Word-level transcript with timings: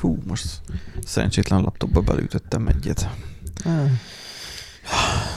Fú, 0.00 0.18
most 0.26 0.60
szerencsétlen 1.04 1.60
laptopba 1.60 2.00
belütöttem 2.00 2.66
egyet. 2.66 3.08
Annak 3.64 3.98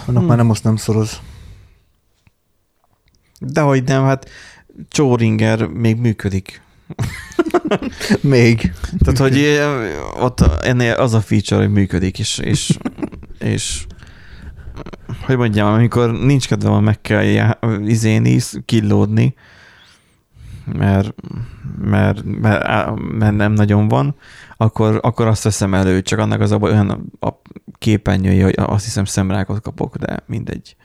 Hmm. 0.06 0.26
már 0.26 0.38
nem 0.38 0.46
most 0.46 0.64
nem 0.64 0.76
szoroz. 0.76 1.20
Dehogy 3.40 3.84
nem, 3.84 4.04
hát 4.04 4.30
Csóringer 4.88 5.68
még 5.68 5.96
működik. 5.96 6.62
Még. 8.22 8.72
Tehát, 8.98 9.18
hogy 9.20 9.38
eh, 9.38 10.24
ott 10.24 10.42
ennél 10.42 10.94
az 10.94 11.14
a 11.14 11.22
feature, 11.22 11.62
hogy 11.62 11.72
működik, 11.72 12.20
és, 12.20 12.38
és, 12.38 12.78
és 13.40 13.86
hogy 15.26 15.38
mondjam, 15.38 15.74
amikor 15.74 16.12
nincs 16.12 16.48
kedvem, 16.48 16.84
meg 16.84 17.02
kell 17.02 17.24
já, 17.24 17.60
izéni, 17.86 18.40
killódni, 18.66 19.36
mert, 20.78 21.14
mert, 21.82 22.24
mert, 22.24 22.96
mert, 23.18 23.36
nem 23.36 23.52
nagyon 23.52 23.88
van, 23.88 24.16
akkor, 24.58 25.00
akkor 25.02 25.28
azt 25.28 25.44
veszem 25.44 25.74
elő, 25.74 26.02
csak 26.02 26.20
annak 26.20 26.42
az 26.42 26.52
a 26.52 26.58
baj, 26.58 26.72
olyan 26.72 26.90
a, 26.90 27.28
a 27.28 27.42
képernyője, 27.78 28.44
hogy 28.44 28.56
azt 28.58 28.84
hiszem 28.84 29.06
szemrákot 29.06 29.62
kapok, 29.62 29.98
de 29.98 30.24
mindegy. 30.28 30.76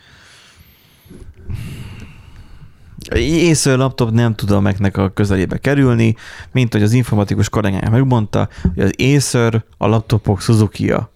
Észre 3.14 3.74
laptop 3.74 4.10
nem 4.10 4.34
tud 4.34 4.50
a 4.50 4.60
Mac-nek 4.60 4.96
a 4.96 5.10
közelébe 5.10 5.58
kerülni, 5.58 6.14
mint 6.52 6.72
hogy 6.72 6.82
az 6.82 6.92
informatikus 6.92 7.48
kollégája 7.48 7.90
megmondta, 7.90 8.48
hogy 8.74 8.82
az 8.82 8.92
Acer 8.98 9.64
a 9.78 9.86
laptopok 9.86 10.40
Suzuki-ja. 10.40 11.12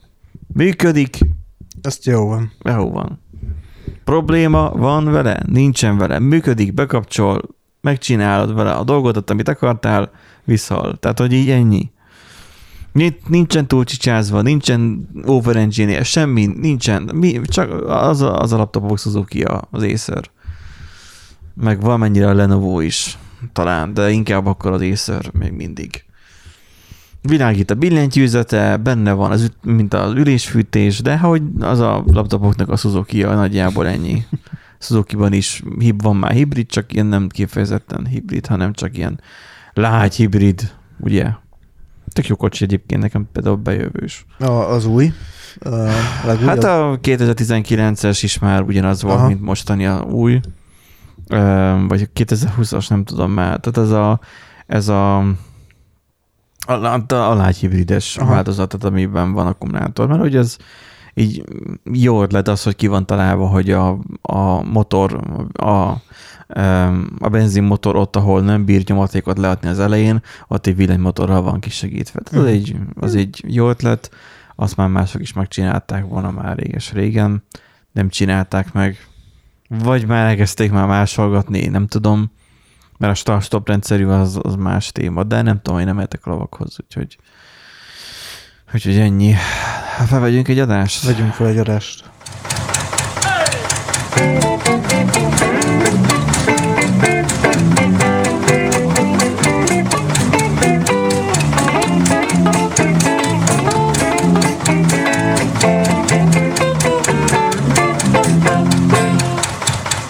Működik, 0.55 1.19
Ezt 1.83 2.05
jó 2.05 2.27
van. 2.27 2.53
jó 2.65 2.91
van. 2.91 3.21
Probléma 4.05 4.71
van 4.71 5.05
vele? 5.05 5.43
Nincsen 5.47 5.97
vele. 5.99 6.19
Működik, 6.19 6.75
bekapcsol, 6.75 7.41
megcsinálod 7.81 8.55
vele 8.55 8.73
a 8.73 8.85
dolgodat, 8.85 9.31
amit 9.31 9.49
akartál, 9.49 10.11
visszahal. 10.45 10.97
Tehát, 10.97 11.19
hogy 11.19 11.33
így 11.33 11.51
ennyi. 11.51 11.91
Nincs- 12.93 13.27
Nincsen 13.27 13.67
túl 13.67 13.85
csicsázva, 13.85 14.43
nincsen 14.43 15.09
overengineer, 15.25 16.05
semmi, 16.05 16.47
nincsen. 16.47 17.11
Mi, 17.15 17.41
csak 17.45 17.71
az 17.87 18.21
a, 18.21 18.41
az 18.41 18.53
a 18.53 18.57
laptopok 18.57 18.99
suzuki 18.99 19.45
az 19.71 19.83
Acer. 19.83 20.31
Meg 21.55 21.81
valamennyire 21.81 22.29
a 22.29 22.35
Lenovo 22.35 22.81
is, 22.81 23.19
talán, 23.53 23.95
de 23.95 24.11
inkább 24.11 24.47
akkor 24.47 24.73
az 24.73 24.81
Acer 24.81 25.31
még 25.33 25.53
mindig. 25.53 26.05
Világít 27.23 27.71
a 27.71 27.75
billentyűzete, 27.75 28.77
benne 28.77 29.13
van, 29.13 29.31
az, 29.31 29.53
mint 29.63 29.95
az 29.95 30.13
ülésfűtés, 30.13 31.01
de 31.01 31.19
hogy 31.19 31.43
az 31.61 31.79
a 31.81 32.03
laptopoknak 32.07 32.69
a 32.69 32.77
suzuki 32.77 33.23
nagyjából 33.23 33.87
ennyi. 33.87 34.25
Suzuki-ban 34.79 35.33
is 35.33 35.63
hib, 35.79 36.03
van 36.03 36.17
már 36.17 36.31
hibrid, 36.31 36.67
csak 36.67 36.93
ilyen 36.93 37.07
nem 37.07 37.29
kifejezetten 37.29 38.07
hibrid, 38.07 38.47
hanem 38.47 38.73
csak 38.73 38.97
ilyen 38.97 39.21
lágy 39.73 40.15
hibrid, 40.15 40.73
ugye? 41.01 41.31
Tök 42.13 42.27
jó 42.27 42.37
kocsi 42.37 42.65
egyébként, 42.65 43.03
nekem 43.03 43.29
például 43.33 43.57
bejövős. 43.57 44.27
A, 44.39 44.51
az 44.51 44.87
új. 44.87 45.13
A 45.61 45.69
legújabb. 46.25 46.49
Hát 46.49 46.65
a 46.65 46.99
2019-es 47.03 48.19
is 48.23 48.39
már 48.39 48.63
ugyanaz 48.63 49.03
volt, 49.03 49.17
Aha. 49.19 49.27
mint 49.27 49.41
mostani 49.41 49.87
a 49.87 50.01
új. 50.01 50.41
Vagy 51.89 52.09
2020-as, 52.15 52.89
nem 52.89 53.05
tudom 53.05 53.31
már. 53.31 53.61
Tehát 53.61 53.89
ez 53.89 53.91
a, 53.91 54.21
ez 54.67 54.89
a 54.89 55.25
a, 56.69 56.73
a, 56.73 57.31
a 57.31 57.35
lágy 57.35 57.57
hibrides 57.57 58.17
változatot, 58.17 58.85
amiben 58.85 59.33
van 59.33 59.47
akkumulátor, 59.47 60.09
mert 60.09 60.21
hogy 60.21 60.37
ez 60.37 60.57
így 61.19 61.45
jó 61.93 62.23
ötlet 62.23 62.49
az, 62.49 62.63
hogy 62.63 62.77
ki 62.77 62.87
van 62.87 63.07
találva, 63.07 63.47
hogy 63.47 63.71
a, 63.71 63.99
a 64.23 64.63
motor, 64.63 65.21
a, 65.53 65.71
a 67.19 67.29
benzinmotor 67.31 67.97
ott, 67.97 68.17
ahol 68.17 68.41
nem 68.43 68.65
bír 68.65 68.83
nyomatékot 68.87 69.39
leadni 69.39 69.69
az 69.69 69.79
elején, 69.81 70.23
ott 70.49 70.67
egy 70.67 70.77
villanymotorral 70.77 71.43
van 71.43 71.61
kisegítve. 71.61 72.21
Tehát 72.21 72.47
az, 72.47 72.53
Mhm. 72.53 72.61
egy, 72.61 72.77
az 73.01 73.15
egy 73.15 73.45
jó 73.47 73.69
ötlet, 73.69 74.11
azt 74.57 74.77
már 74.77 74.89
mások 74.89 75.21
is 75.21 75.33
megcsinálták 75.33 76.05
volna 76.05 76.31
már 76.31 76.57
réges 76.57 76.93
régen, 76.93 77.43
nem 77.93 78.09
csinálták 78.09 78.73
meg, 78.73 78.97
vagy 79.69 80.07
már 80.07 80.27
elkezdték 80.29 80.71
már 80.73 80.87
másolgatni, 80.87 81.67
nem 81.67 81.87
tudom, 81.87 82.31
mert 82.99 83.13
a 83.13 83.17
start-stop 83.17 83.69
rendszerű 83.69 84.07
az, 84.07 84.39
az 84.43 84.55
más 84.55 84.93
téma, 84.93 85.23
de 85.25 85.43
nem 85.43 85.61
tudom, 85.63 85.79
én 85.81 85.87
nem 85.87 85.99
értek 85.99 86.27
a 86.27 86.31
lovakhoz, 86.31 86.77
úgyhogy 86.85 87.19
úgyhogy 88.75 88.99
ennyi. 88.99 89.35
Felvegyünk 90.07 90.49
egy 90.49 90.59
adást? 90.59 91.05
Vegyünk 91.05 91.33
fel 91.33 91.47
egy 91.47 91.59
adást. 91.59 92.05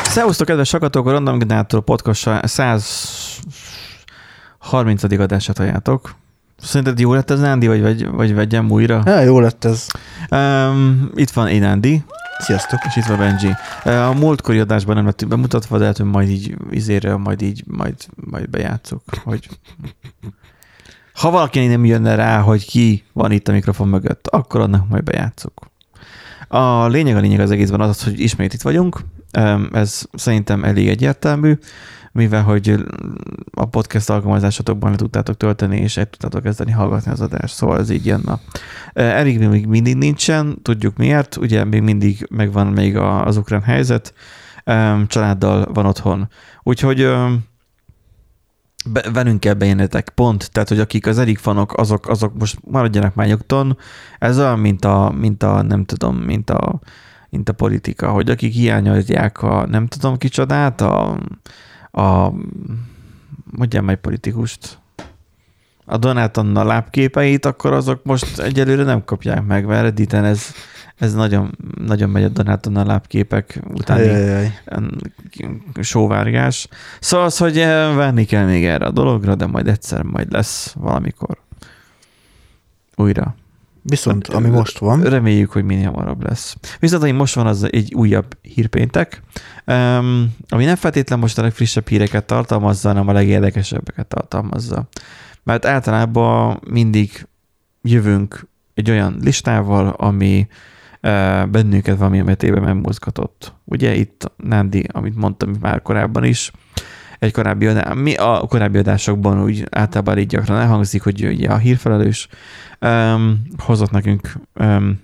Szervusztok, 0.02 0.46
kedves 0.46 0.68
sakatok, 0.68 1.06
a 1.06 1.10
Random 1.10 1.38
Generator 1.38 1.82
podcast 1.82 2.30
130. 2.42 5.02
adását 5.02 5.56
halljátok. 5.56 6.17
Szerinted 6.68 6.98
jó 6.98 7.14
lett 7.14 7.30
ez, 7.30 7.40
Nándi, 7.40 7.66
vagy, 7.66 7.80
vagy, 7.80 8.06
vagy 8.10 8.34
vegyem 8.34 8.70
újra? 8.70 9.02
Ja, 9.04 9.20
jó 9.20 9.40
lett 9.40 9.64
ez. 9.64 9.86
Um, 10.30 11.10
itt 11.14 11.30
van 11.30 11.48
én, 11.48 11.60
Nándi, 11.60 12.04
Sziasztok. 12.38 12.78
és 12.86 12.96
itt 12.96 13.04
van 13.04 13.18
Benji. 13.18 13.54
A 13.84 14.12
múltkori 14.18 14.58
adásban 14.58 14.96
nem 14.96 15.04
lettünk 15.04 15.30
bemutatva, 15.30 15.78
de 15.78 15.92
hogy 15.96 16.04
majd 16.04 16.28
így 16.28 16.56
izéről, 16.70 17.16
majd 17.16 17.42
így, 17.42 17.62
majd, 17.66 17.94
majd 18.14 18.50
bejátszuk, 18.50 19.02
hogy 19.24 19.48
ha 21.14 21.30
valaki 21.30 21.66
nem 21.66 21.84
jönne 21.84 22.14
rá, 22.14 22.40
hogy 22.40 22.66
ki 22.66 23.04
van 23.12 23.32
itt 23.32 23.48
a 23.48 23.52
mikrofon 23.52 23.88
mögött, 23.88 24.26
akkor 24.26 24.60
annak 24.60 24.88
majd 24.88 25.04
bejátszuk. 25.04 25.70
A 26.48 26.86
lényeg 26.86 27.16
a 27.16 27.20
lényeg 27.20 27.40
az 27.40 27.50
egészben 27.50 27.80
az, 27.80 28.04
hogy 28.04 28.20
ismét 28.20 28.54
itt 28.54 28.62
vagyunk. 28.62 29.00
Ez 29.72 30.02
szerintem 30.12 30.64
elég 30.64 30.88
egyértelmű, 30.88 31.58
mivel 32.18 32.42
hogy 32.42 32.74
a 33.50 33.64
podcast 33.64 34.10
alkalmazásatokban 34.10 34.90
le 34.90 34.96
tudtátok 34.96 35.36
tölteni, 35.36 35.76
és 35.80 35.96
el 35.96 36.10
tudtátok 36.10 36.42
kezdeni 36.42 36.70
hallgatni 36.70 37.10
az 37.10 37.20
adást, 37.20 37.54
szóval 37.54 37.78
ez 37.78 37.90
így 37.90 38.06
jön. 38.06 38.20
Na. 38.24 38.40
Elég 38.92 39.48
még 39.48 39.66
mindig 39.66 39.96
nincsen, 39.96 40.58
tudjuk 40.62 40.96
miért, 40.96 41.36
ugye 41.36 41.64
még 41.64 41.82
mindig 41.82 42.26
megvan 42.30 42.66
még 42.66 42.96
az 42.96 43.36
ukrán 43.36 43.62
helyzet, 43.62 44.14
családdal 45.06 45.72
van 45.72 45.86
otthon. 45.86 46.28
Úgyhogy 46.62 47.08
be, 48.92 49.10
velünk 49.12 49.40
kell 49.40 49.54
bejönnetek, 49.54 50.08
pont. 50.08 50.52
Tehát, 50.52 50.68
hogy 50.68 50.80
akik 50.80 51.06
az 51.06 51.18
eddig 51.18 51.38
fanok, 51.38 51.76
azok, 51.76 52.08
azok 52.08 52.38
most 52.38 52.58
maradjanak 52.64 53.14
már 53.14 53.26
nyugton. 53.26 53.78
Ez 54.18 54.38
olyan, 54.38 54.58
mint 54.58 54.84
a, 54.84 55.12
mint 55.18 55.42
a 55.42 55.62
nem 55.62 55.84
tudom, 55.84 56.16
mint 56.16 56.50
a, 56.50 56.80
mint 57.30 57.48
a 57.48 57.52
politika, 57.52 58.10
hogy 58.10 58.30
akik 58.30 58.52
hiányolják 58.52 59.42
a 59.42 59.66
nem 59.66 59.86
tudom 59.86 60.16
kicsodát, 60.16 60.80
a, 60.80 61.18
a 61.98 62.32
mondjam 63.50 63.84
meg 63.84 63.96
politikust, 63.96 64.78
a 65.84 65.96
Donát 65.96 66.36
Anna 66.36 66.64
lábképeit, 66.64 67.46
akkor 67.46 67.72
azok 67.72 68.04
most 68.04 68.38
egyelőre 68.38 68.82
nem 68.82 69.04
kapják 69.04 69.44
meg, 69.44 69.66
mert 69.66 69.82
Redditen 69.82 70.24
ez, 70.24 70.46
ez 70.96 71.14
nagyon, 71.14 71.56
nagyon 71.86 72.10
megy 72.10 72.24
a 72.24 72.28
Donát 72.28 72.66
Anna 72.66 72.84
lábképek 72.84 73.60
utáni 73.72 74.08
Ajajaj. 74.08 74.60
sóvárgás. 75.80 76.68
Szóval 77.00 77.26
az, 77.26 77.38
hogy 77.38 77.58
eh, 77.58 77.96
várni 77.96 78.24
kell 78.24 78.44
még 78.44 78.64
erre 78.64 78.86
a 78.86 78.90
dologra, 78.90 79.34
de 79.34 79.46
majd 79.46 79.68
egyszer 79.68 80.02
majd 80.02 80.32
lesz 80.32 80.72
valamikor. 80.72 81.38
Újra. 82.96 83.34
Viszont, 83.82 84.26
ami 84.26 84.48
most 84.48 84.78
van, 84.78 85.02
Reméljük, 85.02 85.50
hogy 85.50 85.64
minél 85.64 85.90
hamarabb 85.90 86.26
lesz. 86.28 86.56
Viszont, 86.80 87.02
ami 87.02 87.12
most 87.12 87.34
van, 87.34 87.46
az 87.46 87.72
egy 87.72 87.94
újabb 87.94 88.38
hírpéntek, 88.42 89.22
um, 89.66 90.34
ami 90.48 90.64
nem 90.64 90.76
feltétlen 90.76 91.18
most 91.18 91.38
a 91.38 91.42
legfrissebb 91.42 91.88
híreket 91.88 92.24
tartalmazza, 92.24 92.88
hanem 92.88 93.08
a 93.08 93.12
legérdekesebbeket 93.12 94.06
tartalmazza. 94.06 94.88
Mert 95.42 95.64
általában 95.64 96.60
mindig 96.70 97.26
jövünk 97.82 98.48
egy 98.74 98.90
olyan 98.90 99.18
listával, 99.20 99.88
ami 99.88 100.46
uh, 101.02 101.46
bennünket 101.46 101.98
valami 101.98 102.20
mértékben 102.20 102.62
megmozgatott. 102.62 103.54
Ugye 103.64 103.94
itt 103.94 104.32
Nándi, 104.36 104.84
amit 104.92 105.16
mondtam 105.16 105.54
már 105.60 105.82
korábban 105.82 106.24
is, 106.24 106.52
egy 107.18 107.32
korábbi 107.32 107.66
adás, 107.66 107.94
mi 107.94 108.14
a 108.14 108.44
korábbi 108.48 108.78
adásokban 108.78 109.42
úgy 109.42 109.66
általában 109.70 110.18
így 110.18 110.26
gyakran 110.26 110.58
elhangzik, 110.58 111.02
hogy 111.02 111.24
ugye 111.26 111.48
a 111.48 111.56
hírfelelős 111.56 112.28
um, 112.80 113.42
hozott 113.58 113.90
nekünk 113.90 114.32
um, 114.54 115.00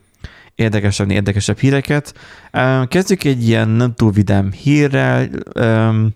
érdekesebb, 0.55 1.11
érdekesebb 1.11 1.59
híreket. 1.59 2.15
Um, 2.53 2.89
kezdjük 2.89 3.25
egy 3.25 3.49
ilyen 3.49 3.69
nem 3.69 3.95
túl 3.95 4.11
vidám 4.11 4.53
hírrel. 4.53 5.29
Um, 5.61 6.15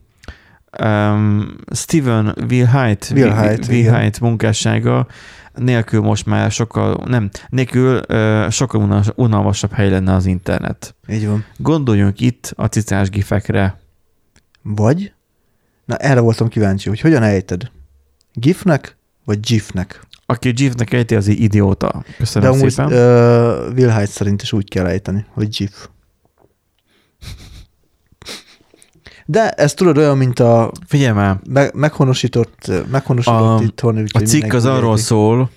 um, 0.82 1.56
Steven 1.74 2.34
Wilhite, 2.50 3.06
Wilhite. 3.14 3.72
Wilhite 3.72 4.18
munkássága 4.20 5.06
nélkül 5.54 6.00
most 6.00 6.26
már 6.26 6.50
sokkal, 6.50 7.02
nem, 7.06 7.30
nélkül 7.48 8.00
uh, 8.08 8.50
sokkal 8.50 8.80
unalmas- 8.80 9.12
unalmasabb 9.16 9.72
hely 9.72 9.90
lenne 9.90 10.14
az 10.14 10.26
internet. 10.26 10.94
így 11.08 11.26
van. 11.26 11.44
Gondoljunk 11.56 12.20
itt 12.20 12.52
a 12.56 12.66
cicás 12.66 13.10
gifekre. 13.10 13.80
Vagy, 14.62 15.12
na 15.88 15.96
erre 15.96 16.20
voltam 16.20 16.48
kíváncsi, 16.48 16.88
hogy 16.88 17.00
hogyan 17.00 17.22
ejted? 17.22 17.70
GIF-nek, 18.32 18.96
Vagy 19.24 19.40
GIF-nek. 19.40 20.06
Aki 20.26 20.50
GIF-nek 20.50 20.92
ejti, 20.92 21.14
az 21.14 21.28
egy 21.28 21.40
idióta. 21.40 21.90
De 22.06 22.14
Köszönöm 22.18 22.52
amúgy 22.52 22.70
szépen. 22.70 22.86
uh, 22.86 23.72
Will 23.76 23.90
Hyde 23.90 24.06
szerint 24.06 24.42
is 24.42 24.52
úgy 24.52 24.68
kell 24.68 24.86
ejteni, 24.86 25.24
hogy 25.30 25.48
GIF. 25.48 25.88
De 29.26 29.50
ez 29.50 29.74
tudod 29.74 29.96
olyan, 29.96 30.16
mint 30.16 30.38
a 30.40 30.72
Figyelj 30.86 31.12
már, 31.14 31.38
me- 31.50 31.72
meghonosított, 31.74 32.70
meghonosított 32.90 33.60
A- 33.60 33.62
itthon. 33.62 34.04
a 34.12 34.18
cikk 34.18 34.52
az 34.52 34.64
arról 34.64 34.90
érti. 34.90 35.02
szól, 35.02 35.50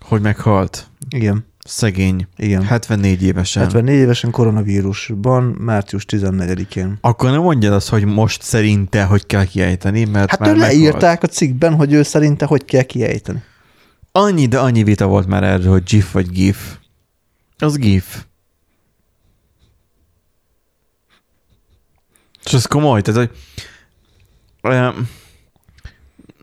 hogy 0.00 0.20
meghalt. 0.20 0.86
Igen, 1.10 1.46
Szegény. 1.64 2.26
igen. 2.36 2.64
74 2.64 3.22
évesen. 3.22 3.62
74 3.62 3.94
évesen 3.94 4.30
koronavírusban, 4.30 5.42
március 5.42 6.04
14-én. 6.08 6.98
Akkor 7.00 7.30
nem 7.30 7.40
mondjad 7.40 7.72
azt, 7.72 7.88
hogy 7.88 8.04
most 8.04 8.42
szerinte, 8.42 9.04
hogy 9.04 9.26
kell 9.26 9.44
kiejteni, 9.44 10.04
mert 10.04 10.30
Hát 10.30 10.38
már 10.38 10.50
ő 10.50 10.56
leírták 10.56 11.22
a 11.22 11.26
cikkben, 11.26 11.74
hogy 11.74 11.92
ő 11.92 12.02
szerinte 12.02 12.44
hogy 12.44 12.64
kell 12.64 12.82
kiejteni. 12.82 13.42
Annyi, 14.12 14.46
de 14.46 14.58
annyi 14.58 14.82
vita 14.82 15.06
volt 15.06 15.26
már 15.26 15.42
erről, 15.42 15.70
hogy 15.72 15.82
GIF 15.82 16.12
vagy 16.12 16.30
GIF. 16.30 16.76
Az 17.58 17.76
GIF. 17.76 18.24
És 22.44 22.52
ez 22.52 22.66
komoly, 22.66 23.02
tehát, 23.02 23.20
hogy 23.20 23.30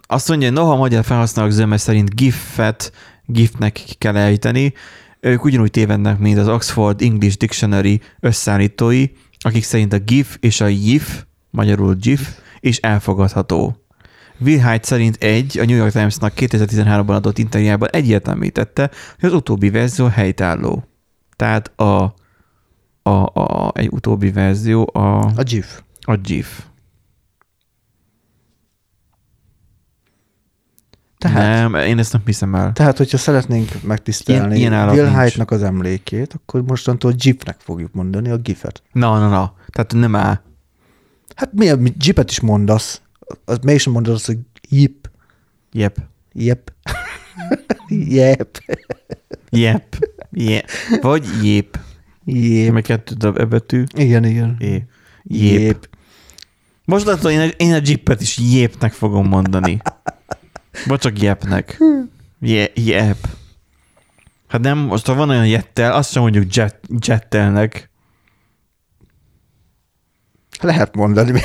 azt 0.07 0.27
mondja, 0.27 0.49
noha 0.49 0.71
a 0.71 0.75
magyar 0.75 1.03
felhasználók 1.03 1.51
zöme 1.51 1.77
szerint 1.77 2.15
GIF-et 2.15 2.91
GIF-nek 3.25 3.81
kell 3.97 4.15
ejteni, 4.15 4.73
ők 5.19 5.43
ugyanúgy 5.43 5.71
tévednek, 5.71 6.19
mint 6.19 6.37
az 6.37 6.47
Oxford 6.47 7.01
English 7.01 7.37
Dictionary 7.37 8.01
összeállítói, 8.19 9.05
akik 9.39 9.63
szerint 9.63 9.93
a 9.93 9.99
GIF 9.99 10.37
és 10.39 10.61
a 10.61 10.67
GIF, 10.67 11.23
magyarul 11.49 11.93
GIF, 11.93 12.39
is 12.59 12.77
elfogadható. 12.77 13.75
Will 14.39 14.57
Hyde 14.57 14.83
szerint 14.83 15.15
egy, 15.23 15.59
a 15.59 15.65
New 15.65 15.75
York 15.75 15.91
Times-nak 15.91 16.33
2013-ban 16.35 17.15
adott 17.15 17.37
interjújában 17.37 17.89
egyértelmítette, 17.91 18.89
hogy 19.19 19.29
az 19.29 19.35
utóbbi 19.35 19.69
verzió 19.69 20.05
helytálló. 20.05 20.83
Tehát 21.35 21.79
a, 21.79 22.13
a, 23.01 23.09
a, 23.33 23.71
egy 23.75 23.89
utóbbi 23.91 24.31
verzió 24.31 24.89
a, 24.93 25.19
A 25.19 25.43
GIF. 25.43 25.81
a 26.01 26.15
GIF. 26.15 26.68
Tehát, 31.19 31.71
Nem, 31.71 31.81
én 31.87 31.97
ezt 31.99 32.13
nem 32.13 32.21
hiszem 32.25 32.55
el. 32.55 32.71
tehát 32.73 32.97
hogyha 32.97 33.17
szeretnénk 33.17 33.83
megtisztelni 33.83 34.57
Ilyen- 34.57 34.89
ilyen. 34.91 35.09
Hyde-nak 35.19 35.51
az 35.51 35.63
emlékét, 35.63 36.33
akkor 36.33 36.63
mostantól 36.63 37.11
GIF-nek 37.11 37.59
fogjuk 37.59 37.93
mondani 37.93 38.29
a 38.29 38.37
GIF-et. 38.37 38.81
Na, 38.91 39.19
na, 39.19 39.29
na. 39.29 39.53
Tehát 39.67 39.93
nem 39.93 40.15
áll. 40.15 40.41
Hát 41.35 41.49
mi, 41.53 41.71
mi 41.73 41.93
GIF-et 41.97 42.29
is 42.29 42.39
mondasz, 42.39 43.01
az 43.45 43.57
mégsem 43.63 43.93
mondod 43.93 44.13
azt, 44.13 44.25
hogy 44.25 44.37
JIP. 44.69 45.09
Jep. 45.71 45.97
Jep. 46.33 46.71
Jep. 47.89 48.57
Jep. 49.49 49.95
Jep. 50.31 50.69
Vagy 51.01 51.25
jép. 51.43 51.79
Jep. 52.25 52.73
Meg 52.73 52.83
kettő 52.83 53.13
darab 53.15 53.37
e 53.37 53.45
betű. 53.45 53.83
Igen, 53.95 54.23
igen. 54.25 54.55
É. 54.59 54.85
Jép. 55.23 55.89
Most 56.85 57.05
látod, 57.05 57.31
én, 57.31 57.39
a- 57.39 57.43
én 57.57 57.73
a 57.73 57.79
Jeepet 57.83 58.21
is 58.21 58.37
jépnek 58.37 58.91
fogom 58.93 59.27
mondani. 59.27 59.81
Vagy 60.85 60.99
csak 60.99 61.21
jepnek. 61.21 61.77
Je, 62.39 62.67
jep. 62.73 63.27
Hát 64.47 64.61
nem, 64.61 64.77
most 64.77 65.05
ha 65.05 65.13
van 65.13 65.29
olyan 65.29 65.47
jettel, 65.47 65.93
azt 65.93 66.11
sem 66.11 66.21
mondjuk 66.21 66.55
jet, 66.55 66.79
jettelnek. 67.05 67.89
Lehet 70.61 70.95
mondani. 70.95 71.41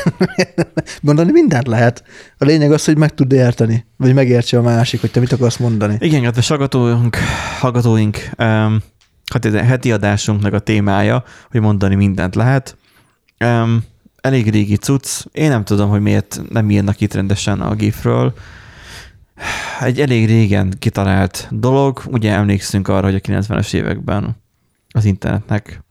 mondani 1.03 1.31
mindent 1.33 1.67
lehet. 1.67 2.05
A 2.39 2.45
lényeg 2.45 2.73
az, 2.73 2.85
hogy 2.85 2.97
meg 2.97 3.15
tud 3.15 3.33
érteni, 3.33 3.87
vagy 3.97 4.15
megértse 4.15 4.59
a 4.59 4.63
másik, 4.63 5.01
hogy 5.01 5.11
te 5.11 5.21
mit 5.21 5.33
akarsz 5.33 5.57
mondani. 5.57 5.97
Igen, 6.01 6.25
hát 6.25 6.37
a 6.37 6.43
hallgatóink, 6.47 7.17
hallgatóink 7.59 8.17
um, 8.39 8.83
hát 9.33 9.45
ez 9.45 9.55
a 9.55 9.63
heti 9.63 9.93
adásunknak 9.93 10.53
a 10.53 10.59
témája, 10.59 11.25
hogy 11.51 11.61
mondani 11.61 11.95
mindent 11.95 12.35
lehet. 12.35 12.77
Um, 13.45 13.85
elég 14.21 14.51
régi 14.51 14.77
cucc. 14.77 15.25
Én 15.33 15.49
nem 15.49 15.65
tudom, 15.65 15.89
hogy 15.89 16.01
miért 16.01 16.41
nem 16.49 16.71
írnak 16.71 17.01
itt 17.01 17.15
rendesen 17.15 17.61
a 17.61 17.75
GIF-ről. 17.75 18.35
Egy 19.81 20.01
elég 20.01 20.27
régen 20.27 20.75
kitalált 20.79 21.49
dolog. 21.51 22.03
Ugye 22.11 22.33
emlékszünk 22.33 22.89
arra, 22.89 23.07
hogy 23.07 23.15
a 23.15 23.19
90-es 23.19 23.75
években 23.75 24.37
az 24.89 25.05
internetnek 25.05 25.83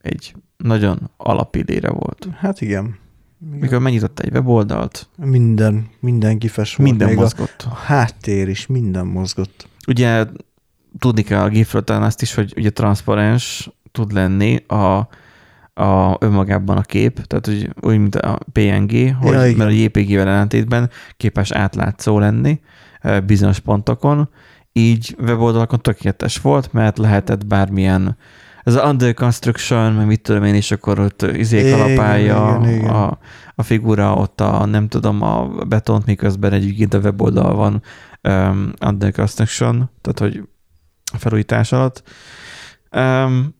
egy 0.00 0.34
nagyon 0.56 1.10
alapidére 1.16 1.90
volt. 1.90 2.28
Hát 2.36 2.60
igen. 2.60 2.98
igen. 3.46 3.58
Mikor 3.58 3.78
megnyitott 3.78 4.20
egy 4.20 4.32
weboldalt, 4.32 5.08
Minden, 5.16 5.88
minden 6.00 6.38
gifes 6.38 6.76
volt. 6.76 6.90
minden 6.90 7.08
még 7.08 7.16
mozgott. 7.16 7.62
A, 7.66 7.70
a 7.70 7.74
háttér 7.74 8.48
is, 8.48 8.66
minden 8.66 9.06
mozgott. 9.06 9.68
Ugye 9.86 10.24
tudni 10.98 11.22
kell 11.22 11.42
a 11.42 11.48
GIF-ről 11.48 11.84
talán 11.84 12.02
azt 12.02 12.22
is, 12.22 12.34
hogy 12.34 12.54
ugye 12.56 12.70
transzparens 12.70 13.70
tud 13.92 14.12
lenni 14.12 14.56
a, 14.66 15.08
a 15.82 16.16
önmagában 16.18 16.76
a 16.76 16.80
kép, 16.82 17.20
tehát 17.26 17.46
hogy 17.46 17.70
úgy, 17.80 17.98
mint 17.98 18.14
a 18.14 18.38
PNG, 18.52 19.14
hogy, 19.14 19.32
Ja, 19.32 19.46
igen. 19.46 19.56
mert 19.56 19.70
a 19.70 19.74
JPG-vel 19.74 20.28
ellentétben 20.28 20.90
képes 21.16 21.50
átlátszó 21.50 22.18
lenni 22.18 22.60
bizonyos 23.26 23.58
pontokon, 23.58 24.28
így 24.72 25.16
weboldalakon 25.18 25.80
tökéletes 25.80 26.38
volt, 26.38 26.72
mert 26.72 26.98
lehetett 26.98 27.46
bármilyen 27.46 28.16
ez 28.62 28.74
az 28.74 28.88
under 28.90 29.14
construction, 29.14 29.92
meg 29.92 30.06
mit 30.06 30.20
tudom 30.20 30.44
én, 30.44 30.54
és 30.54 30.70
akkor 30.70 30.98
ott 30.98 31.22
izék 31.22 31.74
alapálja 31.74 32.58
igen, 32.60 32.74
igen. 32.74 32.90
A, 32.90 33.18
a 33.54 33.62
figura, 33.62 34.14
ott 34.14 34.40
a 34.40 34.64
nem 34.64 34.88
tudom, 34.88 35.22
a 35.22 35.48
betont, 35.68 36.06
miközben 36.06 36.52
egyébként 36.52 36.94
a 36.94 36.98
weboldal 36.98 37.54
van 37.54 37.82
um, 38.22 38.72
under 38.86 39.12
construction, 39.12 39.90
tehát 40.00 40.18
hogy 40.18 40.42
a 41.12 41.18
felújítás 41.18 41.72
alatt. 41.72 42.02
Um, 42.96 43.54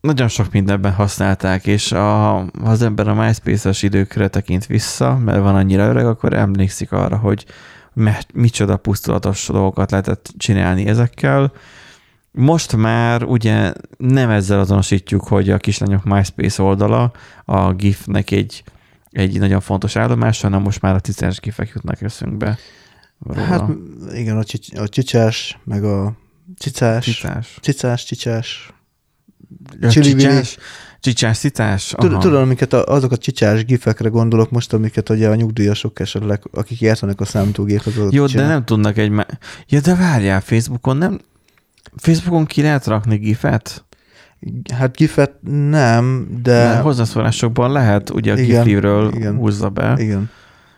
nagyon 0.00 0.28
sok 0.28 0.52
mindenben 0.52 0.92
használták, 0.92 1.66
és 1.66 1.92
a, 1.92 1.98
ha 1.98 2.50
az 2.64 2.82
ember 2.82 3.08
a 3.08 3.14
MySpace-es 3.14 3.82
időkre 3.82 4.28
tekint 4.28 4.66
vissza, 4.66 5.16
mert 5.16 5.40
van 5.40 5.54
annyira 5.54 5.88
öreg, 5.88 6.06
akkor 6.06 6.32
emlékszik 6.32 6.92
arra, 6.92 7.16
hogy 7.16 7.46
me- 7.92 8.32
micsoda 8.34 8.76
pusztulatos 8.76 9.46
dolgokat 9.46 9.90
lehetett 9.90 10.30
csinálni 10.36 10.86
ezekkel. 10.86 11.52
Most 12.32 12.76
már 12.76 13.22
ugye 13.22 13.72
nem 13.96 14.30
ezzel 14.30 14.58
azonosítjuk, 14.58 15.22
hogy 15.26 15.50
a 15.50 15.56
kislányok 15.56 16.04
MySpace 16.04 16.62
oldala 16.62 17.12
a 17.44 17.72
GIF-nek 17.72 18.30
egy, 18.30 18.64
egy 19.10 19.38
nagyon 19.38 19.60
fontos 19.60 19.96
állomás, 19.96 20.40
hanem 20.40 20.62
most 20.62 20.80
már 20.80 20.94
a 20.94 21.00
cicás 21.00 21.40
gifek 21.40 21.70
jutnak 21.74 22.02
eszünkbe. 22.02 22.58
róla. 23.18 23.44
Hát 23.46 23.68
igen, 24.12 24.36
a, 24.36 24.44
csics, 24.44 24.74
a 24.78 24.88
csicsás, 24.88 25.58
meg 25.64 25.84
a 25.84 26.16
cicás, 26.58 27.04
Cicás. 27.04 27.58
cicás, 27.62 28.04
csicsás. 28.04 28.72
Csicsás, 29.90 30.56
csicsás, 31.00 31.38
cicás? 31.38 31.94
Tud- 31.98 32.12
Aha. 32.12 32.20
Tudod, 32.20 32.40
amiket 32.42 32.72
a, 32.72 32.84
azok 32.84 33.12
a 33.12 33.16
csicsás 33.16 33.64
gifekre 33.64 34.08
gondolok 34.08 34.50
most, 34.50 34.72
amiket 34.72 35.08
ugye 35.08 35.28
a 35.28 35.34
nyugdíjasok 35.34 36.00
esetleg, 36.00 36.42
akik 36.52 36.80
értenek 36.80 37.20
a 37.20 37.24
számítógéphez. 37.24 37.94
Jó, 38.10 38.22
de 38.22 38.28
csinál- 38.30 38.48
nem 38.48 38.64
tudnak 38.64 38.96
egy... 38.98 39.12
Ja, 39.68 39.80
de 39.80 39.94
várjál, 39.94 40.40
Facebookon 40.40 40.96
nem... 40.96 41.20
Facebookon 41.96 42.46
ki 42.46 42.62
lehet 42.62 42.86
rakni 42.86 43.16
gifet? 43.16 43.84
Hát 44.74 44.96
gifet 44.96 45.32
nem, 45.70 46.28
De... 46.42 46.50
de... 46.52 46.64
Mert 46.64 46.82
hozzászólásokban 46.82 47.72
lehet, 47.72 48.10
ugye 48.10 48.32
a 48.32 48.38
Igen, 48.38 48.64
gifről 48.64 49.12
igen. 49.14 49.36
húzza 49.36 49.68
be, 49.68 49.94
Igen. 49.98 50.30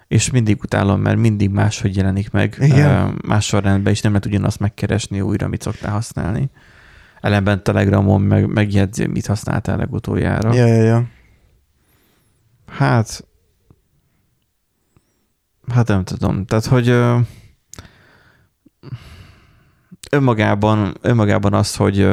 és 0.08 0.30
mindig 0.30 0.58
utálom, 0.62 1.00
mert 1.00 1.18
mindig 1.18 1.50
máshogy 1.50 1.96
jelenik 1.96 2.30
meg, 2.30 2.56
Igen. 2.60 3.18
más 3.26 3.44
sorrendben, 3.44 3.92
és 3.92 4.00
nem 4.00 4.12
lehet 4.12 4.26
ugyanazt 4.26 4.58
megkeresni 4.58 5.20
újra, 5.20 5.46
amit 5.46 5.62
szoktál 5.62 5.92
használni. 5.92 6.50
Ellenben 7.22 7.62
Telegramon 7.62 8.20
meg, 8.20 8.46
megjegyzi, 8.46 9.06
mit 9.06 9.26
használtál 9.26 9.76
legutoljára. 9.76 10.54
Ja, 10.54 10.66
ja, 10.66 10.82
ja. 10.82 11.08
Hát, 12.66 13.26
hát 15.72 15.88
nem 15.88 16.04
tudom. 16.04 16.44
Tehát, 16.44 16.64
hogy 16.64 16.88
ö, 16.88 17.18
önmagában, 20.10 20.96
önmagában 21.00 21.54
az, 21.54 21.76
hogy, 21.76 22.08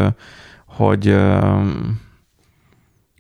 hogy 0.66 1.08
ö, 1.08 1.62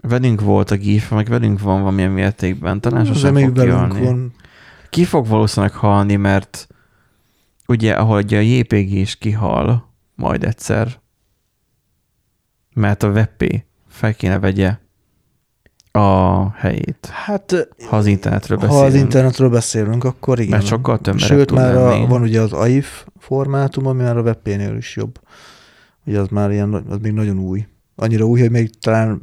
velünk 0.02 0.42
volt 0.42 0.72
a 0.72 0.76
GIF, 0.76 1.10
meg 1.10 1.28
velünk 1.28 1.60
van 1.60 1.80
valamilyen 1.80 2.12
mértékben, 2.12 2.82
talán 2.82 3.06
sosem 3.06 3.36
fog 3.36 3.56
velünk 3.56 3.58
kihalni. 3.58 4.06
van. 4.06 4.34
Ki 4.90 5.04
fog 5.04 5.28
valószínűleg 5.28 5.76
halni, 5.76 6.16
mert 6.16 6.68
ugye, 7.68 7.94
ahogy 7.94 8.34
a 8.34 8.40
JPG 8.40 8.92
is 8.92 9.16
kihal 9.16 9.94
majd 10.16 10.44
egyszer, 10.44 11.00
mert 12.80 13.04
a 13.04 13.10
WebP 13.10 13.64
fel 13.88 14.14
kéne 14.14 14.40
vegye 14.40 14.76
a 15.92 16.50
helyét, 16.52 17.10
Hát, 17.12 17.68
ha 17.90 17.98
az 17.98 18.06
internetről 18.06 18.58
ha 18.58 18.66
beszélünk. 18.66 18.88
az 18.94 19.00
internetről 19.02 19.50
beszélünk, 19.50 20.04
akkor 20.04 20.40
igen. 20.40 20.52
Mert 20.52 20.66
sokkal 20.66 21.00
több 21.00 21.18
Sőt, 21.18 21.52
már 21.52 21.76
a, 21.76 22.08
van 22.08 22.22
ugye 22.22 22.42
az 22.42 22.54
AIF 22.54 23.06
formátum, 23.20 23.86
ami 23.86 24.02
már 24.04 24.18
a 24.18 24.22
WebP-nél 24.22 24.76
is 24.76 24.96
jobb. 24.96 25.20
Ugye 26.06 26.20
az 26.20 26.28
már 26.28 26.52
ilyen, 26.52 26.74
az 26.74 26.98
még 27.02 27.12
nagyon 27.12 27.40
új. 27.40 27.68
Annyira 27.96 28.26
új, 28.26 28.40
hogy 28.40 28.52
még 28.52 28.70
talán 28.80 29.22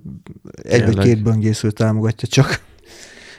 egy 0.63 0.81
vagy 0.81 0.89
Tényleg. 0.89 1.05
két 1.07 1.23
böngésző 1.23 1.71
támogatja 1.71 2.29
csak. 2.29 2.61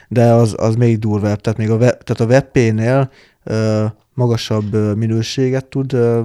De 0.08 0.32
az, 0.32 0.54
az 0.58 0.74
még 0.74 0.98
durvább. 0.98 1.40
Tehát 1.40 1.58
még 1.58 1.70
a, 1.70 1.76
web, 1.76 2.02
tehát 2.02 2.20
a 2.20 2.24
WebP-nél 2.24 3.10
ö, 3.44 3.84
magasabb 4.14 4.96
minőséget 4.96 5.64
tud 5.66 5.92
ö, 5.92 6.20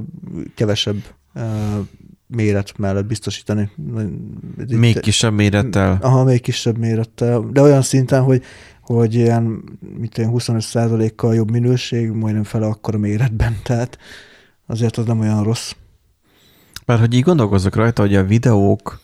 kevesebb 0.56 1.04
ö, 1.34 1.42
méret 2.36 2.78
mellett 2.78 3.06
biztosítani. 3.06 3.70
Itt- 4.60 4.78
Még 4.78 5.00
kisebb 5.00 5.34
mérettel. 5.34 5.98
Aha, 6.02 6.24
még 6.24 6.42
kisebb 6.42 6.78
mérettel, 6.78 7.48
de 7.52 7.62
olyan 7.62 7.82
szinten, 7.82 8.22
hogy, 8.22 8.44
hogy 8.82 9.14
ilyen, 9.16 9.64
mit 9.98 10.18
én, 10.18 10.32
25%-kal 10.34 11.36
jobb 11.36 11.52
minőség, 11.52 12.10
majdnem 12.12 12.44
fele 12.44 12.66
akkora 12.66 12.98
méretben, 12.98 13.58
tehát 13.64 13.98
azért 14.68 14.98
az 14.98 15.06
nem 15.06 15.20
olyan 15.20 15.44
rossz. 15.44 15.72
Mert 16.86 17.00
hogy 17.00 17.14
így 17.14 17.24
gondolkozok 17.24 17.76
rajta, 17.76 18.02
hogy 18.02 18.16
a 18.16 18.24
videók 18.24 19.00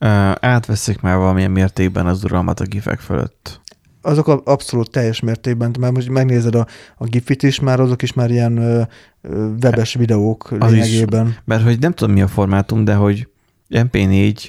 uh, 0.00 0.08
átveszik 0.40 1.00
már 1.00 1.16
valamilyen 1.16 1.50
mértékben 1.50 2.06
az 2.06 2.24
uralmat 2.24 2.60
a 2.60 2.64
gifek 2.64 3.00
fölött. 3.00 3.60
Azok 4.06 4.28
a- 4.28 4.42
abszolút 4.44 4.90
teljes 4.90 5.20
mértékben, 5.20 5.74
mert 5.78 5.92
most 5.92 6.08
megnézed 6.08 6.54
a, 6.54 6.66
a 6.96 7.04
Gifit 7.04 7.42
is, 7.42 7.60
már 7.60 7.80
azok 7.80 8.02
is 8.02 8.12
már 8.12 8.30
ilyen 8.30 8.56
ö, 8.56 8.82
ö, 9.20 9.48
webes 9.62 9.94
videók 9.94 10.50
Az 10.58 10.72
is. 10.72 10.78
lényegében. 10.84 11.36
Mert 11.44 11.62
hogy 11.62 11.78
nem 11.78 11.92
tudom 11.92 12.14
mi 12.14 12.22
a 12.22 12.28
formátum, 12.28 12.84
de 12.84 12.94
hogy 12.94 13.28
MP4 13.70 14.48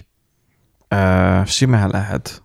uh, 0.95 1.45
simán 1.45 1.89
lehet. 1.89 2.43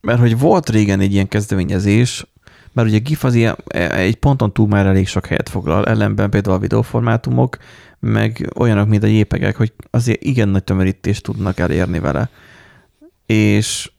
Mert 0.00 0.18
hogy 0.20 0.38
volt 0.38 0.68
régen 0.70 1.00
egy 1.00 1.12
ilyen 1.12 1.28
kezdeményezés, 1.28 2.26
mert 2.72 2.88
ugye 2.88 2.98
GIF 2.98 3.24
az 3.24 3.34
ilyen, 3.34 3.56
egy 3.90 4.16
ponton 4.16 4.52
túl 4.52 4.68
már 4.68 4.86
elég 4.86 5.08
sok 5.08 5.26
helyet 5.26 5.48
foglal, 5.48 5.86
ellenben 5.86 6.30
például 6.30 6.56
a 6.56 6.58
videóformátumok, 6.58 7.58
meg 8.00 8.50
olyanok, 8.58 8.88
mint 8.88 9.02
a 9.02 9.06
jépegek, 9.06 9.56
hogy 9.56 9.72
azért 9.90 10.22
igen 10.22 10.48
nagy 10.48 10.64
tömörítést 10.64 11.22
tudnak 11.22 11.58
elérni 11.58 11.98
vele. 11.98 12.28
És, 13.26 13.92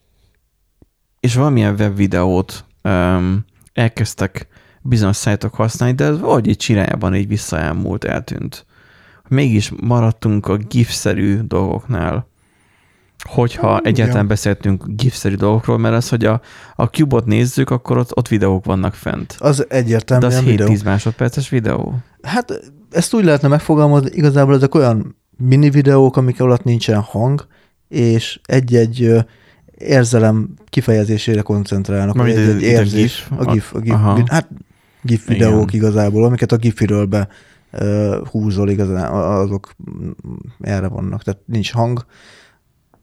és 1.25 1.35
valamilyen 1.35 1.75
webvideót 1.79 2.65
um, 2.83 3.45
elkezdtek 3.73 4.47
bizonyos 4.81 5.15
szájtok 5.15 5.53
használni, 5.53 5.95
de 5.95 6.03
ez 6.03 6.19
valahogy 6.19 6.47
egy 6.47 6.57
csirájában 6.57 7.15
így 7.15 7.27
visszaelmúlt, 7.27 8.03
eltűnt. 8.03 8.65
Mégis 9.27 9.71
maradtunk 9.81 10.47
a 10.47 10.57
GIF-szerű 10.57 11.39
dolgoknál, 11.39 12.27
hogyha 13.23 13.75
Hmm, 13.75 13.85
egyáltalán 13.85 14.21
ja. 14.21 14.27
beszéltünk 14.27 14.83
GIF-szerű 14.87 15.35
dolgokról, 15.35 15.77
mert 15.77 15.95
az, 15.95 16.09
hogy 16.09 16.25
a, 16.25 16.41
a 16.75 16.85
Cube-ot 16.85 17.25
nézzük, 17.25 17.69
akkor 17.69 17.97
ott, 17.97 18.17
ott 18.17 18.27
videók 18.27 18.65
vannak 18.65 18.93
fent. 18.93 19.35
Az 19.39 19.57
De 19.57 19.65
egyértelműen 19.67 20.31
az 20.31 20.43
videó. 20.43 20.67
7-10 20.67 20.83
másodperces 20.83 21.49
videó. 21.49 21.95
Hát 22.21 22.61
ezt 22.91 23.13
úgy 23.13 23.23
lehetne 23.23 23.47
megfogalmazni, 23.47 24.09
igazából 24.13 24.55
ezek 24.55 24.75
olyan 24.75 25.15
mini 25.37 25.69
videók, 25.69 26.17
amik 26.17 26.41
alatt 26.41 26.63
nincsen 26.63 27.01
hang, 27.01 27.47
és 27.87 28.39
egy-egy 28.43 29.25
érzelem 29.77 30.49
kifejezésére 30.65 31.41
koncentrálnak. 31.41 32.15
Vagy 32.15 32.29
egy, 32.29 32.37
egy 32.37 32.55
itt 32.55 32.61
a 32.61 32.65
érzés. 32.65 33.27
GIF? 33.29 33.39
A 33.39 33.51
GIF, 33.51 33.73
a 33.73 33.79
GIF, 33.79 33.95
hát 34.25 34.47
GIF 35.01 35.29
Igen. 35.29 35.37
videók 35.37 35.73
igazából, 35.73 36.25
amiket 36.25 36.51
a 36.51 36.57
GIF-ről 36.57 37.05
be 37.05 37.27
ö, 37.71 38.21
húzol 38.31 38.69
igazán, 38.69 39.11
azok 39.13 39.75
erre 40.61 40.87
vannak. 40.87 41.23
Tehát 41.23 41.39
nincs 41.45 41.71
hang 41.71 42.05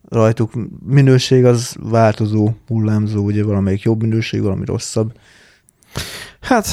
rajtuk. 0.09 0.52
Minőség 0.87 1.45
az 1.45 1.76
változó, 1.81 2.50
hullámzó, 2.67 3.25
ugye 3.25 3.45
valamelyik 3.45 3.83
jobb 3.83 4.02
minőség, 4.02 4.43
valami 4.43 4.64
rosszabb. 4.64 5.12
Hát, 6.41 6.67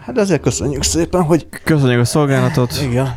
Hát 0.00 0.18
ezért 0.18 0.40
köszönjük 0.40 0.82
szépen, 0.82 1.22
hogy 1.22 1.46
köszönjük 1.64 2.00
a 2.00 2.04
szolgálatot. 2.04 2.80
igen. 2.82 3.16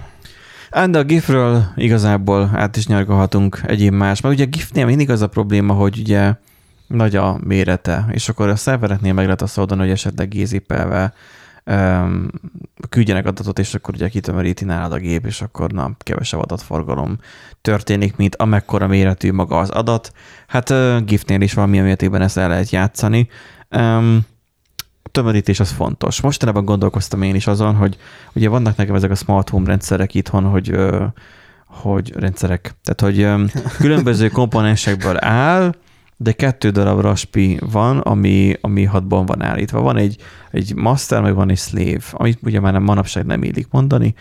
De 0.71 0.97
a 0.97 1.03
GIF-ről 1.03 1.63
igazából 1.75 2.49
át 2.53 2.77
is 2.77 2.87
nyargalhatunk 2.87 3.61
egyéb 3.65 3.93
más, 3.93 4.21
mert 4.21 4.35
ugye 4.35 4.43
a 4.43 4.47
GIF-nél 4.47 4.85
mindig 4.85 5.09
az 5.09 5.21
a 5.21 5.27
probléma, 5.27 5.73
hogy 5.73 5.99
ugye 5.99 6.33
nagy 6.87 7.15
a 7.15 7.39
mérete, 7.43 8.05
és 8.11 8.29
akkor 8.29 8.49
a 8.49 8.55
szervereknél 8.55 9.13
meg 9.13 9.23
lehet 9.23 9.41
azt 9.41 9.57
oldani, 9.57 9.81
hogy 9.81 9.89
esetleg 9.89 10.27
gézipelve 10.27 11.13
um, 11.65 12.27
küldjenek 12.89 13.25
adatot, 13.25 13.59
és 13.59 13.73
akkor 13.73 13.93
ugye 13.93 14.09
kitömöríti 14.09 14.65
nálad 14.65 14.91
a 14.91 14.97
gép, 14.97 15.25
és 15.25 15.41
akkor 15.41 15.71
na, 15.71 15.91
kevesebb 15.97 16.39
adatforgalom 16.39 17.17
történik, 17.61 18.15
mint 18.15 18.35
amekkora 18.35 18.87
méretű 18.87 19.31
maga 19.31 19.57
az 19.57 19.69
adat. 19.69 20.11
Hát 20.47 20.69
uh, 20.69 21.03
GIF-nél 21.03 21.41
is 21.41 21.53
valamilyen 21.53 21.85
mértékben 21.85 22.21
ezt 22.21 22.37
el 22.37 22.47
lehet 22.47 22.69
játszani. 22.69 23.27
Um, 23.69 24.25
tömörítés 25.11 25.59
az 25.59 25.71
fontos. 25.71 26.21
Mostanában 26.21 26.65
gondolkoztam 26.65 27.21
én 27.21 27.35
is 27.35 27.47
azon, 27.47 27.75
hogy 27.75 27.97
ugye 28.33 28.49
vannak 28.49 28.75
nekem 28.75 28.95
ezek 28.95 29.11
a 29.11 29.15
smart 29.15 29.49
home 29.49 29.67
rendszerek 29.67 30.13
itthon, 30.13 30.43
hogy 30.43 30.75
hogy 31.65 32.13
rendszerek, 32.15 32.75
tehát 32.83 33.01
hogy 33.01 33.47
különböző 33.77 34.29
komponensekből 34.29 35.17
áll, 35.19 35.75
de 36.17 36.31
kettő 36.31 36.69
darab 36.69 36.99
raspi 36.99 37.59
van, 37.71 37.97
ami, 37.97 38.55
ami 38.61 38.83
hatban 38.83 39.25
van 39.25 39.41
állítva. 39.41 39.81
Van 39.81 39.97
egy, 39.97 40.17
egy 40.51 40.75
master, 40.75 41.21
meg 41.21 41.35
van 41.35 41.49
egy 41.49 41.57
slave, 41.57 42.03
amit 42.11 42.39
ugye 42.43 42.59
már 42.59 42.73
nem 42.73 42.83
manapság 42.83 43.25
nem 43.25 43.43
illik 43.43 43.67
mondani, 43.71 44.13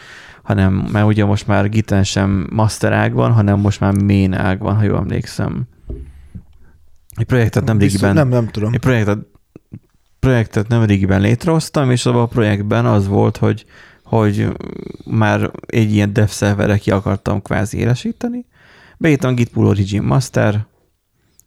hanem 0.43 0.73
mert 0.93 1.07
ugye 1.07 1.25
most 1.25 1.47
már 1.47 1.69
Giten 1.69 2.05
sem 2.05 2.47
master 2.53 2.93
ág 2.93 3.13
van, 3.13 3.33
hanem 3.33 3.61
most 3.61 3.81
már 3.81 3.93
main 3.93 4.33
ág 4.35 4.59
van, 4.59 4.77
ha 4.77 4.83
jól 4.83 4.99
emlékszem. 4.99 5.63
Egy 7.17 7.27
projektet 7.27 7.65
nem 7.65 7.79
régiben, 7.79 8.15
Nem, 8.15 8.29
nem 8.29 8.47
tudom. 8.49 8.73
egy 8.73 8.81
projektet, 8.81 9.19
projektet 10.21 10.69
nem 10.69 10.85
régiben 10.85 11.21
létrehoztam, 11.21 11.91
és 11.91 12.07
abban 12.07 12.21
a 12.21 12.27
projektben 12.27 12.87
az 12.87 13.07
volt, 13.07 13.37
hogy, 13.37 13.65
hogy 14.05 14.49
már 15.05 15.51
egy 15.67 15.93
ilyen 15.93 16.13
dev 16.13 16.29
szerverre 16.29 16.79
ki 16.79 16.91
akartam 16.91 17.43
kvázi 17.43 17.79
élesíteni. 17.79 18.47
Beírtam 18.97 19.35
Git 19.35 19.49
Pull 19.49 19.67
Origin 19.67 20.03
Master, 20.03 20.67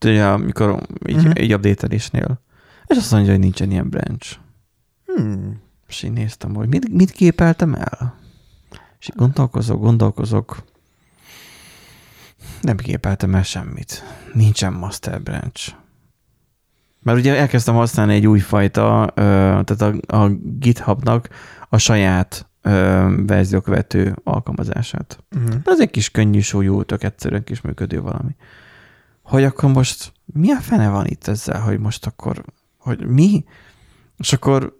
ugye, 0.05 0.25
amikor 0.25 0.87
így, 1.07 1.15
uh-huh. 1.15 1.31
egy 1.35 1.53
update-elésnél. 1.53 2.41
És 2.85 2.97
azt 2.97 3.11
mondja, 3.11 3.31
hogy 3.31 3.39
nincsen 3.39 3.71
ilyen 3.71 3.89
branch. 3.89 4.37
Hmm. 5.05 5.61
És 5.87 6.03
én 6.03 6.11
néztem, 6.11 6.55
hogy 6.55 6.67
mit, 6.67 6.89
mit 6.89 7.11
képeltem 7.11 7.73
el? 7.73 8.19
És 8.99 9.07
így 9.09 9.15
gondolkozok, 9.15 9.81
gondolkozok. 9.81 10.63
Nem 12.61 12.77
képeltem 12.77 13.35
el 13.35 13.43
semmit. 13.43 14.03
Nincsen 14.33 14.73
master 14.73 15.21
branch. 15.21 15.75
Mert 17.03 17.17
ugye 17.17 17.35
elkezdtem 17.37 17.75
használni 17.75 18.13
egy 18.13 18.27
újfajta, 18.27 19.11
tehát 19.15 19.81
a, 19.81 20.17
a 20.17 20.29
GitHubnak 20.59 21.29
a 21.69 21.77
saját 21.77 22.47
verziókövető 23.25 24.15
alkalmazását. 24.23 25.23
Uh-huh. 25.35 25.49
De 25.49 25.71
az 25.71 25.79
egy 25.79 25.89
kis 25.89 26.11
könnyű, 26.11 26.39
súlyú, 26.39 26.83
tök 26.83 27.03
egyszerűen 27.03 27.43
kis 27.43 27.61
működő 27.61 28.01
valami. 28.01 28.35
Hogy 29.21 29.43
akkor 29.43 29.71
most 29.71 30.13
mi 30.25 30.51
a 30.51 30.59
fene 30.59 30.89
van 30.89 31.05
itt 31.05 31.27
ezzel, 31.27 31.61
hogy 31.61 31.79
most 31.79 32.05
akkor, 32.05 32.43
hogy 32.77 33.07
mi? 33.07 33.43
És 34.17 34.33
akkor 34.33 34.79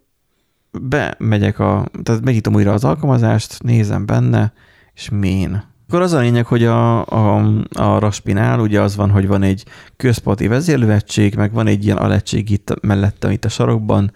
bemegyek 0.72 1.60
a, 1.60 1.88
tehát 2.04 2.24
megnyitom 2.24 2.54
újra 2.54 2.74
az 2.74 2.84
alkalmazást, 2.84 3.64
nézem 3.64 4.06
benne, 4.06 4.54
és 4.94 5.10
mén. 5.10 5.72
Akkor 5.88 6.02
az 6.02 6.14
a 6.14 6.20
lényeg, 6.20 6.46
hogy 6.46 6.64
a, 6.64 7.06
a, 7.06 7.38
a 7.76 8.00
Raspinál 8.00 8.60
ugye 8.60 8.82
az 8.82 8.96
van, 8.96 9.10
hogy 9.10 9.28
van 9.28 9.44
egy 9.44 9.66
központi 9.98 10.48
vezérlőegység, 10.48 11.36
meg 11.36 11.54
van 11.54 11.68
egy 11.68 11.86
ilyen 11.86 11.98
alegység 11.98 12.50
itt 12.50 12.74
mellette, 12.82 13.32
itt 13.32 13.46
a 13.46 13.50
sarokban, 13.50 14.12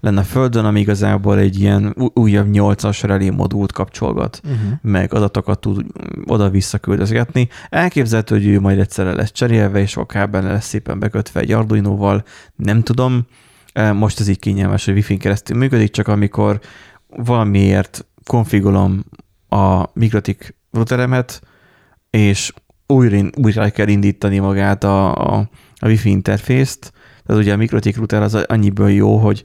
lenne 0.00 0.20
a 0.20 0.24
földön, 0.24 0.64
ami 0.64 0.80
igazából 0.80 1.38
egy 1.38 1.60
ilyen 1.60 1.94
újabb 2.14 2.48
8-as 2.52 2.98
relé 3.02 3.30
modult 3.30 3.72
kapcsolgat 3.72 4.40
Uh-huh. 4.44 4.72
meg 4.82 5.14
adatokat 5.14 5.60
tud 5.60 5.84
oda-vissza 6.26 6.78
küldözgetni. 6.78 7.48
Elképzelhető, 7.68 8.34
hogy 8.34 8.46
ő 8.46 8.60
majd 8.60 8.78
egyszerre 8.78 9.12
lesz 9.12 9.32
cserélve, 9.32 9.80
és 9.80 9.96
a 9.96 10.06
kábel 10.06 10.42
lesz 10.42 10.66
szépen 10.66 10.98
bekötve 10.98 11.40
egy 11.40 11.52
Arduino-val, 11.52 12.24
nem 12.56 12.82
tudom. 12.82 13.26
E, 13.72 13.92
Most 13.92 14.20
ez 14.20 14.28
így 14.28 14.38
kényelmes, 14.38 14.84
hogy 14.84 14.94
Wi-Fi-n 14.94 15.18
keresztül 15.18 15.56
működik, 15.56 15.90
csak 15.90 16.08
amikor 16.08 16.60
valamiért 17.08 18.06
konfigolom 18.26 19.04
a 19.48 19.84
Mikrotik 19.92 20.54
routeremet, 20.72 21.40
és 22.10 22.52
újra, 22.86 23.30
újra 23.42 23.70
kell 23.70 23.88
indítani 23.88 24.38
magát 24.38 24.84
a, 24.84 25.14
a, 25.14 25.48
a 25.76 25.86
Wi-Fi 25.86 26.10
interfészt. 26.10 26.92
Tehát 27.26 27.42
ugye 27.42 27.52
a 27.52 27.56
Mikrotik 27.56 27.96
router 27.96 28.22
az 28.22 28.34
annyiből 28.34 28.90
jó, 28.90 29.16
hogy 29.16 29.44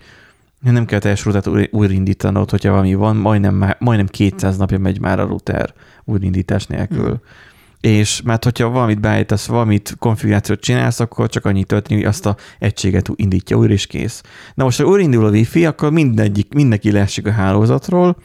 nem 0.62 0.86
kell 0.86 1.00
teljes 1.00 1.24
routert 1.24 1.48
új- 1.48 1.70
újraindítanod, 1.72 2.50
hogyha 2.50 2.72
valami 2.72 2.94
van, 2.94 3.16
majdnem, 3.16 3.56
már- 3.56 3.80
majdnem 3.80 4.08
200 4.08 4.58
napja 4.58 4.78
megy 4.78 5.00
már 5.00 5.20
a 5.20 5.26
router 5.26 5.74
újraindítás 6.04 6.66
nélkül. 6.66 7.08
Hmm. 7.08 7.20
És 7.82 8.22
mert 8.22 8.44
hogyha 8.44 8.70
valamit 8.70 9.00
beállítasz, 9.00 9.46
valamit 9.48 9.96
konfigurációt 10.00 10.60
csinálsz, 10.60 11.00
akkor 11.00 11.30
csak 11.30 11.46
annyit 11.46 11.68
történik, 11.68 12.04
hogy 12.04 12.14
azt 12.14 12.26
a 12.26 12.36
egységet 12.60 13.10
indítja 13.16 13.58
újra, 13.58 13.74
és 13.74 13.88
kész. 13.88 14.22
Na 14.54 14.64
most, 14.64 14.78
ha 14.78 14.88
újraindul 14.88 15.26
a 15.26 15.30
Wi-Fi, 15.30 15.66
akkor 15.66 15.92
mindegyik, 15.92 16.54
mindenki 16.54 16.92
leesik 16.92 17.28
a 17.28 17.32
hálózatról, 17.32 18.18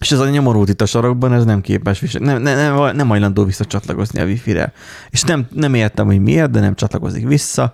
és 0.00 0.12
ez 0.12 0.18
a 0.18 0.28
nyomorult 0.28 0.68
itt 0.68 0.80
a 0.80 0.86
sarokban, 0.86 1.32
ez 1.32 1.44
nem 1.44 1.60
képes, 1.60 2.00
visel- 2.00 2.22
nem, 2.22 2.42
nem, 2.42 2.56
nem, 2.56 2.96
nem 2.96 3.08
hajlandó 3.08 3.44
visszacsatlakozni 3.44 4.20
a 4.20 4.24
Wi-Fi-re. 4.24 4.72
És 5.10 5.22
nem, 5.22 5.46
nem 5.50 5.74
értem, 5.74 6.06
hogy 6.06 6.20
miért, 6.20 6.50
de 6.50 6.60
nem 6.60 6.74
csatlakozik 6.74 7.26
vissza, 7.26 7.72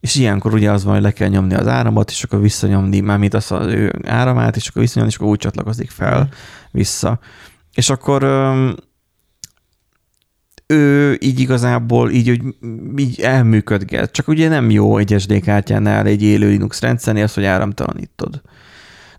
és 0.00 0.14
ilyenkor 0.14 0.54
ugye 0.54 0.70
az 0.70 0.84
van, 0.84 0.94
hogy 0.94 1.02
le 1.02 1.10
kell 1.10 1.28
nyomni 1.28 1.54
az 1.54 1.66
áramot, 1.66 2.10
és 2.10 2.22
akkor 2.22 2.40
visszanyomni, 2.40 3.00
mármint 3.00 3.34
az 3.34 3.52
az 3.52 3.66
ő 3.66 3.92
áramát, 4.04 4.56
és 4.56 4.68
akkor 4.68 4.82
visszanyomni, 4.82 5.12
és 5.12 5.18
akkor 5.18 5.30
úgy 5.30 5.38
csatlakozik 5.38 5.90
fel 5.90 6.28
vissza. 6.70 7.18
És 7.74 7.90
akkor 7.90 8.22
ő 10.66 11.16
így 11.20 11.40
igazából 11.40 12.10
így, 12.10 12.28
hogy 12.28 12.42
így 12.96 13.20
elműködget. 13.20 14.12
Csak 14.12 14.28
ugye 14.28 14.48
nem 14.48 14.70
jó 14.70 14.98
egy 14.98 15.14
SD 15.18 15.40
kártyánál 15.40 16.06
egy 16.06 16.22
élő 16.22 16.48
Linux 16.48 16.80
rendszernél 16.80 17.24
az, 17.24 17.34
hogy 17.34 17.44
áramtalanítod. 17.44 18.42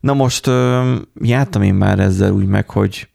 Na 0.02 0.14
most 0.14 0.48
ö, 0.48 0.96
jártam 1.22 1.62
én 1.62 1.74
már 1.74 2.00
ezzel 2.00 2.32
úgy 2.32 2.48
meg, 2.48 2.70
hogy 2.70 3.10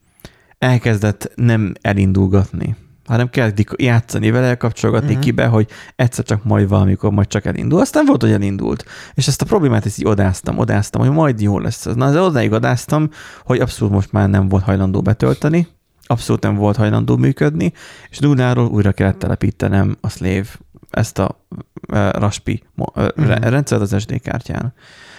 elkezdett 0.58 1.32
nem 1.34 1.72
elindulgatni, 1.80 2.76
hanem 3.06 3.30
kezdik 3.30 3.70
játszani 3.76 4.30
vele, 4.30 4.54
kapcsolgatni 4.54 5.08
uh-huh. 5.08 5.22
kibe, 5.22 5.46
hogy 5.46 5.68
egyszer 5.96 6.24
csak 6.24 6.44
majd 6.44 6.68
valamikor 6.68 7.10
majd 7.10 7.26
csak 7.26 7.44
elindul. 7.44 7.80
Aztán 7.80 8.04
volt, 8.04 8.20
hogy 8.22 8.32
elindult. 8.32 8.84
És 9.14 9.26
ezt 9.26 9.42
a 9.42 9.44
problémát 9.44 9.86
ezt 9.86 9.98
így 9.98 10.06
odáztam, 10.06 10.58
odáztam, 10.58 11.00
hogy 11.00 11.10
majd 11.10 11.40
jó 11.40 11.58
lesz. 11.58 11.84
Na, 11.94 12.06
az 12.06 12.16
odáig 12.16 12.52
odáztam, 12.52 13.10
hogy 13.44 13.60
abszolút 13.60 13.94
most 13.94 14.12
már 14.12 14.28
nem 14.28 14.48
volt 14.48 14.64
hajlandó 14.64 15.00
betölteni, 15.02 15.66
abszolút 16.06 16.42
nem 16.42 16.54
volt 16.54 16.76
hajlandó 16.76 17.16
működni, 17.16 17.72
és 18.10 18.18
nulláról 18.18 18.66
újra 18.66 18.92
kellett 18.92 19.18
telepítenem 19.18 19.96
a 20.00 20.08
slave, 20.08 20.46
ezt 20.90 21.18
a 21.18 21.44
uh, 21.88 22.10
raspi 22.10 22.62
uh, 22.76 23.08
Mhm. 23.16 23.30
rendszert 23.30 23.82
az 23.82 23.96
SD 23.98 24.20
kártyán, 24.20 24.74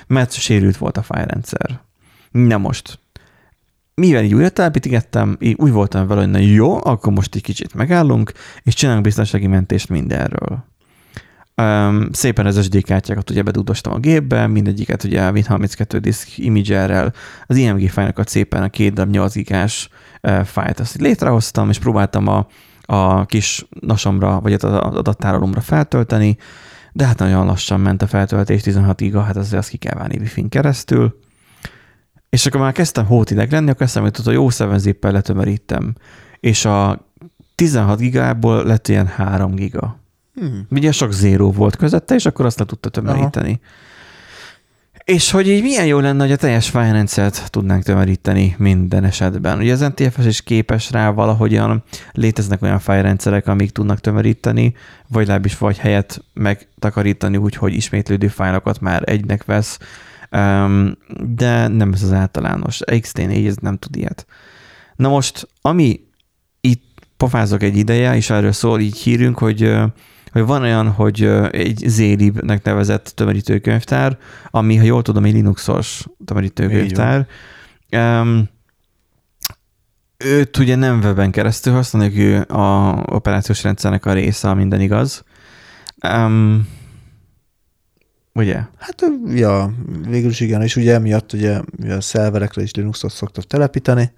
mert 0.07 0.33
sérült 0.33 0.77
volt 0.77 0.97
a 0.97 1.01
fájrendszer. 1.01 1.79
Na 2.31 2.57
most, 2.57 2.99
mivel 3.93 4.23
így 4.23 4.33
újra 4.33 4.49
telepítettem, 4.49 5.37
így 5.39 5.55
úgy 5.59 5.71
voltam 5.71 6.07
vele, 6.07 6.21
hogy 6.21 6.29
na 6.29 6.37
jó, 6.37 6.85
akkor 6.85 7.13
most 7.13 7.35
egy 7.35 7.41
kicsit 7.41 7.73
megállunk, 7.73 8.31
és 8.63 8.73
csinálunk 8.73 9.03
biztonsági 9.03 9.47
mentést 9.47 9.89
mindenről. 9.89 10.65
Um, 11.61 12.09
szépen 12.11 12.45
az 12.45 12.63
SD 12.63 12.83
kártyákat 12.83 13.29
ugye 13.29 13.41
bedudostam 13.41 13.93
a 13.93 13.97
gépbe, 13.97 14.47
mindegyiket 14.47 15.03
ugye 15.03 15.25
a 15.25 15.31
Win32 15.31 15.97
disk 16.01 16.37
imagerrel, 16.37 17.13
az 17.45 17.55
IMG 17.55 17.89
fájlokat 17.89 18.27
szépen 18.27 18.63
a 18.63 18.69
két 18.69 18.93
darab 18.93 19.11
8 19.11 19.33
gigás 19.33 19.89
uh, 20.21 20.43
fájlt 20.43 20.79
azt 20.79 21.01
létrehoztam, 21.01 21.69
és 21.69 21.79
próbáltam 21.79 22.27
a, 22.27 22.47
a 22.81 23.25
kis 23.25 23.67
nasomra, 23.79 24.39
vagy 24.39 24.53
az 24.53 24.63
adattárolomra 24.63 25.61
feltölteni, 25.61 26.37
de 26.97 27.05
hát 27.05 27.19
nagyon 27.19 27.45
lassan 27.45 27.79
ment 27.79 28.01
a 28.01 28.07
feltöltés, 28.07 28.61
16 28.61 28.97
giga, 28.97 29.21
hát 29.21 29.35
azért 29.35 29.59
azt 29.59 29.69
ki 29.69 29.77
kell 29.77 29.97
válni 29.97 30.17
Wi-Fi-n 30.17 30.49
keresztül. 30.49 31.19
És 32.29 32.45
akkor 32.45 32.59
már 32.59 32.71
kezdtem 32.71 33.05
hótideg 33.05 33.51
lenni, 33.51 33.69
akkor 33.69 33.81
eszembe 33.81 34.07
jutott, 34.07 34.25
hogy 34.25 34.33
jó 34.33 34.67
7 34.69 34.79
zippel 34.79 35.11
letömörítem. 35.11 35.95
És 36.39 36.65
a 36.65 37.07
16 37.55 37.99
gigából 37.99 38.63
lett 38.63 38.87
ilyen 38.87 39.07
3 39.07 39.55
giga. 39.55 39.99
Hmm. 40.33 40.67
Ugye 40.69 40.91
sok 40.91 41.11
zéró 41.11 41.51
volt 41.51 41.75
közötte, 41.75 42.15
és 42.15 42.25
akkor 42.25 42.45
azt 42.45 42.59
le 42.59 42.65
tudta 42.65 42.89
tömöríteni. 42.89 43.59
És 45.07 45.31
hogy 45.31 45.47
így 45.47 45.61
milyen 45.61 45.85
jó 45.85 45.99
lenne, 45.99 46.21
hogy 46.21 46.31
a 46.31 46.35
teljes 46.35 46.69
fájrendszert 46.69 47.51
tudnánk 47.51 47.83
tömöríteni 47.83 48.55
minden 48.57 49.03
esetben. 49.03 49.59
Ugye 49.59 49.73
az 49.73 49.79
NTFS 49.79 50.25
is 50.25 50.41
képes 50.41 50.91
rá 50.91 51.09
valahogyan, 51.09 51.83
léteznek 52.11 52.61
olyan 52.61 52.79
fájrendszerek, 52.79 53.47
amik 53.47 53.71
tudnak 53.71 53.99
tömöríteni, 53.99 54.73
vagy 55.07 55.21
legalábbis 55.21 55.57
vagy 55.57 55.77
helyet 55.77 56.23
megtakarítani 56.33 57.37
úgy, 57.37 57.55
hogy 57.55 57.73
ismétlődő 57.73 58.27
fájlokat 58.27 58.79
már 58.79 59.01
egynek 59.05 59.45
vesz, 59.45 59.79
de 61.35 61.67
nem 61.67 61.93
ez 61.93 62.03
az 62.03 62.11
általános. 62.11 62.79
XT4 62.85 63.47
ez 63.47 63.55
nem 63.55 63.77
tud 63.77 63.95
ilyet. 63.95 64.25
Na 64.95 65.09
most, 65.09 65.47
ami 65.61 65.99
itt 66.61 66.83
pofázok 67.17 67.63
egy 67.63 67.77
ideje, 67.77 68.15
és 68.15 68.29
erről 68.29 68.51
szól 68.51 68.79
így 68.79 68.97
hírünk, 68.97 69.37
hogy 69.37 69.77
hogy 70.37 70.47
van 70.47 70.61
olyan, 70.61 70.89
hogy 70.89 71.23
egy 71.51 71.83
Zlib-nek 71.87 72.63
nevezett 72.63 73.11
tömörítőkönyvtár, 73.15 74.17
ami, 74.51 74.75
ha 74.75 74.83
jól 74.83 75.01
tudom, 75.01 75.23
egy 75.23 75.33
Linuxos 75.33 76.05
tömörítőkönyvtár. 76.25 77.27
Um, 77.91 78.49
őt 80.17 80.57
ugye 80.57 80.75
nem 80.75 80.99
webben 80.99 81.31
keresztül 81.31 81.73
használják, 81.73 82.17
ő 82.17 82.41
a 82.55 82.95
operációs 83.05 83.63
rendszernek 83.63 84.05
a 84.05 84.13
része, 84.13 84.53
minden 84.53 84.81
igaz. 84.81 85.23
Um, 86.07 86.67
ugye? 88.33 88.61
Hát, 88.77 89.05
ja, 89.25 89.73
végül 90.07 90.29
is 90.29 90.39
igen, 90.39 90.61
és 90.61 90.75
ugye 90.75 90.93
emiatt 90.93 91.33
ugye, 91.33 91.61
a 91.89 92.01
szerverekre 92.01 92.61
is 92.61 92.73
Linuxot 92.73 93.11
szoktak 93.11 93.43
telepíteni, 93.43 94.11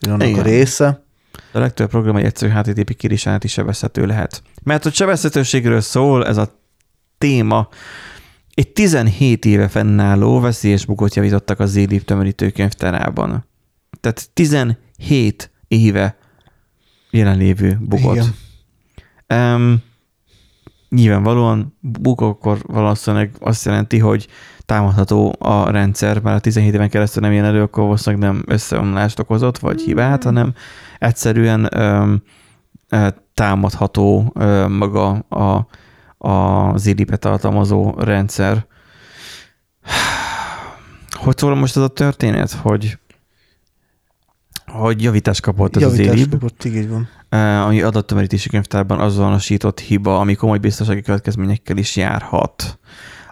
annak 0.00 0.28
Igen. 0.28 0.40
a 0.40 0.42
része. 0.42 1.06
A 1.52 1.58
legtöbb 1.58 1.88
program 1.88 2.16
egy 2.16 2.24
egyszerű 2.24 2.52
HTTP 2.52 2.96
kérésánát 2.96 3.44
is 3.44 3.52
sebezhető 3.52 4.06
lehet. 4.06 4.42
Mert 4.62 4.82
hogy 4.82 4.94
sebezhetőségről 4.94 5.80
szól 5.80 6.26
ez 6.26 6.36
a 6.36 6.60
téma, 7.18 7.68
egy 8.54 8.68
17 8.68 9.44
éve 9.44 9.68
fennálló 9.68 10.40
veszélyes 10.40 10.84
bugot 10.84 11.14
javítottak 11.14 11.60
a 11.60 11.66
Zlib 11.66 12.04
tömörítőkönyvtárában. 12.04 13.46
Tehát 14.00 14.30
17 14.32 15.50
éve 15.68 16.18
jelenlévő 17.10 17.78
bugot. 17.80 18.16
Igen. 19.26 19.54
Um, 19.54 19.82
nyilvánvalóan 20.88 21.76
bug 21.80 22.22
akkor 22.22 22.58
valószínűleg 22.66 23.34
azt 23.40 23.64
jelenti, 23.64 23.98
hogy 23.98 24.28
támadható 24.64 25.34
a 25.38 25.70
rendszer, 25.70 26.20
mert 26.20 26.36
a 26.36 26.40
17 26.40 26.74
éven 26.74 26.88
keresztül 26.88 27.22
nem 27.22 27.32
jön 27.32 27.44
elő, 27.44 27.62
akkor 27.62 27.82
valószínűleg 27.82 28.30
nem 28.30 28.42
összeomlást 28.46 29.18
okozott, 29.18 29.58
vagy 29.58 29.80
hibát, 29.80 30.24
hanem 30.24 30.54
egyszerűen 30.98 31.68
öm, 31.70 32.22
támadható 33.34 34.32
ö, 34.34 34.68
maga 34.68 35.10
a, 35.18 35.66
a 36.28 36.76
zilipet 36.76 37.20
tartalmazó 37.20 37.94
rendszer. 37.98 38.66
Hogy 41.10 41.38
szól 41.38 41.54
most 41.54 41.76
ez 41.76 41.82
a 41.82 41.88
történet, 41.88 42.52
hogy 42.52 42.98
hogy 44.72 45.02
javítást 45.02 45.40
kapott 45.40 45.76
ez 45.76 45.82
az 45.82 45.98
Javítás 45.98 46.18
Zlib, 46.18 46.30
kapott, 46.30 46.64
így 46.64 46.88
van. 46.88 47.08
Eh, 47.28 47.66
ami 47.66 47.82
adattömörítési 47.82 48.48
könyvtárban 48.48 49.00
azonosított 49.00 49.80
hiba, 49.80 50.20
ami 50.20 50.34
komoly 50.34 50.58
biztonsági 50.58 51.02
következményekkel 51.02 51.76
is 51.76 51.96
járhat. 51.96 52.78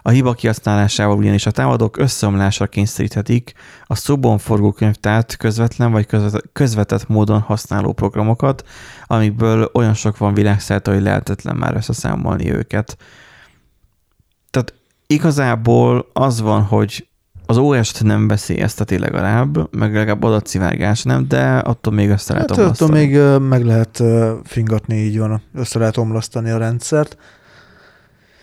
A 0.07 0.09
hiba 0.09 0.33
kihasználásával 0.33 1.17
ugyanis 1.17 1.45
a 1.45 1.51
támadók 1.51 1.97
összeomlásra 1.97 2.67
kényszeríthetik 2.67 3.53
a 3.85 3.95
szóban 3.95 4.37
forgó 4.37 4.71
könyvtárt 4.71 5.35
közvetlen 5.37 5.91
vagy 5.91 6.05
közvet- 6.05 6.49
közvetett 6.53 7.07
módon 7.07 7.39
használó 7.39 7.93
programokat, 7.93 8.67
amikből 9.05 9.69
olyan 9.73 9.93
sok 9.93 10.17
van 10.17 10.33
világszerte, 10.33 10.91
hogy 10.91 11.01
lehetetlen 11.01 11.55
már 11.55 11.75
összeszámolni 11.75 12.51
őket. 12.51 12.97
Tehát 14.49 14.73
igazából 15.07 16.09
az 16.13 16.41
van, 16.41 16.61
hogy 16.61 17.07
az 17.49 17.57
OS-t 17.57 18.03
nem 18.03 18.27
veszélyezteti 18.27 18.97
legalább, 18.97 19.75
meg 19.75 19.93
legalább 19.93 20.23
adatszivárgás 20.23 21.03
nem, 21.03 21.27
de 21.27 21.57
attól 21.57 21.93
még 21.93 22.09
össze 22.09 22.33
lehet 22.33 22.55
Hát 22.55 22.59
attól 22.59 22.89
még 22.89 23.19
meg 23.39 23.65
lehet 23.65 24.03
fingatni, 24.43 24.95
így 24.95 25.17
van, 25.17 25.41
össze 25.53 25.79
lehet 25.79 25.97
omlasztani 25.97 26.49
a 26.49 26.57
rendszert. 26.57 27.17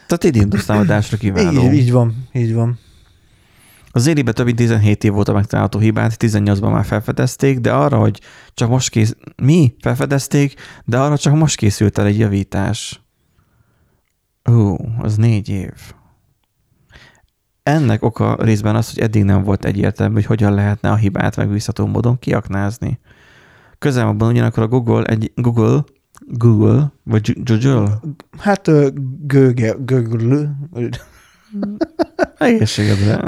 Tehát 0.07 0.37
Windows 0.37 0.65
támadásra 0.65 1.17
kiváló. 1.17 1.63
Így, 1.63 1.73
így 1.73 1.93
van, 1.93 2.29
így 2.33 2.55
van. 2.55 2.79
Az 3.91 4.07
élibe 4.07 4.33
több 4.33 4.45
mint 4.45 4.57
17 4.57 5.05
év 5.05 5.13
volt 5.13 5.29
a 5.29 5.33
megtalálható 5.33 5.79
hibát, 5.79 6.17
18-ban 6.19 6.73
már 6.73 6.85
felfedezték, 6.85 7.59
de 7.59 7.73
arra, 7.73 7.99
hogy 7.99 8.21
csak 8.55 8.69
most 8.69 8.91
kész... 8.91 9.17
Mi? 9.43 9.75
Felfedezték, 9.81 10.55
de 10.85 10.99
arra 10.99 11.19
csak 11.19 11.35
most 11.35 11.57
készült 11.57 11.99
el 11.99 12.07
egy 12.07 12.19
javítás. 12.19 13.03
Ó, 14.51 14.77
az 14.99 15.17
négy 15.17 15.49
év. 15.49 15.73
Ennek 17.65 18.03
oka 18.03 18.37
részben 18.41 18.77
az, 18.77 18.93
hogy 18.93 19.03
eddig 19.03 19.25
nem 19.25 19.43
volt 19.43 19.65
egyértelmű, 19.65 20.15
hogy 20.15 20.25
hogyan 20.25 20.55
lehetne 20.55 20.91
a 20.91 20.97
hibát 20.97 21.37
megbízható 21.37 21.87
módon 21.87 22.19
kiaknázni. 22.19 22.99
Közelmabban 23.79 24.29
ugyanakkor 24.29 24.63
a 24.63 24.69
Google 24.69 25.05
egy 25.05 25.33
Google 25.35 25.85
Google, 26.27 26.93
vagy 27.03 27.37
Google? 27.45 28.01
Hát 28.39 28.71
Google, 29.27 29.77
Google, 29.85 30.57
Egészségedre. 32.39 33.23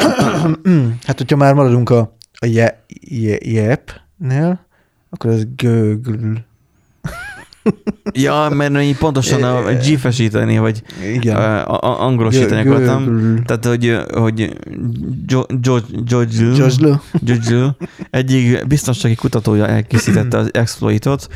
hát 1.07 1.19
hogyha 1.19 1.37
már 1.37 1.55
maradunk 1.55 1.91
a, 1.91 2.17
a 2.39 2.47
je, 2.47 2.85
je, 3.01 3.37
jep-nél, 3.41 4.67
akkor 5.11 5.31
ez 5.31 5.45
Google. 5.57 6.46
Ja, 8.13 8.49
mert 8.53 8.81
így 8.81 8.97
pontosan 8.97 9.43
a 9.43 9.63
G-fesíteni, 9.73 10.59
vagy 10.59 10.83
Igen. 11.15 11.37
a, 11.37 11.83
a, 11.83 12.03
angolosítani 12.03 12.69
akartam. 12.69 13.35
Tehát, 13.45 13.65
hogy, 13.65 13.97
hogy 14.13 14.57
George 16.05 17.77
egyik 18.11 18.67
biztonsági 18.67 19.15
kutatója 19.15 19.67
elkészítette 19.67 20.37
az 20.37 20.49
exploitot, 20.53 21.29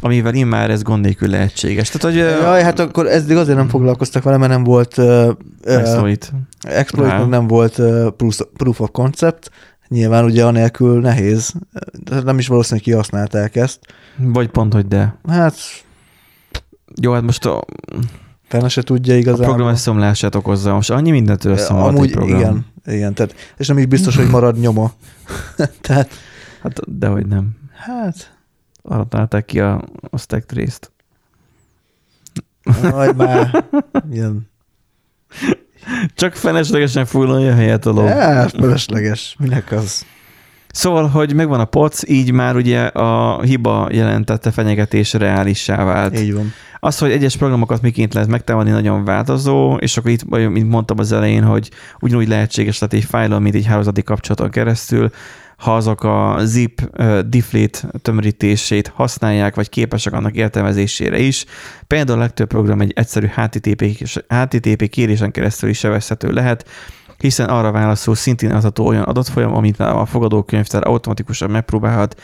amivel 0.00 0.34
immár 0.34 0.70
ez 0.70 0.82
gond 0.82 1.04
nélkül 1.04 1.28
lehetséges. 1.28 1.88
Tehát, 1.88 2.16
hogy 2.16 2.40
Jaj, 2.42 2.62
hát 2.62 2.78
akkor 2.78 3.06
ezzel 3.06 3.38
azért 3.38 3.56
nem 3.56 3.68
foglalkoztak 3.68 4.22
vele, 4.22 4.36
mert 4.36 4.52
nem 4.52 4.64
volt 4.64 4.98
uh, 4.98 5.04
uh, 5.06 5.34
exploit. 5.64 6.32
exploit, 6.60 7.10
Rá. 7.10 7.18
meg 7.18 7.28
nem 7.28 7.46
volt 7.46 7.78
uh, 7.78 8.06
proof 8.56 8.80
of 8.80 8.88
concept. 8.92 9.50
Nyilván 9.94 10.24
ugye 10.24 10.44
anélkül 10.44 11.00
nehéz, 11.00 11.52
nem 12.24 12.38
is 12.38 12.46
valószínűleg 12.46 12.84
kihasználták 12.84 13.56
ezt. 13.56 13.78
Vagy 14.16 14.48
pont, 14.48 14.72
hogy 14.72 14.86
de. 14.88 15.18
Hát 15.28 15.54
Jó, 17.00 17.12
hát 17.12 17.22
most 17.22 17.44
a, 17.46 17.64
fene 18.48 18.68
se 18.68 18.82
tudja 18.82 19.14
a 19.14 19.16
igazából. 19.16 19.44
program 19.46 19.68
összeomlását 19.68 20.34
okozza. 20.34 20.74
Most 20.74 20.90
annyi 20.90 21.10
mindentől 21.10 21.52
összeomlott 21.52 21.88
Amúgy 21.94 22.10
program. 22.12 22.38
igen, 22.38 22.66
igen, 22.86 23.14
tehát, 23.14 23.34
és 23.56 23.68
nem 23.68 23.78
is 23.78 23.86
biztos, 23.86 24.16
hogy 24.16 24.28
marad 24.30 24.58
nyoma. 24.58 24.92
tehát, 25.80 26.10
Hát, 26.62 26.80
dehogy 26.98 27.26
nem. 27.26 27.48
hát, 27.74 28.36
Arra 28.82 29.04
találták 29.04 29.44
ki 29.44 29.60
a, 29.60 29.84
a 30.10 30.18
stack 30.18 30.52
részt. 30.52 30.92
majd 32.82 33.16
már 33.16 33.64
ilyen 34.10 34.48
Csak 36.14 36.34
feleslegesen 36.34 37.04
fújlalja 37.04 37.52
a 37.52 37.54
helyet 37.54 37.86
a 37.86 37.90
ló. 37.90 38.04
Ja, 38.04 38.48
felesleges. 38.48 39.36
Minek 39.38 39.72
az? 39.72 40.06
Szóval, 40.68 41.08
hogy 41.08 41.34
megvan 41.34 41.60
a 41.60 41.64
poc, 41.64 42.08
így 42.08 42.32
már 42.32 42.56
ugye 42.56 42.80
a 42.86 43.42
hiba 43.42 43.88
jelentette 43.92 44.50
fenyegetés 44.50 45.12
reálissá 45.12 45.84
vált. 45.84 46.20
Így 46.20 46.34
van. 46.34 46.52
Az, 46.80 46.98
hogy 46.98 47.10
egyes 47.10 47.36
programokat 47.36 47.82
miként 47.82 48.14
lehet 48.14 48.28
megtámadni, 48.28 48.70
nagyon 48.70 49.04
változó, 49.04 49.76
és 49.76 49.96
akkor 49.96 50.10
itt, 50.10 50.24
mint 50.28 50.68
mondtam 50.68 50.98
az 50.98 51.12
elején, 51.12 51.42
hogy 51.42 51.70
ugyanúgy 52.00 52.28
lehetséges 52.28 52.78
lehet 52.78 52.94
egy 52.94 53.04
fájlon, 53.04 53.42
mint 53.42 53.54
egy 53.54 53.66
hálózati 53.66 54.02
kapcsolaton 54.02 54.50
keresztül, 54.50 55.10
ha 55.64 55.76
azok 55.76 56.04
a 56.04 56.36
zip 56.42 56.80
deflate 57.26 57.78
tömörítését 58.02 58.88
használják, 58.88 59.54
vagy 59.54 59.68
képesek 59.68 60.12
annak 60.12 60.34
értelmezésére 60.34 61.18
is. 61.18 61.44
Például 61.86 62.18
a 62.18 62.22
legtöbb 62.22 62.48
program 62.48 62.80
egy 62.80 62.92
egyszerű 62.96 63.26
HTTP, 63.26 64.08
HTTP 64.28 64.88
kérésen 64.88 65.30
keresztül 65.30 65.68
is 65.68 65.78
sebezhető 65.78 66.32
lehet, 66.32 66.68
hiszen 67.18 67.48
arra 67.48 67.70
válaszol 67.70 68.14
szintén 68.14 68.50
adható 68.50 68.86
olyan 68.86 69.02
adatfolyam, 69.02 69.54
amit 69.54 69.80
a 69.80 70.06
fogadókönyvtár 70.06 70.86
automatikusan 70.86 71.50
megpróbálhat 71.50 72.20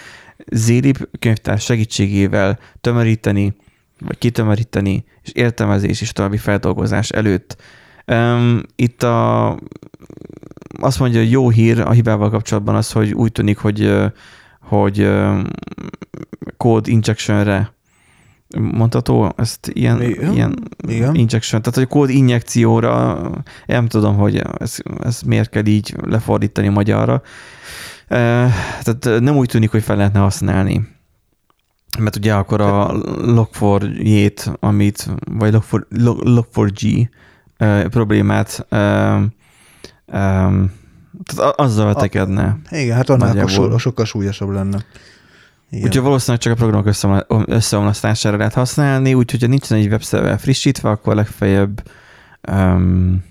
zlib 0.52 0.98
könyvtár 1.18 1.58
segítségével 1.58 2.58
tömöríteni, 2.80 3.56
vagy 4.06 4.18
kitömöríteni, 4.18 5.04
és 5.22 5.32
értelmezés 5.32 6.00
és 6.00 6.12
további 6.12 6.36
feldolgozás 6.36 7.10
előtt. 7.10 7.56
Um, 8.06 8.62
itt 8.76 9.02
a, 9.02 9.56
azt 10.80 10.98
mondja, 10.98 11.20
hogy 11.20 11.30
jó 11.30 11.50
hír 11.50 11.80
a 11.80 11.90
hibával 11.90 12.30
kapcsolatban 12.30 12.74
az, 12.74 12.92
hogy 12.92 13.12
úgy 13.12 13.32
tűnik, 13.32 13.58
hogy, 13.58 13.92
hogy 14.60 15.10
code 16.56 16.90
injectionre 16.90 17.72
mondható, 18.58 19.32
ezt 19.36 19.70
ilyen, 19.72 20.02
igen, 20.02 20.32
ilyen 20.32 20.54
igen. 20.88 21.14
injection, 21.14 21.62
tehát 21.62 21.78
hogy 21.78 21.86
kód 21.86 22.10
injekcióra, 22.10 23.20
nem 23.66 23.86
tudom, 23.86 24.16
hogy 24.16 24.42
ez, 24.58 24.76
ez 25.02 25.20
miért 25.20 25.50
kell 25.50 25.66
így 25.66 25.94
lefordítani 26.02 26.68
magyarra. 26.68 27.22
Tehát 28.08 29.08
nem 29.20 29.36
úgy 29.36 29.48
tűnik, 29.48 29.70
hogy 29.70 29.82
fel 29.82 29.96
lehetne 29.96 30.20
használni. 30.20 30.88
Mert 31.98 32.16
ugye 32.16 32.34
akkor 32.34 32.60
a 32.60 32.92
Log4j-t, 33.18 34.58
amit, 34.60 35.10
vagy 35.30 35.54
Log4, 35.54 35.82
Log4j 36.24 37.08
problémát 37.88 38.66
tehát 40.10 41.54
azzal 41.56 41.86
vetekedne. 41.86 42.58
Igen, 42.70 42.96
hát 42.96 43.08
annál 43.08 43.46
so, 43.46 43.78
sokkal 43.78 44.04
súlyosabb 44.04 44.50
lenne. 44.50 44.84
Igen. 45.70 45.84
Úgyhogy 45.84 46.02
valószínűleg 46.02 46.40
csak 46.40 46.52
a 46.52 46.56
programok 46.56 46.94
összeomlasztására 47.46 48.36
lehet 48.36 48.54
használni, 48.54 49.14
úgyhogy 49.14 49.40
ha 49.40 49.46
nincsen 49.46 49.78
egy 49.78 49.88
webszerver 49.88 50.38
frissítve, 50.38 50.90
akkor 50.90 51.14
legfeljebb 51.14 51.82
um, 52.52 53.24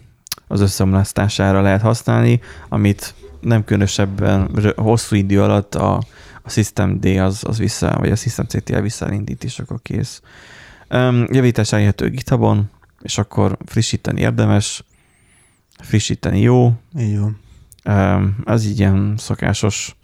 az 0.47 0.61
összeomlasztására 0.61 1.61
lehet 1.61 1.81
használni, 1.81 2.39
amit 2.69 3.13
nem 3.41 3.63
különösebben 3.63 4.49
hosszú 4.75 5.15
idő 5.15 5.41
alatt 5.41 5.75
a, 5.75 6.03
a 6.41 6.49
System 6.49 6.99
D 6.99 7.05
az, 7.05 7.43
az 7.47 7.57
vissza, 7.57 7.95
vagy 7.99 8.11
a 8.11 8.15
System 8.15 8.45
CTL 8.45 8.79
visszaindít, 8.79 9.43
és 9.43 9.59
akkor 9.59 9.79
kész. 9.81 10.21
Um, 10.89 11.25
javítás 11.31 11.71
elérhető 11.71 12.09
GitHubon, 12.09 12.69
és 13.01 13.17
akkor 13.17 13.57
frissíteni 13.65 14.21
érdemes, 14.21 14.83
frissíteni 15.81 16.41
jó. 16.41 16.73
Így. 16.99 17.19
Um, 17.85 18.35
az 18.43 18.65
így 18.65 18.79
ilyen 18.79 19.13
szokásos 19.17 19.95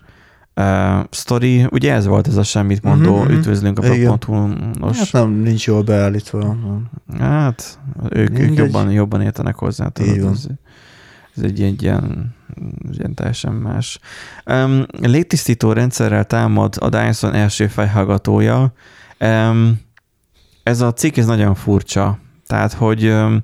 uh, 0.55 0.99
sztori. 1.09 1.67
Ugye 1.71 1.93
ez 1.93 2.05
volt 2.05 2.27
ez 2.27 2.35
a 2.35 2.43
semmit 2.43 2.83
mondó, 2.83 3.23
mm-hmm. 3.23 3.33
üdvözlünk 3.33 3.79
a 3.79 3.81
blog.hu-nos. 3.81 4.97
Hát 4.97 5.11
nem, 5.11 5.31
nincs 5.31 5.67
jól 5.67 5.83
beállítva. 5.83 6.55
Hát, 7.19 7.79
ők, 8.09 8.39
ők 8.39 8.57
jobban, 8.57 8.91
jobban 8.91 9.21
értenek 9.21 9.55
hozzá. 9.55 9.87
Tudod, 9.87 10.31
ez, 10.31 10.47
ez 11.35 11.43
egy, 11.43 11.61
egy 11.61 11.81
ilyen, 11.81 12.35
ilyen 12.91 13.13
teljesen 13.13 13.53
más. 13.53 13.99
Um, 14.45 14.85
légtisztító 15.01 15.71
rendszerrel 15.71 16.25
támad 16.25 16.75
a 16.79 16.89
Dyson 16.89 17.33
első 17.33 17.67
fejhallgatója. 17.67 18.73
Um, 19.19 19.79
ez 20.63 20.81
a 20.81 20.93
cikk 20.93 21.17
ez 21.17 21.25
nagyon 21.25 21.55
furcsa. 21.55 22.19
Tehát, 22.47 22.73
hogy 22.73 23.07
um, 23.07 23.43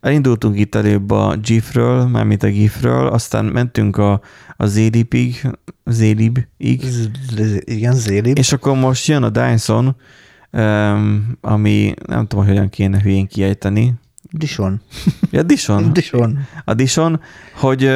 elindultunk 0.00 0.58
itt 0.58 0.74
előbb 0.74 1.10
a 1.10 1.36
GIF-ről, 1.36 2.06
mármint 2.06 2.42
a 2.42 2.48
GIF-ről, 2.48 3.06
aztán 3.06 3.44
mentünk 3.44 3.96
a, 3.96 4.20
a 4.56 4.66
Zélibig, 4.66 5.50
Zélibig. 5.84 6.48
Igen, 7.64 7.94
Zélib. 7.94 8.38
És 8.38 8.52
akkor 8.52 8.76
most 8.76 9.06
jön 9.06 9.22
a 9.22 9.30
Dyson, 9.30 9.96
ami 11.40 11.94
nem 12.06 12.26
tudom, 12.26 12.46
hogyan 12.46 12.68
kéne 12.68 13.00
hülyén 13.00 13.26
kiejteni. 13.26 13.94
Dison. 14.32 14.80
Ja, 15.30 15.42
Dison. 15.42 15.92
Dison. 15.92 16.38
A 16.64 16.74
Dison, 16.74 17.20
hogy, 17.54 17.90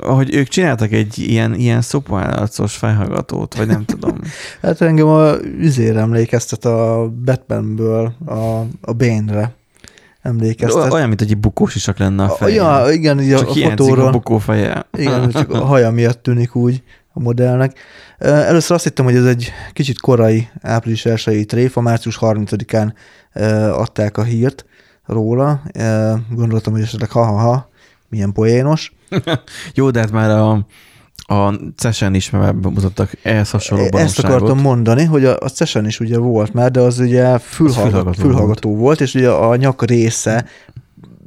hogy 0.00 0.34
ők 0.34 0.48
csináltak 0.48 0.92
egy 0.92 1.18
ilyen, 1.18 1.54
ilyen 1.54 1.80
szopállarcos 1.80 2.76
felhallgatót, 2.76 3.54
vagy 3.54 3.66
nem 3.66 3.84
tudom. 3.84 4.18
hát 4.62 4.80
engem 4.80 5.06
a 5.06 5.34
üzére 5.58 6.00
emlékeztet 6.00 6.64
a 6.64 7.10
Batmanből 7.24 8.14
a, 8.24 8.34
a 8.80 8.92
Bane-re 8.92 9.54
emlékeztet. 10.26 10.92
Olyan, 10.92 11.08
mint 11.08 11.20
egy 11.20 11.38
bukós 11.38 11.74
isak 11.74 11.98
lenne 11.98 12.24
a 12.24 12.28
feje. 12.28 12.54
Ja, 12.54 12.92
igen, 12.92 13.20
így 13.20 13.36
csak 13.36 13.48
a 13.48 13.54
fotóról. 13.54 14.06
a 14.06 14.10
bukó 14.10 14.38
feje. 14.38 14.86
Igen, 14.98 15.30
csak 15.30 15.50
a 15.50 15.64
haja 15.64 15.90
miatt 15.90 16.22
tűnik 16.22 16.54
úgy 16.54 16.82
a 17.12 17.20
modellnek. 17.20 17.78
Először 18.18 18.76
azt 18.76 18.84
hittem, 18.84 19.04
hogy 19.04 19.14
ez 19.14 19.24
egy 19.24 19.52
kicsit 19.72 20.00
korai 20.00 20.48
április 20.62 21.06
1 21.06 21.46
tréfa, 21.46 21.80
március 21.80 22.18
30-án 22.20 22.92
adták 23.72 24.18
a 24.18 24.22
hírt 24.22 24.64
róla. 25.06 25.62
Gondoltam, 26.30 26.72
hogy 26.72 26.82
esetleg 26.82 27.10
ha-ha-ha, 27.10 27.68
milyen 28.08 28.32
poénos. 28.32 28.94
Jó, 29.74 29.90
de 29.90 30.00
hát 30.00 30.10
már 30.10 30.30
a, 30.30 30.66
a 31.28 31.54
CESEN 31.76 32.14
is 32.14 32.30
bemutattak 32.30 33.10
ehhez 33.22 33.50
hasonló 33.50 33.88
Ezt 33.92 34.18
akartam 34.18 34.60
mondani, 34.60 35.04
hogy 35.04 35.24
a, 35.24 35.36
a 35.40 35.48
CESEN 35.48 35.86
is 35.86 36.00
ugye 36.00 36.18
volt 36.18 36.52
már, 36.52 36.70
de 36.70 36.80
az 36.80 36.98
ugye 36.98 37.38
fülhallgató, 37.38 37.90
fülhallgató, 37.90 38.22
fülhallgató 38.22 38.68
volt. 38.68 38.80
volt, 38.80 39.00
és 39.00 39.14
ugye 39.14 39.30
a 39.30 39.56
nyak 39.56 39.84
része 39.84 40.44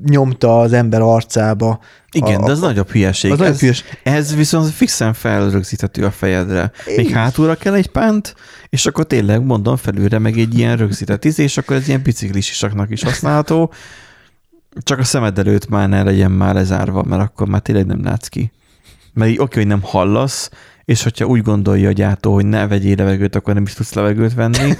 nyomta 0.05 0.59
az 0.59 0.73
ember 0.73 1.01
arcába. 1.01 1.79
Igen, 2.11 2.41
a, 2.41 2.45
de 2.45 2.51
ez 2.51 2.61
a, 2.61 2.65
nagyobb 2.65 2.89
hülyeség. 2.89 3.31
Az 3.31 3.41
ez, 3.41 3.59
hülyes. 3.59 3.83
ez 4.03 4.35
viszont 4.35 4.69
fixen 4.69 5.13
felrögzíthető 5.13 6.05
a 6.05 6.11
fejedre. 6.11 6.71
Még 6.95 7.09
hátulra 7.09 7.55
kell 7.55 7.73
egy 7.73 7.87
pánt, 7.87 8.35
és 8.69 8.85
akkor 8.85 9.05
tényleg 9.05 9.45
mondom 9.45 9.75
felülre 9.75 10.19
meg 10.19 10.37
egy 10.37 10.57
ilyen 10.57 10.77
rögzített 10.77 11.25
íz, 11.25 11.39
és 11.39 11.57
akkor 11.57 11.75
ez 11.75 11.87
ilyen 11.87 12.01
biciklis 12.01 12.49
isaknak 12.49 12.89
is 12.89 13.03
használható. 13.03 13.73
Csak 14.83 14.99
a 14.99 15.03
szemed 15.03 15.39
előtt 15.39 15.69
már 15.69 15.89
ne 15.89 16.03
legyen 16.03 16.31
már 16.31 16.53
lezárva, 16.53 17.03
mert 17.03 17.21
akkor 17.21 17.47
már 17.47 17.61
tényleg 17.61 17.85
nem 17.85 18.03
látsz 18.03 18.27
ki. 18.27 18.51
Mert 19.19 19.31
így 19.31 19.39
oké, 19.39 19.59
hogy 19.59 19.67
nem 19.67 19.81
hallasz, 19.81 20.49
és 20.85 21.03
hogyha 21.03 21.25
úgy 21.25 21.41
gondolja 21.41 21.89
a 21.89 21.91
gyártó, 21.91 22.33
hogy 22.33 22.45
ne 22.45 22.67
vegyél 22.67 22.95
levegőt, 22.95 23.35
akkor 23.35 23.53
nem 23.53 23.63
is 23.63 23.73
tudsz 23.73 23.93
levegőt 23.93 24.33
venni. 24.33 24.73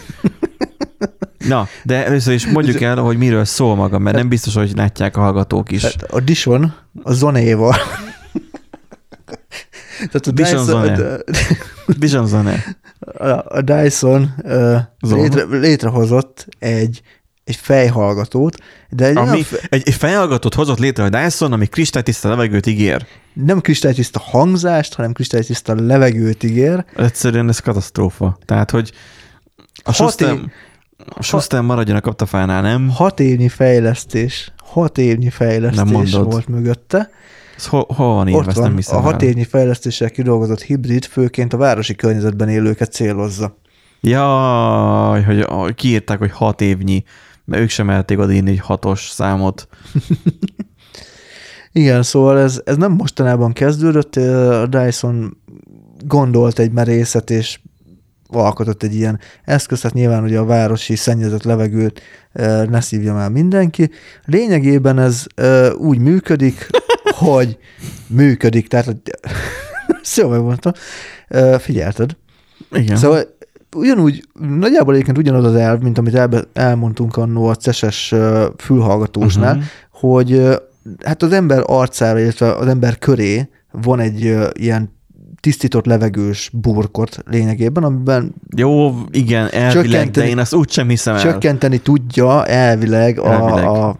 Na, 1.48 1.68
de 1.84 2.06
először 2.06 2.34
is 2.34 2.48
mondjuk 2.48 2.82
el, 2.82 2.98
hogy 2.98 3.18
miről 3.18 3.46
szól 3.46 3.76
maga, 3.76 4.00
mert 4.00 4.16
nem 4.16 4.30
biztos, 4.30 4.54
hogy 4.54 4.72
látják 4.76 5.18
a 5.18 5.20
hallgatók 5.20 5.72
is. 5.72 5.84
Hát 5.84 6.04
a 6.04 6.20
Dishon 6.20 6.74
a 7.04 7.14
Zonéval. 7.14 7.76
Tehát 10.12 10.28
a 10.28 10.32
Dishon 10.32 10.64
Zone. 10.64 11.18
Dishon 12.00 12.28
Zone. 12.28 12.64
A 13.48 13.62
Dyson 13.62 14.34
uh, 14.44 14.78
létre, 15.00 15.44
létrehozott 15.44 16.48
egy 16.60 17.02
egy 17.50 17.56
fejhallgatót, 17.56 18.58
de 18.90 19.06
egy, 19.06 19.18
ami, 19.18 19.42
f... 19.42 19.68
egy, 19.70 19.82
egy 19.86 19.94
fejhallgatót 19.94 20.54
hozott 20.54 20.80
létre 20.80 21.04
a 21.04 21.10
Dyson, 21.10 21.52
ami 21.52 21.66
kristálytiszta 21.66 22.30
levegőt 22.30 22.66
ígér. 22.66 23.06
Nem 23.34 23.62
kristálytiszta 23.62 24.20
hangzást, 24.20 24.94
hanem 24.94 25.12
kristálytiszta 25.12 25.76
levegőt 25.76 26.44
ígér. 26.44 26.86
Egyszerűen 26.96 27.50
ez 27.50 27.60
katasztrófa. 27.60 28.38
Tehát, 28.46 28.72
hogy 28.72 28.92
a 29.84 29.94
Schuster, 29.94 30.38
a 31.08 31.24
Schuster 31.24 31.62
maradjon 31.62 31.96
a 31.98 32.02
kaptafánál, 32.02 32.62
nem? 32.62 32.90
Hat 32.90 33.20
évnyi 33.20 33.50
fejlesztés, 33.50 34.52
hat 34.58 34.98
évnyi 34.98 35.30
fejlesztés 35.30 36.12
volt 36.14 36.48
mögötte. 36.48 37.10
Ez 37.58 37.66
hol, 37.66 37.86
hol 37.96 38.14
van 38.14 38.28
írva, 38.28 38.46
ezt 38.48 38.60
nem 38.60 38.76
hiszem 38.76 38.98
A 38.98 39.02
hat 39.02 39.22
évnyi 39.22 39.44
fejlesztéssel 39.44 40.10
kidolgozott 40.10 40.62
hibrid 40.62 41.06
főként 41.06 41.54
a 41.54 41.58
városi 41.58 41.96
környezetben 41.96 42.50
élőket 42.50 42.92
célozza. 42.92 43.58
Jaj, 44.02 45.24
hogy 45.24 45.76
kiírták, 45.76 46.18
hogy 46.18 46.32
hat 46.32 46.62
évnyi 46.62 47.04
mert 47.50 47.62
ők 47.62 47.70
sem 47.70 47.86
mehették 47.86 48.20
odaírni 48.20 48.52
egy 48.52 48.60
hatos 48.60 49.10
számot. 49.10 49.68
Igen, 51.72 52.04
szóval 52.04 52.40
ez, 52.40 52.62
ez 52.66 52.78
nem 52.78 52.92
mostanában 52.92 53.54
kezdődött, 53.54 54.16
a 54.16 54.68
Dyson 54.68 55.38
gondolt 56.06 56.60
egy 56.60 56.72
merészet, 56.72 57.30
és 57.30 57.60
alkotott 58.28 58.84
egy 58.84 58.96
ilyen 58.96 59.20
eszközt, 59.44 59.84
hát 59.84 59.94
nyilván 59.94 60.24
ugye 60.24 60.40
a 60.40 60.46
városi 60.46 60.96
szennyezett 60.96 61.44
levegőt 61.44 62.02
ne 62.70 62.82
szívja 62.82 63.14
már 63.14 63.30
mindenki. 63.30 63.90
Lényegében 64.26 65.00
ez 65.00 65.26
úgy 65.78 66.00
működik, 66.00 66.68
hogy 67.30 67.58
működik, 68.08 68.68
tehát 68.68 68.96
szóval 70.02 70.32
megmondtam, 70.38 70.72
figyelted. 71.60 72.18
Igen. 72.72 72.98
Szóval 72.98 73.38
ugyanúgy, 73.76 74.28
nagyjából 74.40 74.94
egyébként 74.94 75.18
ugyanaz 75.18 75.46
az 75.46 75.56
elv, 75.56 75.82
mint 75.82 75.98
amit 75.98 76.16
el, 76.16 76.30
elmondtunk 76.54 77.18
annó 77.18 77.46
a 77.46 77.56
CES-es 77.56 78.16
fülhallgatósnál, 78.58 79.56
uh-huh. 79.56 79.70
hogy 79.92 80.60
hát 81.06 81.24
az 81.24 81.32
ember 81.32 81.64
arcára, 81.66 82.20
illetve 82.20 82.56
az 82.56 82.68
ember 82.68 82.98
köré 82.98 83.50
van 83.72 84.00
egy 84.00 84.38
ilyen 84.54 84.98
tisztított 85.40 85.86
levegős 85.86 86.50
burkot 86.54 87.18
lényegében, 87.26 87.84
amiben 87.84 88.34
Jó, 88.56 88.96
igen, 89.12 89.50
elvileg, 89.52 90.10
de 90.10 90.28
én 90.28 90.38
azt 90.38 90.54
úgy 90.54 90.70
sem 90.72 90.90
hiszem 90.90 91.16
el. 91.16 91.22
csökkenteni 91.22 91.78
tudja 91.78 92.46
elvileg, 92.46 93.20
a, 93.20 93.32
Elvileg. 93.32 93.66
A, 93.66 93.88
a 93.88 94.00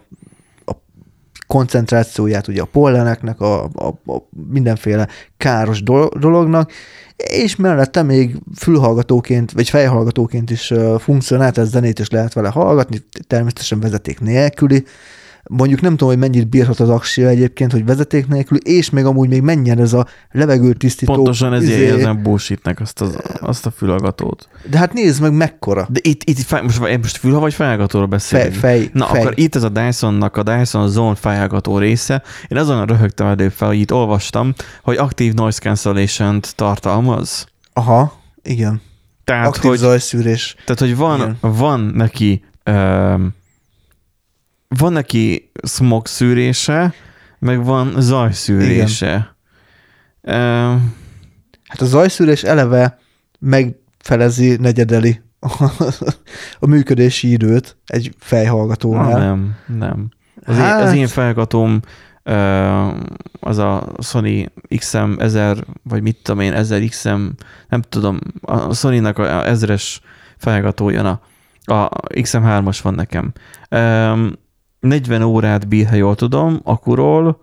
koncentrációját 1.46 2.48
ugye 2.48 2.62
a 2.62 2.64
polleneknek, 2.64 3.40
a, 3.40 3.64
a, 3.64 3.86
a 3.86 4.28
mindenféle 4.50 5.08
káros 5.36 5.82
do- 5.82 6.18
dolognak, 6.18 6.72
és 7.28 7.56
mellette 7.56 8.02
még 8.02 8.36
fülhallgatóként, 8.56 9.52
vagy 9.52 9.68
fejhallgatóként 9.68 10.50
is 10.50 10.70
ö, 10.70 10.96
funkcionál, 10.98 11.52
tehát 11.52 11.70
zenét 11.70 11.98
is 11.98 12.10
lehet 12.10 12.32
vele 12.32 12.48
hallgatni, 12.48 13.02
természetesen 13.26 13.80
vezeték 13.80 14.20
nélküli. 14.20 14.84
Mondjuk 15.52 15.80
nem 15.80 15.90
tudom, 15.90 16.08
hogy 16.08 16.18
mennyit 16.18 16.48
bírhat 16.48 16.80
az 16.80 16.88
aksia 16.88 17.28
egyébként, 17.28 17.72
hogy 17.72 17.84
vezeték 17.84 18.26
nélkül, 18.26 18.58
és 18.58 18.90
még 18.90 19.04
amúgy 19.04 19.28
még 19.28 19.42
menjen 19.42 19.78
ez 19.78 19.92
a 19.92 20.06
levegőtisztító. 20.30 21.14
Pontosan 21.14 21.52
ezért 21.52 21.70
izé. 21.78 21.84
érzem 21.84 22.22
bullshitnek 22.22 22.80
azt, 22.80 23.00
az, 23.00 23.18
azt 23.40 23.66
a 23.66 23.70
fülhallgatót. 23.70 24.48
De 24.70 24.78
hát 24.78 24.92
nézd 24.92 25.22
meg 25.22 25.32
mekkora. 25.32 25.86
De 25.90 26.00
itt, 26.02 26.22
itt 26.24 26.38
fej, 26.38 26.62
most, 26.62 26.80
most 26.80 27.16
fülha 27.16 27.40
vagy 27.40 27.54
fejhallgatóról 27.54 28.08
Fej, 28.08 28.18
beszélünk? 28.18 28.54
fej, 28.54 28.90
Na, 28.92 29.06
fej. 29.06 29.20
akkor 29.20 29.32
itt 29.38 29.54
ez 29.54 29.62
a 29.62 29.68
Dysonnak 29.68 30.36
a 30.36 30.42
Dyson 30.42 30.88
Zone 30.88 31.14
fejhallgató 31.14 31.78
része. 31.78 32.22
Én 32.48 32.58
azon 32.58 32.86
röhögtem 32.86 33.26
előbb 33.26 33.52
fel, 33.52 33.68
hogy 33.68 33.78
itt 33.80 33.92
olvastam, 33.92 34.54
hogy 34.82 34.96
aktív 34.96 35.32
noise 35.34 35.58
cancellation-t 35.60 36.54
tartalmaz. 36.56 37.46
Aha, 37.72 38.20
igen. 38.42 38.80
Tehát, 39.24 39.46
Aktív 39.46 39.70
hogy, 39.70 39.78
zajszűrés. 39.78 40.54
tehát, 40.64 40.80
hogy 40.80 40.96
van, 40.96 41.18
Igen. 41.18 41.36
van 41.40 41.80
neki 41.80 42.44
um, 42.70 43.34
van 44.78 44.92
neki 44.92 45.50
smog 45.62 46.06
szűrése, 46.06 46.94
meg 47.38 47.64
van 47.64 47.94
zajszűrése. 47.98 49.36
Um, 50.22 50.98
Hát 51.70 51.80
a 51.80 51.84
zajszűrés 51.84 52.42
eleve 52.42 52.98
megfelezi, 53.38 54.56
negyedeli 54.56 55.20
a 56.58 56.66
működési 56.66 57.30
időt 57.30 57.76
egy 57.86 58.14
fejhallgatónál. 58.18 59.18
nem, 59.18 59.56
nem. 59.66 60.08
Az, 60.44 60.56
hát... 60.56 60.80
Én, 60.80 60.86
az 60.86 60.94
én 60.94 61.06
felgatóm 61.06 61.80
ö, 62.22 62.88
az 63.40 63.58
a 63.58 63.92
Sony 63.98 64.52
XM1000, 64.68 65.62
vagy 65.82 66.02
mit 66.02 66.18
tudom 66.22 66.40
én, 66.40 66.52
1000 66.52 66.88
XM, 66.88 67.26
nem 67.68 67.82
tudom, 67.88 68.18
a 68.40 68.74
Sony-nak 68.74 69.18
a 69.18 69.46
ezres 69.46 70.00
felgatója, 70.36 71.02
na, 71.02 71.20
a 71.64 71.88
XM3-as 72.14 72.78
van 72.82 72.94
nekem. 72.94 73.32
Ö, 74.80 74.86
40 74.88 75.22
órát 75.22 75.68
bír, 75.68 75.86
ha 75.88 75.94
jól 75.94 76.14
tudom, 76.14 76.60
akuról, 76.64 77.38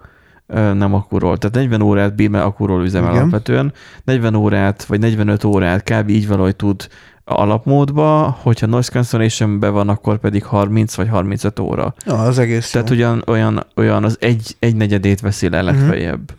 nem 0.54 0.94
akuról, 0.94 1.38
tehát 1.38 1.56
40 1.56 1.82
órát 1.82 2.16
bír, 2.16 2.30
mert 2.30 2.46
akuról 2.46 2.84
üzemel 2.84 3.10
Igen. 3.10 3.22
alapvetően, 3.22 3.74
40 4.04 4.36
órát, 4.36 4.86
vagy 4.86 5.00
45 5.00 5.44
órát 5.44 5.84
kb. 5.84 6.10
így 6.10 6.28
valahogy 6.28 6.56
tud 6.56 6.88
alapmódba, 7.24 8.38
hogyha 8.42 8.66
noise 8.68 8.92
cancellation 8.92 9.60
van, 9.60 9.90
akkor 9.90 10.18
pedig 10.18 10.44
30 10.46 10.96
vagy 10.96 11.08
35 11.10 11.60
óra. 11.60 11.94
Na, 12.06 12.14
az 12.18 12.40
egész 12.40 12.70
Tehát 12.72 12.90
jó. 12.90 12.96
ugyan, 12.96 13.24
olyan, 13.26 13.66
olyan 13.76 14.04
az 14.04 14.18
egy, 14.20 14.56
egy 14.60 14.76
negyedét 14.76 15.20
veszi 15.22 15.50
le 15.50 15.62
Mhm. 15.62 15.66
legfeljebb. 15.76 16.32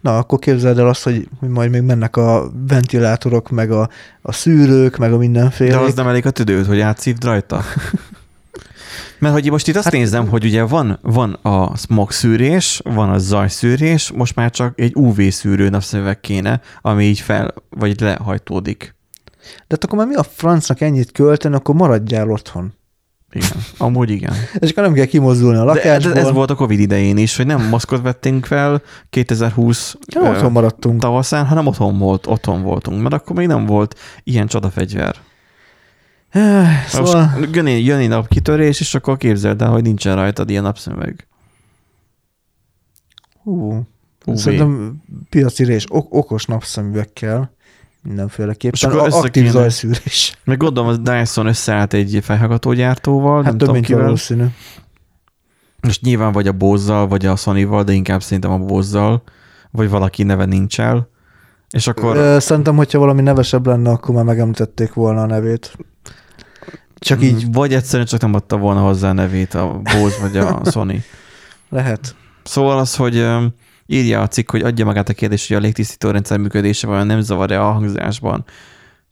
Na, 0.00 0.18
akkor 0.18 0.38
képzeld 0.38 0.78
el 0.78 0.88
azt, 0.88 1.02
hogy, 1.02 1.28
hogy 1.40 1.48
majd 1.48 1.70
még 1.70 1.82
mennek 1.82 2.16
a 2.16 2.50
ventilátorok, 2.68 3.50
meg 3.50 3.70
a, 3.70 3.88
a 4.22 4.32
szűrők, 4.32 4.96
meg 4.96 5.12
a 5.12 5.16
mindenféle. 5.16 5.70
De 5.70 5.78
az 5.78 5.94
nem 5.94 6.08
elég 6.08 6.26
a 6.26 6.30
tüdőt, 6.30 6.66
hogy 6.66 6.80
átszívd 6.80 7.24
rajta. 7.24 7.60
Mert 9.22 9.34
hogy 9.34 9.50
most 9.50 9.68
itt 9.68 9.76
azt 9.76 9.84
hát, 9.84 9.92
nézem, 9.92 10.28
hogy 10.28 10.44
ugye 10.44 10.62
van, 10.62 10.98
van 11.02 11.32
a 11.32 11.76
smog 11.76 12.10
szűrés, 12.10 12.80
van 12.84 13.10
a 13.10 13.18
zajszűrés, 13.18 14.10
most 14.10 14.34
már 14.34 14.50
csak 14.50 14.80
egy 14.80 14.92
UV 14.94 15.20
szűrő 15.28 15.68
napszemüveg 15.68 16.20
kéne, 16.20 16.60
ami 16.80 17.04
így 17.04 17.20
fel, 17.20 17.54
vagy 17.70 18.00
lehajtódik. 18.00 18.94
De 19.38 19.64
hát 19.68 19.84
akkor 19.84 19.98
már 19.98 20.06
mi 20.06 20.14
a 20.14 20.22
francnak 20.22 20.80
ennyit 20.80 21.12
költeni, 21.12 21.54
akkor 21.54 21.74
maradjál 21.74 22.30
otthon. 22.30 22.72
Igen, 23.32 23.50
amúgy 23.78 24.10
igen. 24.10 24.32
És 24.58 24.70
akkor 24.70 24.82
nem 24.82 24.92
kell 24.92 25.04
kimozdulni 25.04 25.58
a 25.58 25.64
lakásból. 25.64 26.12
de 26.12 26.20
ez 26.20 26.30
volt 26.30 26.50
a 26.50 26.54
Covid 26.54 26.80
idején 26.80 27.16
is, 27.16 27.36
hogy 27.36 27.46
nem 27.46 27.68
maszkot 27.68 28.02
vettünk 28.02 28.46
fel 28.46 28.82
2020 29.10 29.96
Ja, 30.06 30.20
ö, 30.20 30.30
otthon 30.30 30.52
maradtunk. 30.52 31.00
tavaszán, 31.00 31.46
hanem 31.46 31.66
otthon 31.66 31.98
volt, 31.98 32.26
otthon 32.26 32.62
voltunk, 32.62 33.02
mert 33.02 33.14
akkor 33.14 33.36
még 33.36 33.46
nem 33.46 33.66
volt 33.66 33.98
ilyen 34.24 34.46
csodafegyver. 34.46 35.16
Szóval... 36.86 37.32
Most 37.38 37.54
jön, 37.54 37.66
jön 37.66 37.98
egy 37.98 38.08
napkitörés, 38.08 38.80
és 38.80 38.94
akkor 38.94 39.16
képzeld 39.16 39.62
el, 39.62 39.70
hogy 39.70 39.82
nincsen 39.82 40.14
rajtad 40.14 40.50
ilyen 40.50 40.62
napszemüveg. 40.62 41.26
hú, 43.42 43.86
UV. 44.24 44.36
szerintem 44.36 45.02
piaci 45.30 45.64
rés, 45.64 45.84
ok- 45.88 46.12
okos 46.12 46.44
napszemüvekkel 46.44 47.54
mindenféleképpen. 48.02 48.74
És 48.74 48.84
akkor 48.84 49.08
aktív 49.10 49.50
zajszűrés. 49.50 50.38
Meg 50.44 50.56
gondolom, 50.56 50.88
az 50.88 50.98
Dyson 50.98 51.46
összeállt 51.46 51.92
egy 51.92 52.18
felhallgatógyártóval, 52.22 53.42
Hát 53.42 53.56
több, 53.56 53.72
mint 53.72 53.88
valószínű. 53.88 54.44
Most 55.80 56.02
nyilván 56.02 56.32
vagy 56.32 56.46
a 56.46 56.52
Bose-zal, 56.52 57.08
vagy 57.08 57.26
a 57.26 57.36
Sony-val, 57.36 57.84
de 57.84 57.92
inkább 57.92 58.22
szerintem 58.22 58.50
a 58.50 58.58
Bose-zal, 58.58 59.22
vagy 59.70 59.88
valaki 59.88 60.22
neve 60.22 60.44
nincs 60.44 60.80
el. 60.80 61.08
És 61.70 61.86
akkor 61.86 62.40
Szerintem, 62.40 62.76
hogyha 62.76 62.98
valami 62.98 63.22
nevesebb 63.22 63.66
lenne, 63.66 63.90
akkor 63.90 64.14
már 64.14 64.24
megemlítették 64.24 64.92
volna 64.92 65.22
a 65.22 65.26
nevét. 65.26 65.76
Csak 67.02 67.22
így 67.22 67.52
Vagy 67.52 67.74
egyszerűen 67.74 68.06
csak 68.06 68.20
nem 68.20 68.34
adta 68.34 68.56
volna 68.56 68.80
hozzá 68.80 69.08
a 69.08 69.12
nevét 69.12 69.54
a 69.54 69.80
Bose 69.82 70.20
vagy 70.20 70.36
a 70.36 70.60
Sony. 70.72 71.02
lehet. 71.68 72.14
Szóval 72.42 72.78
az, 72.78 72.96
hogy 72.96 73.26
írja 73.86 74.20
a 74.20 74.28
cikk, 74.28 74.50
hogy 74.50 74.62
adja 74.62 74.84
magát 74.84 75.08
a 75.08 75.14
kérdés, 75.14 75.48
hogy 75.48 75.56
a 75.56 75.60
légtisztító 75.60 76.10
rendszer 76.10 76.38
működése 76.38 76.86
vajon 76.86 77.06
nem 77.06 77.20
zavar-e 77.20 77.60
a 77.62 77.72
hangzásban. 77.72 78.44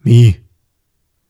Mi? 0.02 0.34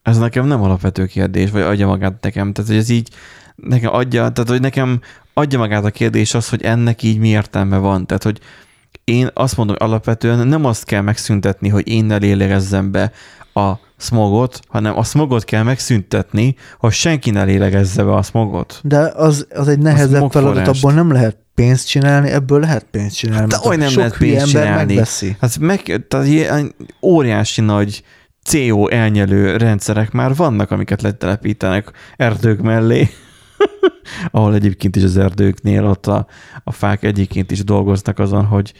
Ez 0.02 0.18
nekem 0.18 0.46
nem 0.46 0.62
alapvető 0.62 1.06
kérdés, 1.06 1.50
vagy 1.50 1.62
adja 1.62 1.86
magát 1.86 2.22
nekem. 2.22 2.52
Tehát, 2.52 2.70
hogy 2.70 2.78
ez 2.80 2.88
így 2.88 3.08
nekem 3.54 3.92
adja, 3.94 4.30
tehát, 4.30 4.50
hogy 4.50 4.60
nekem 4.60 5.00
adja 5.34 5.58
magát 5.58 5.84
a 5.84 5.90
kérdés 5.90 6.34
az, 6.34 6.48
hogy 6.48 6.62
ennek 6.62 7.02
így 7.02 7.18
mi 7.18 7.28
értelme 7.28 7.76
van. 7.76 8.06
Tehát, 8.06 8.22
hogy 8.22 8.40
én 9.04 9.30
azt 9.34 9.56
mondom, 9.56 9.76
hogy 9.78 9.88
alapvetően 9.88 10.46
nem 10.46 10.64
azt 10.64 10.84
kell 10.84 11.00
megszüntetni, 11.00 11.68
hogy 11.68 11.88
én 11.88 12.04
ne 12.04 12.16
lélegezzem 12.16 12.90
be 12.90 13.12
a 13.54 13.72
smogot, 13.96 14.60
hanem 14.68 14.98
a 14.98 15.04
smogot 15.04 15.44
kell 15.44 15.62
megszüntetni, 15.62 16.54
hogy 16.78 16.92
senki 16.92 17.30
ne 17.30 17.44
lélegezze 17.44 18.02
be 18.02 18.14
a 18.14 18.22
smogot. 18.22 18.80
De 18.82 18.98
az, 18.98 19.46
az 19.54 19.68
egy 19.68 19.78
nehezebb 19.78 20.30
feladat, 20.30 20.68
abból 20.68 20.92
nem 20.92 21.12
lehet 21.12 21.36
pénzt 21.54 21.88
csinálni, 21.88 22.30
ebből 22.30 22.60
lehet 22.60 22.86
pénzt 22.90 23.16
csinálni. 23.16 23.46
De 23.46 23.52
mert 23.52 23.64
a 23.64 23.68
olyan 23.68 23.80
nem 23.80 23.88
sok 23.88 23.98
lehet 23.98 24.16
pénzt 24.16 24.46
csinálni. 24.46 24.94
megveszi. 24.94 25.36
Hát 25.40 25.58
meg, 25.58 26.04
tehát 26.08 26.26
ilyen 26.26 26.74
óriási 27.02 27.60
nagy 27.60 28.02
CO 28.44 28.88
elnyelő 28.88 29.56
rendszerek 29.56 30.12
már 30.12 30.34
vannak, 30.34 30.70
amiket 30.70 31.02
letelepítenek 31.02 31.90
erdők 32.16 32.60
mellé, 32.60 33.10
ahol 34.30 34.54
egyébként 34.54 34.96
is 34.96 35.02
az 35.02 35.16
erdőknél 35.16 35.84
ott 35.84 36.06
a, 36.06 36.26
a 36.64 36.72
fák 36.72 37.02
egyébként 37.02 37.50
is 37.50 37.64
dolgoznak 37.64 38.18
azon, 38.18 38.44
hogy 38.44 38.72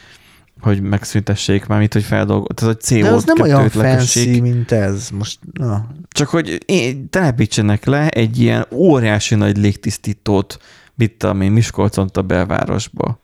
hogy 0.60 0.80
megszüntessék 0.82 1.66
már, 1.66 1.78
mint 1.78 1.92
hogy 1.92 2.02
feldolgoz. 2.02 2.54
Tehát, 2.54 2.74
hogy 2.74 2.82
CO 2.82 3.00
De 3.00 3.10
az 3.10 3.24
nem 3.24 3.40
olyan 3.40 3.68
fancy, 3.68 4.40
mint 4.40 4.72
ez. 4.72 5.10
Most, 5.10 5.38
na, 5.52 5.86
Csak 6.08 6.28
hogy 6.28 6.64
telepítsenek 7.10 7.84
le 7.84 8.08
egy 8.08 8.40
ilyen 8.40 8.66
óriási 8.70 9.34
nagy 9.34 9.56
légtisztítót, 9.56 10.58
mit 10.94 11.12
tudom 11.12 11.40
én, 11.40 11.52
Miskolcon 11.52 12.08
a 12.12 12.22
belvárosba. 12.22 13.20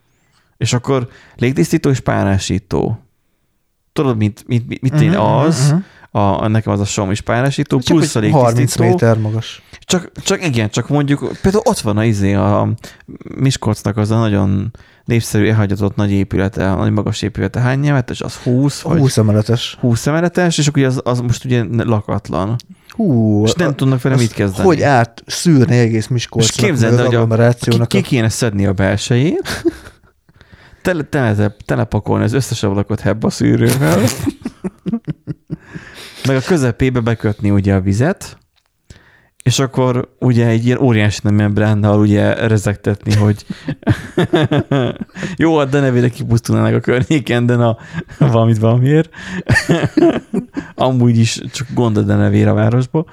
És 0.57 0.73
akkor 0.73 1.09
légtisztító 1.35 1.89
és 1.89 1.99
párásító. 1.99 2.99
Tudod, 3.93 4.17
mit, 4.17 4.43
mit, 4.47 4.67
mit, 4.67 4.81
mit 4.81 5.01
én 5.01 5.09
Mhm, 5.09 5.19
az, 5.19 5.71
mhm. 5.71 5.79
A, 6.17 6.47
nekem 6.47 6.73
az 6.73 6.79
a 6.79 6.83
Xiaomi 6.83 7.15
párásító, 7.25 7.79
Csak 7.79 7.97
plusz 7.97 8.15
a 8.15 8.19
hogy 8.19 8.31
30 8.31 8.57
légtisztító. 8.57 8.87
méter 8.89 9.17
magas. 9.17 9.61
Csak, 9.79 10.11
csak 10.23 10.45
igen, 10.45 10.69
csak 10.69 10.89
mondjuk, 10.89 11.19
például 11.41 11.63
ott 11.65 11.79
van 11.79 11.97
a, 11.97 12.03
izé, 12.03 12.33
a 12.33 12.73
Miskolcnak 13.35 13.97
az 13.97 14.11
a 14.11 14.17
nagyon 14.17 14.71
népszerű, 15.05 15.47
elhagyatott 15.47 15.95
nagy 15.95 16.11
épülete, 16.11 16.73
nagy 16.73 16.91
magas 16.91 17.21
épülete. 17.21 17.59
Hány 17.59 17.87
emeletes? 17.87 18.21
Az 18.21 18.35
20 18.35 18.81
vagy 18.81 18.99
20 18.99 19.17
emeletes. 19.17 19.77
20 19.79 20.07
emeletes, 20.07 20.57
és 20.57 20.67
akkor 20.67 20.83
az, 20.83 21.01
az 21.03 21.19
most 21.19 21.45
ugye 21.45 21.63
lakatlan. 21.83 22.55
Hú, 22.89 23.43
És 23.43 23.53
nem 23.53 23.67
a- 23.67 23.73
tudnak 23.75 24.01
vele 24.01 24.15
mit 24.15 24.33
kezdeni. 24.33 24.67
Hogy 24.67 24.81
át 24.81 25.23
szűrni 25.25 25.77
egész 25.77 26.03
és 26.03 26.07
Miskolcnak, 26.07 26.65
képzeld 26.65 26.93
el, 26.93 26.99
az 26.99 27.05
hogy 27.59 27.79
a, 27.79 27.85
ki, 27.85 27.97
ki 27.97 28.01
kéne 28.01 28.29
szedni 28.29 28.65
a 28.65 28.73
belsejét, 28.73 29.63
tele, 30.81 31.03
tele, 31.03 31.55
telepakolni 31.65 32.23
az 32.23 32.33
összes 32.33 32.63
ablakot 32.63 32.99
hebba 32.99 33.29
szűrővel, 33.29 34.01
meg 36.27 36.35
a 36.35 36.41
közepébe 36.41 36.99
bekötni 36.99 37.49
ugye 37.49 37.73
a 37.73 37.81
vizet, 37.81 38.37
és 39.43 39.59
akkor 39.59 40.15
ugye 40.19 40.47
egy 40.47 40.65
ilyen 40.65 40.77
óriási 40.77 41.19
nagy 41.23 41.33
membránnal 41.33 41.99
ugye 41.99 42.47
rezektetni, 42.47 43.13
hogy 43.13 43.45
jó, 45.43 45.57
a 45.57 45.65
denevére 45.65 46.09
kipusztulnának 46.09 46.73
a 46.73 46.79
környéken, 46.79 47.45
de 47.45 47.55
na, 47.55 47.77
valamit 48.17 48.57
valamiért. 48.57 49.09
Amúgy 50.75 51.17
is 51.17 51.41
csak 51.51 51.67
gond 51.73 51.97
a 51.97 52.01
denevér 52.01 52.47
a 52.47 52.53
városba. 52.53 53.05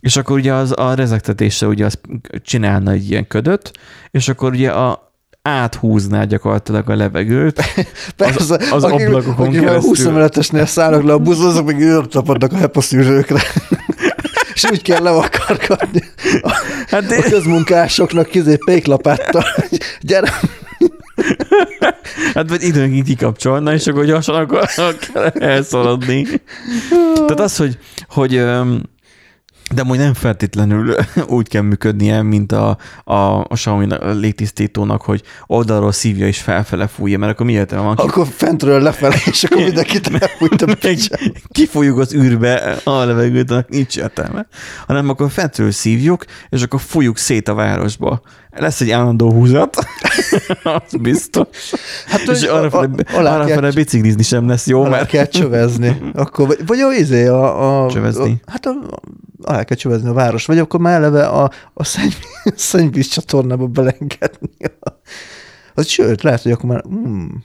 És 0.00 0.16
akkor 0.16 0.38
ugye 0.38 0.52
az 0.52 0.74
a 0.76 0.94
rezektetése 0.94 1.66
ugye 1.66 1.84
az 1.84 2.00
csinálna 2.42 2.90
egy 2.90 3.10
ilyen 3.10 3.26
ködöt, 3.26 3.70
és 4.10 4.28
akkor 4.28 4.52
ugye 4.52 4.70
a 4.70 5.09
áthúzná 5.42 6.24
gyakorlatilag 6.24 6.90
a 6.90 6.94
levegőt 6.94 7.62
Persze, 8.16 8.54
az, 8.54 8.72
az 8.72 8.84
akik, 8.84 9.06
ablakokon 9.06 9.46
akik 9.46 9.62
a 9.62 9.72
20 9.72 9.82
keresztül. 9.82 10.08
emeletesnél 10.08 10.66
szállnak 10.66 11.02
le 11.02 11.12
a 11.12 11.18
buszon, 11.18 11.46
azok 11.46 11.66
meg 11.66 11.80
őrtapadnak 11.80 12.52
a 12.52 12.56
hepaszűrőkre. 12.56 13.40
És 14.54 14.64
úgy 14.70 14.82
kell 14.82 15.02
levakargatni 15.02 16.02
Hát 16.86 17.02
a 17.02 17.06
de, 17.06 17.22
közmunkásoknak 17.22 18.28
kizé 18.28 18.56
péklapáttal. 18.64 19.44
Gyere, 20.00 20.40
hát 22.34 22.48
vagy 22.48 22.62
időnként 22.62 23.06
kikapcsolna, 23.06 23.72
és 23.74 23.86
akkor 23.86 24.04
gyorsan 24.04 24.34
akar, 24.34 24.68
akar 24.76 25.32
elszaladni. 25.42 26.26
Tehát 27.14 27.40
az, 27.40 27.56
hogy, 27.56 27.78
hogy 28.08 28.42
de 29.74 29.80
amúgy 29.82 29.98
nem 29.98 30.14
feltétlenül 30.14 30.94
úgy 31.26 31.48
kell 31.48 31.62
működnie, 31.62 32.22
mint 32.22 32.52
a, 32.52 32.76
a, 33.04 33.14
a 33.14 33.46
Xiaomi 33.52 33.86
légtisztítónak, 34.12 35.02
hogy 35.02 35.22
oldalról 35.46 35.92
szívja 35.92 36.26
és 36.26 36.40
felfele 36.40 36.86
fújja, 36.86 37.18
mert 37.18 37.32
akkor 37.32 37.46
mi 37.46 37.52
értelme 37.52 37.84
van? 37.86 37.96
akkor 37.96 38.26
fentről 38.26 38.80
lefele, 38.80 39.14
és 39.30 39.44
akkor 39.44 39.62
mindenkit 39.62 40.10
elfújt 40.20 40.62
a 40.62 40.76
kifújjuk 41.52 41.98
az 41.98 42.14
űrbe 42.14 42.76
a 42.84 43.04
levegőt, 43.04 43.50
annak 43.50 43.68
nincs 43.68 43.96
értelme. 43.96 44.46
Hanem 44.86 45.08
akkor 45.08 45.30
fentről 45.30 45.70
szívjuk, 45.70 46.24
és 46.48 46.62
akkor 46.62 46.80
fújjuk 46.80 47.16
szét 47.18 47.48
a 47.48 47.54
városba. 47.54 48.20
Lesz 48.50 48.80
egy 48.80 48.90
állandó 48.90 49.32
húzat, 49.32 49.76
az 50.62 50.96
biztos. 51.00 51.48
Hát, 52.06 52.20
és 52.20 52.26
hogy 52.26 52.48
arra 52.48 52.66
a- 52.66 52.70
fele, 52.70 52.88
a- 53.12 53.16
alá 53.18 53.34
arra 53.34 53.44
kell- 53.44 53.72
biciklizni 53.72 54.22
sem 54.22 54.48
lesz 54.48 54.66
jó, 54.66 54.80
Alá 54.80 54.90
mert 54.90 55.08
kell 55.08 55.26
csövezni. 55.26 56.00
Akkor, 56.14 56.46
vagy, 56.46 56.66
vagy 56.66 56.80
a, 56.80 56.92
izé, 56.92 57.26
a, 57.26 57.84
a, 57.84 57.90
Csövezni? 57.90 58.40
A, 58.46 58.50
hát 58.50 58.66
a, 58.66 58.72
alá 59.42 59.64
kell 59.64 59.76
csövezni 59.76 60.08
a 60.08 60.12
város, 60.12 60.46
vagy 60.46 60.58
akkor 60.58 60.80
már 60.80 60.94
eleve 60.94 61.26
a, 61.26 61.50
a 61.74 61.84
szenny, 61.84 62.10
szennyvíz 62.56 63.06
csatornába 63.06 63.66
belengedni. 63.66 64.50
Az, 65.74 65.86
sőt, 65.86 66.22
lehet, 66.22 66.42
hogy 66.42 66.52
akkor 66.52 66.70
már, 66.70 66.82
hmm, 66.82 67.44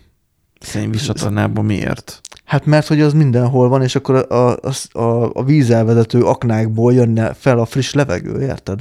szennyvízsatornában 0.60 1.66
miért? 1.66 2.22
hát 2.46 2.66
mert 2.66 2.88
hogy 2.88 3.02
az 3.02 3.14
mindenhol 3.14 3.70
van, 3.70 3.82
és 3.82 3.96
akkor 3.96 4.16
a, 4.16 4.50
a, 4.50 4.72
a, 4.92 5.30
a 5.34 5.44
vízelvezető 5.44 6.22
aknákból 6.22 6.94
jönne 6.94 7.34
fel 7.34 7.60
a 7.60 7.66
friss 7.66 7.94
levegő, 7.94 8.42
érted? 8.42 8.80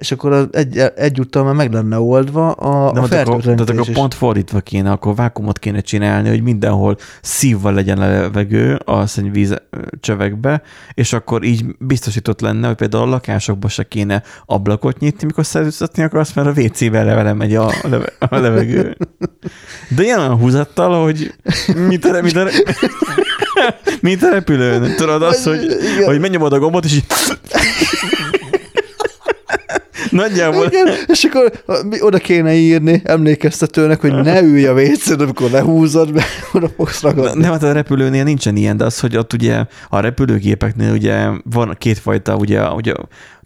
És 0.00 0.12
akkor 0.12 0.32
az 0.32 0.46
egy, 0.52 0.78
egyúttal 0.78 1.44
már 1.44 1.54
meg 1.54 1.72
lenne 1.72 1.98
oldva 1.98 2.50
a, 2.50 2.92
De 2.92 3.00
a 3.00 3.02
akkor, 3.02 3.08
fertőtlenítés 3.08 3.74
akkor 3.76 3.88
is. 3.88 3.94
pont 3.94 4.14
fordítva 4.14 4.60
kéne, 4.60 4.90
akkor 4.90 5.14
vákumot 5.14 5.58
kéne 5.58 5.80
csinálni, 5.80 6.28
hogy 6.28 6.42
mindenhol 6.42 6.96
szívva 7.22 7.70
legyen 7.70 7.98
a 7.98 8.08
levegő 8.08 8.74
a 8.84 9.06
szennyvíz 9.06 9.54
csövekbe, 10.00 10.62
és 10.94 11.12
akkor 11.12 11.44
így 11.44 11.64
biztosított 11.78 12.40
lenne, 12.40 12.66
hogy 12.66 12.76
például 12.76 13.02
a 13.02 13.10
lakásokba 13.10 13.68
se 13.68 13.88
kéne 13.88 14.22
ablakot 14.46 14.98
nyitni, 14.98 15.26
mikor 15.26 15.46
szerűztetni 15.46 16.02
akarsz, 16.02 16.32
mert 16.32 16.48
a 16.56 16.60
WC-be 16.60 17.02
levele 17.02 17.32
megy 17.32 17.54
a, 17.54 17.72
leve, 17.82 18.12
a 18.18 18.38
levegő. 18.38 18.96
De 19.96 20.02
ilyen 20.02 20.18
olyan 20.18 20.38
húzattal, 20.38 21.02
hogy 21.02 21.34
mint 21.88 22.04
a, 22.04 22.22
mint 22.22 22.36
a, 22.36 22.48
mint 24.00 24.22
a 24.22 24.30
repülőn. 24.30 24.94
Tudod 24.96 25.22
azt, 25.22 25.44
hogy, 25.44 25.66
hogy 26.04 26.20
megnyomod 26.20 26.52
a 26.52 26.58
gombot, 26.58 26.84
és 26.84 26.94
így 26.94 27.06
Nagyjából. 30.10 30.66
Igen, 30.66 30.86
és 31.06 31.24
akkor 31.24 31.52
oda 32.00 32.18
kéne 32.18 32.54
írni 32.54 33.00
emlékeztetőnek, 33.04 34.00
hogy 34.00 34.14
ne 34.14 34.42
ülj 34.42 34.66
a 34.66 34.74
vécén, 34.74 35.20
amikor 35.20 35.50
lehúzod, 35.50 36.12
mert 36.12 36.26
oda 36.52 36.68
fogsz 36.76 37.02
ragadni. 37.02 37.40
Nem, 37.40 37.50
hát 37.50 37.62
a 37.62 37.72
repülőnél 37.72 38.24
nincsen 38.24 38.56
ilyen, 38.56 38.76
de 38.76 38.84
az, 38.84 39.00
hogy 39.00 39.16
ott 39.16 39.32
ugye 39.32 39.64
a 39.88 40.00
repülőgépeknél 40.00 40.92
ugye 40.92 41.28
van 41.44 41.76
kétfajta, 41.78 42.36
ugye, 42.36 42.68
ugye 42.68 42.92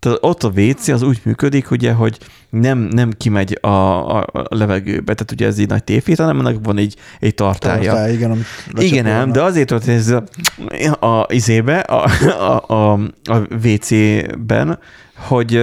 tehát 0.05 0.19
ott 0.21 0.43
a 0.43 0.53
WC 0.57 0.89
az 0.89 1.03
úgy 1.03 1.21
működik, 1.23 1.71
ugye, 1.71 1.93
hogy 1.93 2.19
nem, 2.51 2.79
nem 2.79 3.13
kimegy 3.17 3.59
a, 3.61 3.69
a, 3.69 4.27
a 4.33 4.57
levegőbe, 4.57 5.15
tehát 5.15 5.33
ugye 5.33 5.47
ez 5.47 5.59
így 5.59 5.69
nagy 5.69 5.85
tévét, 5.85 6.19
hanem 6.19 6.39
annak 6.39 6.57
van 6.63 6.79
egy, 6.79 6.97
egy 7.21 7.35
tartálya. 7.35 7.93
Tartály, 7.93 8.13
igen, 8.13 8.45
Igen, 8.77 9.07
ám, 9.07 9.33
de 9.33 9.43
azért 9.43 9.71
volt 9.71 9.89
ez 9.89 10.09
a, 10.09 11.07
a 11.07 11.27
izébe, 11.29 11.79
a, 11.79 12.09
a, 12.39 12.65
a, 12.67 12.93
a 13.25 13.37
WC-ben, 13.65 14.79
hogy 15.17 15.61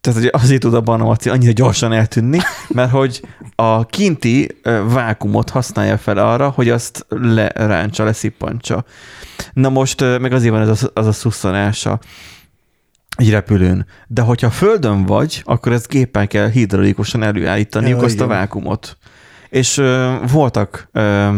tehát 0.00 0.20
hogy 0.20 0.30
azért 0.32 0.60
tud 0.60 0.74
a 0.74 0.96
maci 0.96 1.28
annyira 1.28 1.52
gyorsan 1.52 1.92
eltűnni, 1.92 2.38
mert 2.68 2.90
hogy 2.90 3.20
a 3.54 3.86
kinti 3.86 4.60
vákumot 4.84 5.50
használja 5.50 5.98
fel 5.98 6.16
arra, 6.16 6.48
hogy 6.48 6.68
azt 6.68 7.06
leráncsa, 7.08 8.04
leszippantsa. 8.04 8.84
Na 9.52 9.68
most 9.68 10.00
meg 10.00 10.32
azért 10.32 10.52
van 10.52 10.68
ez 10.68 10.82
a, 10.82 10.90
az 10.94 11.06
a 11.06 11.12
szusszanása 11.12 11.98
egy 13.16 13.30
repülőn. 13.30 13.86
De 14.06 14.22
hogyha 14.22 14.50
földön 14.50 15.04
vagy, 15.04 15.42
akkor 15.44 15.72
ezt 15.72 15.88
gépen 15.88 16.26
kell 16.26 16.48
hidraulikusan 16.48 17.22
előállítaniuk 17.22 17.98
Ja, 17.98 18.04
azt 18.04 18.20
a 18.20 18.24
igen. 18.24 18.36
vákumot. 18.36 18.96
És 19.48 19.78
ö, 19.78 20.14
voltak 20.32 20.88
ö, 20.92 21.36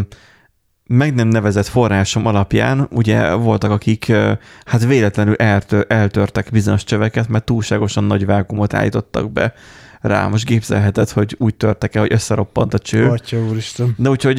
meg 0.92 1.14
nem 1.14 1.28
nevezett 1.28 1.66
forrásom 1.66 2.26
alapján, 2.26 2.86
ugye 2.90 3.34
voltak, 3.34 3.70
akik 3.70 4.12
hát 4.64 4.84
véletlenül 4.84 5.34
eltör, 5.34 5.84
eltörtek 5.88 6.48
bizonyos 6.50 6.84
csöveket, 6.84 7.28
mert 7.28 7.44
túlságosan 7.44 8.04
nagy 8.04 8.26
vákumot 8.26 8.74
állítottak 8.74 9.32
be 9.32 9.54
rá. 10.00 10.26
Most 10.28 10.44
képzelheted, 10.44 11.10
hogy 11.10 11.36
úgy 11.38 11.54
törtek 11.54 11.94
el, 11.94 12.02
hogy 12.02 12.12
összeroppant 12.12 12.74
a 12.74 12.78
cső. 12.78 13.08
Atya 13.08 13.38
úristen. 13.38 13.94
De 13.96 14.08
úgyhogy 14.08 14.38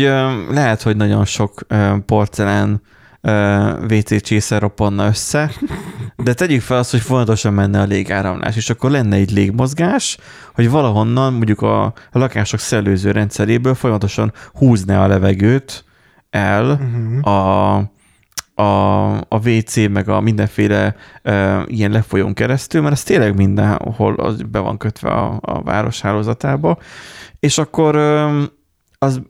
lehet, 0.49 0.81
hogy 0.81 0.95
nagyon 0.95 1.25
sok 1.25 1.65
porcelán 2.05 2.81
WC 3.89 4.21
csészer 4.21 4.61
roppanna 4.61 5.05
össze, 5.05 5.51
de 6.15 6.33
tegyük 6.33 6.61
fel 6.61 6.77
azt, 6.77 6.91
hogy 6.91 6.99
folyamatosan 6.99 7.53
menne 7.53 7.79
a 7.79 7.85
légáramlás, 7.85 8.55
és 8.55 8.69
akkor 8.69 8.91
lenne 8.91 9.15
egy 9.15 9.31
légmozgás, 9.31 10.17
hogy 10.53 10.69
valahonnan 10.69 11.33
mondjuk 11.33 11.61
a, 11.61 11.83
a 11.85 11.93
lakások 12.11 12.59
szellőző 12.59 13.11
rendszeréből 13.11 13.75
folyamatosan 13.75 14.33
húzná 14.53 15.03
a 15.03 15.07
levegőt 15.07 15.85
el 16.33 16.65
Uh-huh. 16.71 17.27
a, 17.27 17.75
a, 18.55 19.17
a 19.17 19.39
WC, 19.43 19.75
meg 19.75 20.09
a 20.09 20.21
mindenféle 20.21 20.95
uh, 21.23 21.61
ilyen 21.65 21.91
lefolyón 21.91 22.33
keresztül, 22.33 22.81
mert 22.81 22.93
ez 22.93 23.03
tényleg 23.03 23.35
mindenhol 23.35 24.13
az 24.13 24.41
be 24.41 24.59
van 24.59 24.77
kötve 24.77 25.09
a, 25.09 25.39
a 25.41 25.61
város 25.61 26.01
hálózatába, 26.01 26.77
és 27.39 27.57
akkor 27.57 27.95
um, 27.95 28.45
az, 28.97 29.21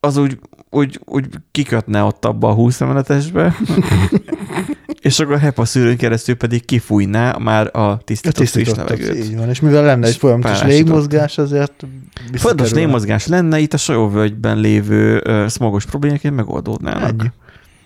az 0.00 0.16
úgy, 0.16 0.38
úgy, 0.70 1.00
úgy 1.04 1.26
kikötne 1.50 2.02
ott 2.02 2.24
abba 2.24 2.48
a 2.48 2.54
20 2.54 2.80
emeletesbe, 2.80 3.54
és 5.04 5.18
akkor 5.20 5.34
a 5.34 5.38
HEPA 5.38 5.64
szűrőn 5.64 5.96
keresztül 5.96 6.34
pedig 6.34 6.64
kifújná 6.64 7.36
már 7.38 7.76
a 7.76 7.90
A 7.90 7.98
tisztított 8.04 8.36
friss 8.36 8.50
tisztítottak, 8.50 8.98
levegőt. 8.98 9.24
így 9.24 9.36
van. 9.36 9.48
És 9.48 9.60
mivel 9.60 9.84
lenne 9.84 10.06
egy 10.06 10.16
folyamatos 10.16 10.62
légmozgás, 10.62 11.38
azért 11.38 11.86
Fontos 12.32 12.70
légmozgás 12.70 13.26
lenne, 13.26 13.58
itt 13.58 13.72
a 13.72 13.76
Sajóvölgyben 13.76 14.58
lévő 14.58 15.22
uh, 15.26 15.48
smogos 15.48 15.86
problémák 15.86 16.30
megoldódnának. 16.30 17.08
Ennyi. 17.20 17.30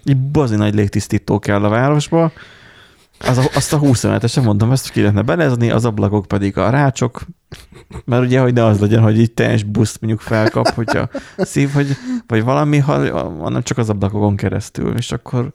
Egy 0.04 0.16
bazi 0.16 0.56
nagy 0.56 0.74
légtisztító 0.74 1.38
kell 1.38 1.64
a 1.64 1.68
városba, 1.68 2.32
az 3.18 3.38
a, 3.38 3.42
azt 3.54 3.72
a 3.72 3.80
25-esen 3.80 4.42
mondom, 4.42 4.72
ezt 4.72 4.90
ki 4.90 5.00
lehetne 5.00 5.22
belezni, 5.22 5.70
az 5.70 5.84
ablakok 5.84 6.26
pedig 6.26 6.56
a 6.56 6.70
rácsok, 6.70 7.22
mert 8.04 8.22
ugye, 8.24 8.40
hogy 8.40 8.52
ne 8.52 8.64
az 8.64 8.80
legyen, 8.80 9.02
hogy 9.02 9.18
így 9.18 9.32
teljes 9.32 9.62
buszt 9.62 10.00
mondjuk 10.00 10.22
felkap, 10.22 10.68
hogyha 10.68 11.08
szív, 11.36 11.70
hogy, 11.70 11.96
vagy 12.26 12.42
valami, 12.42 12.78
ha, 12.78 12.92
hanem 13.40 13.62
csak 13.62 13.78
az 13.78 13.88
ablakokon 13.90 14.36
keresztül, 14.36 14.96
és 14.96 15.12
akkor 15.12 15.52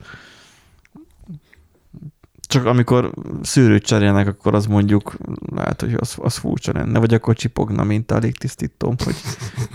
csak 2.54 2.66
amikor 2.66 3.12
szűrőt 3.42 3.86
cserélnek, 3.86 4.28
akkor 4.28 4.56
az 4.56 4.66
mondjuk 4.66 5.16
lehet, 5.56 5.82
hogy 5.82 5.96
az, 6.00 6.16
az 6.18 6.36
furcsa 6.38 6.72
lenne, 6.74 7.00
vagy 7.00 7.14
akkor 7.14 7.36
csipogna, 7.36 7.84
mint 7.84 8.12
a 8.12 8.18
légtisztítóm, 8.18 8.96
hogy, 9.04 9.16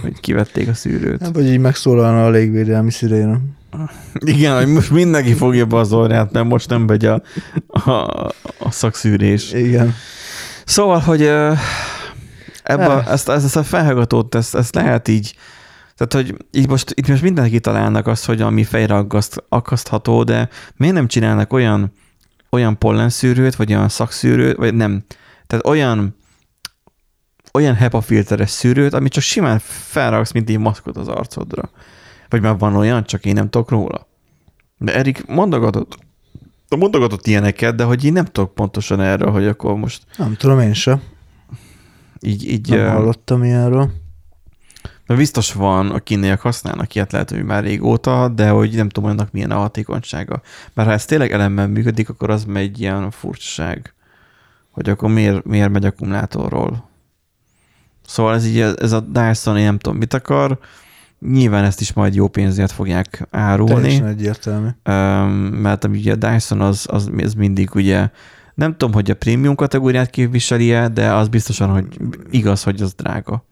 hogy 0.03 0.21
kivették 0.21 0.69
a 0.69 0.75
szűrőt. 0.75 1.23
Hát, 1.23 1.35
Vagy 1.35 1.47
így 1.47 1.59
megszólalna 1.59 2.27
a 2.27 2.31
légvédelmi 2.31 2.91
sziréna. 2.91 3.41
Igen, 4.21 4.57
hogy 4.57 4.67
most 4.67 4.91
mindenki 4.91 5.33
fogja 5.35 5.67
be 5.67 5.77
az 5.77 5.93
orrát, 5.93 6.33
mert 6.33 6.47
most 6.47 6.69
nem 6.69 6.83
megy 6.83 7.05
a, 7.05 7.23
a, 7.67 7.91
a 8.59 8.71
szakszűrés. 8.71 9.53
Igen. 9.53 9.95
Szóval, 10.65 10.99
hogy 10.99 11.23
ebbe, 11.23 11.57
Eh. 12.65 13.13
ezt, 13.13 13.29
ezt, 13.29 13.45
ezt 13.45 13.57
a 13.57 13.63
felhallgatót, 13.63 14.35
ezt, 14.35 14.55
ezt 14.55 14.75
lehet 14.75 15.09
így, 15.09 15.35
tehát, 15.97 16.27
hogy 16.27 16.45
így 16.51 16.69
most, 16.69 16.93
itt 16.95 17.09
most 17.09 17.23
mindenki 17.23 17.61
találnak 17.61 18.07
azt, 18.07 18.25
hogy 18.25 18.41
ami 18.41 18.65
fejre 18.65 18.95
aggaszt, 18.95 19.45
akasztható, 19.49 20.23
de 20.23 20.49
miért 20.77 20.95
nem 20.95 21.07
csinálnak 21.07 21.53
olyan, 21.53 21.93
olyan 22.51 22.79
pollenszűrőt, 22.79 23.57
vagy 23.57 23.73
olyan 23.75 23.89
szakszűrőt, 23.89 24.57
vagy 24.57 24.75
nem, 24.75 25.05
tehát 25.47 25.67
olyan 25.67 26.17
olyan 27.53 27.75
HEPA 27.75 28.01
filteres 28.01 28.51
szűrőt, 28.51 28.95
amit 28.95 29.13
csak 29.13 29.23
simán 29.23 29.59
felraksz, 29.65 30.33
mint 30.33 30.49
egy 30.49 30.59
maszkot 30.59 30.97
az 30.97 31.09
arcodra. 31.09 31.71
Vagy 32.29 32.41
már 32.41 32.59
van 32.59 32.77
olyan, 32.77 33.05
csak 33.05 33.25
én 33.25 33.35
nem 33.35 33.51
tudok 33.51 33.71
róla. 33.71 34.07
De 34.77 34.95
Erik 34.95 35.27
mondogatott, 35.27 35.99
mondogatott 36.77 37.27
ilyeneket, 37.27 37.75
de 37.75 37.85
hogy 37.85 38.05
én 38.05 38.13
nem 38.13 38.25
tudok 38.25 38.55
pontosan 38.55 39.01
erről, 39.01 39.31
hogy 39.31 39.47
akkor 39.47 39.75
most 39.75 40.03
Nem 40.17 40.35
tudom 40.35 40.61
én 40.61 40.75
sem. 40.75 41.03
így, 42.21 42.49
így 42.49 42.69
Nem 42.69 42.89
hallottam 42.89 43.45
ilyenről. 43.45 43.91
Mert 45.09 45.21
biztos 45.21 45.53
van, 45.53 45.91
akinek 45.91 46.41
használnak 46.41 46.95
ilyet, 46.95 47.13
lehet, 47.13 47.31
hogy 47.31 47.45
már 47.45 47.63
régóta, 47.63 48.29
de 48.29 48.49
hogy 48.49 48.75
nem 48.75 48.89
tudom, 48.89 49.11
annak 49.11 49.33
milyen 49.33 49.51
a 49.51 49.59
hatékonysága. 49.59 50.41
Mert 50.75 50.89
ha 50.89 50.95
ez 50.95 51.05
tényleg 51.05 51.33
elemmel 51.33 51.69
működik, 51.69 52.09
akkor 52.09 52.31
az 52.31 52.47
egy 52.55 52.81
ilyen 52.81 53.11
furcsaság, 53.11 53.95
hogy 54.71 54.89
akkor 54.89 55.11
miért, 55.11 55.45
miért 55.45 55.71
megy 55.71 55.85
akkumulátorról. 55.85 56.89
Szóval 58.07 58.35
ez 58.35 58.47
így, 58.47 58.59
ez 58.59 58.93
a 58.93 59.01
Dyson, 59.01 59.57
én 59.57 59.65
nem 59.65 59.79
tudom 59.79 59.99
mit 59.99 60.15
akar, 60.15 60.59
nyilván 61.21 61.65
ezt 61.65 61.81
is 61.81 61.93
majd 61.93 62.15
jó 62.15 62.29
pénzért 62.29 62.73
fogják 62.73 63.27
árulni. 63.31 63.81
Teljesen 63.81 64.07
egyértelmű. 64.07 64.69
Mert 65.61 65.85
ugye 65.85 66.13
a 66.13 66.17
Dyson 66.17 66.61
az, 66.61 66.87
az, 66.91 67.11
az 67.23 67.35
mindig 67.35 67.75
ugye, 67.75 68.09
nem 68.55 68.71
tudom, 68.71 68.93
hogy 68.93 69.11
a 69.11 69.17
prémium 69.17 69.55
kategóriát 69.55 70.11
képviseli-e, 70.11 70.89
de 70.89 71.13
az 71.13 71.29
biztosan, 71.29 71.69
hogy 71.69 71.87
igaz, 72.31 72.63
hogy 72.63 72.83
az 72.83 72.95
drága, 72.95 73.47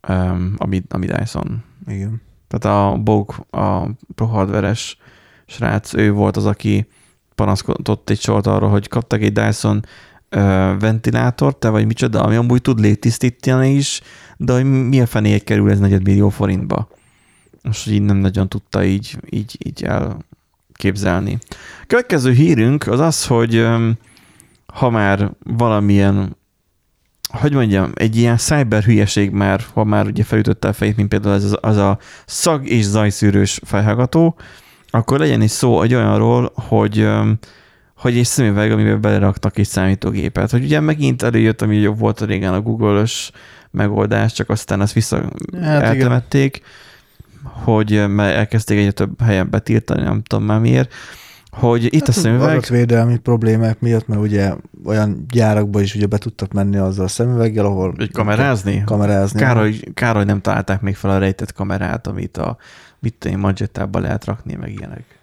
Öm, 0.00 0.54
ami, 0.56 0.82
ami 0.88 1.06
Dyson. 1.06 1.64
Igen. 1.86 2.20
Tehát 2.48 2.78
a 2.78 2.96
Bog, 2.96 3.46
a 3.50 3.86
pro 4.14 4.26
hardveres 4.26 4.98
srác, 5.46 5.94
ő 5.94 6.12
volt 6.12 6.36
az, 6.36 6.46
aki 6.46 6.86
panaszkodott 7.34 8.10
egy 8.10 8.20
sort 8.20 8.46
arra, 8.46 8.68
hogy 8.68 8.88
kaptak 8.88 9.22
egy 9.22 9.32
Dyson 9.32 9.84
ö, 10.28 10.74
ventilátort, 10.78 11.56
te 11.56 11.68
vagy 11.68 11.86
micsoda, 11.86 12.22
ami 12.22 12.36
amúgy 12.36 12.62
tud 12.62 12.80
légtisztítani 12.80 13.70
is, 13.70 14.00
de 14.36 14.52
hogy 14.52 14.64
mi 14.64 15.00
a 15.00 15.06
fenéért 15.06 15.44
kerül 15.44 15.70
ez 15.70 15.78
negyed 15.78 16.02
millió 16.02 16.28
forintba. 16.28 16.88
Most 17.62 17.86
így 17.86 18.02
nem 18.02 18.16
nagyon 18.16 18.48
tudta 18.48 18.84
így, 18.84 19.18
így, 19.30 19.56
így 19.66 19.84
elképzelni. 19.84 21.38
Következő 21.86 22.32
hírünk 22.32 22.86
az 22.86 23.00
az, 23.00 23.26
hogy 23.26 23.66
ha 24.66 24.90
már 24.90 25.30
valamilyen 25.44 26.36
hogy 27.30 27.52
mondjam, 27.52 27.92
egy 27.94 28.16
ilyen 28.16 28.36
cyber 28.36 28.82
hülyeség 28.82 29.30
már, 29.30 29.60
ha 29.72 29.84
már 29.84 30.06
ugye 30.06 30.24
felütötte 30.24 30.68
a 30.68 30.72
fejét, 30.72 30.96
mint 30.96 31.08
például 31.08 31.34
ez 31.34 31.44
az, 31.44 31.58
az 31.60 31.76
a 31.76 31.98
szag- 32.26 32.68
és 32.68 32.84
zajszűrős 32.84 33.60
fejhallgató, 33.64 34.36
akkor 34.90 35.18
legyen 35.18 35.42
is 35.42 35.50
szó 35.50 35.82
egy 35.82 35.94
olyanról, 35.94 36.52
hogy 36.54 37.08
hogy 37.96 38.18
egy 38.18 38.24
szemüveg, 38.24 38.72
amiben 38.72 39.00
beleraktak 39.00 39.58
egy 39.58 39.66
számítógépet. 39.66 40.50
Hogy 40.50 40.64
ugye 40.64 40.80
megint 40.80 41.22
előjött, 41.22 41.62
ami 41.62 41.76
jobb 41.76 41.98
volt 41.98 42.20
a 42.20 42.24
régen 42.24 42.54
a 42.54 42.60
Google-ös 42.60 43.30
megoldás, 43.70 44.32
csak 44.32 44.48
aztán 44.48 44.80
azt 44.80 44.92
vissza 44.92 45.22
Hát 45.60 45.82
eltemették, 45.82 46.62
hogy 47.42 47.92
ö, 47.92 48.06
mert 48.06 48.36
elkezdték 48.36 48.78
egyre 48.78 48.90
több 48.90 49.20
helyen 49.22 49.50
betiltani, 49.50 50.02
nem 50.02 50.22
tudom 50.22 50.44
már 50.44 50.60
miért, 50.60 50.94
hogy 51.50 51.94
itt 51.94 52.08
a 52.08 52.12
szemüveg, 52.12 52.48
Adatvédelmi 52.48 53.18
problémák 53.18 53.80
miatt, 53.80 54.06
mert 54.06 54.20
ugye 54.20 54.54
olyan 54.84 55.24
gyárakba 55.28 55.80
is 55.80 55.94
ugye 55.94 56.06
be 56.06 56.18
tudtak 56.18 56.52
menni 56.52 56.76
azzal 56.76 57.04
a 57.04 57.08
szemüveggel, 57.08 57.64
ahol 57.64 57.94
hogy 57.96 58.12
kamerázni? 58.12 58.82
kamerázni. 58.84 59.40
Kár, 59.40 59.56
hogy, 59.56 59.94
kár, 59.94 60.16
hogy 60.16 60.26
nem 60.26 60.40
találták 60.40 60.80
még 60.80 60.96
fel 60.96 61.10
a 61.10 61.18
rejtett 61.18 61.52
kamerát, 61.52 62.06
amit 62.06 62.36
a 62.36 62.56
mit 62.98 63.14
tudom 63.18 63.44
én, 63.44 63.68
lehet 63.90 64.24
rakni, 64.24 64.54
meg 64.54 64.72
ilyenek. 64.72 65.18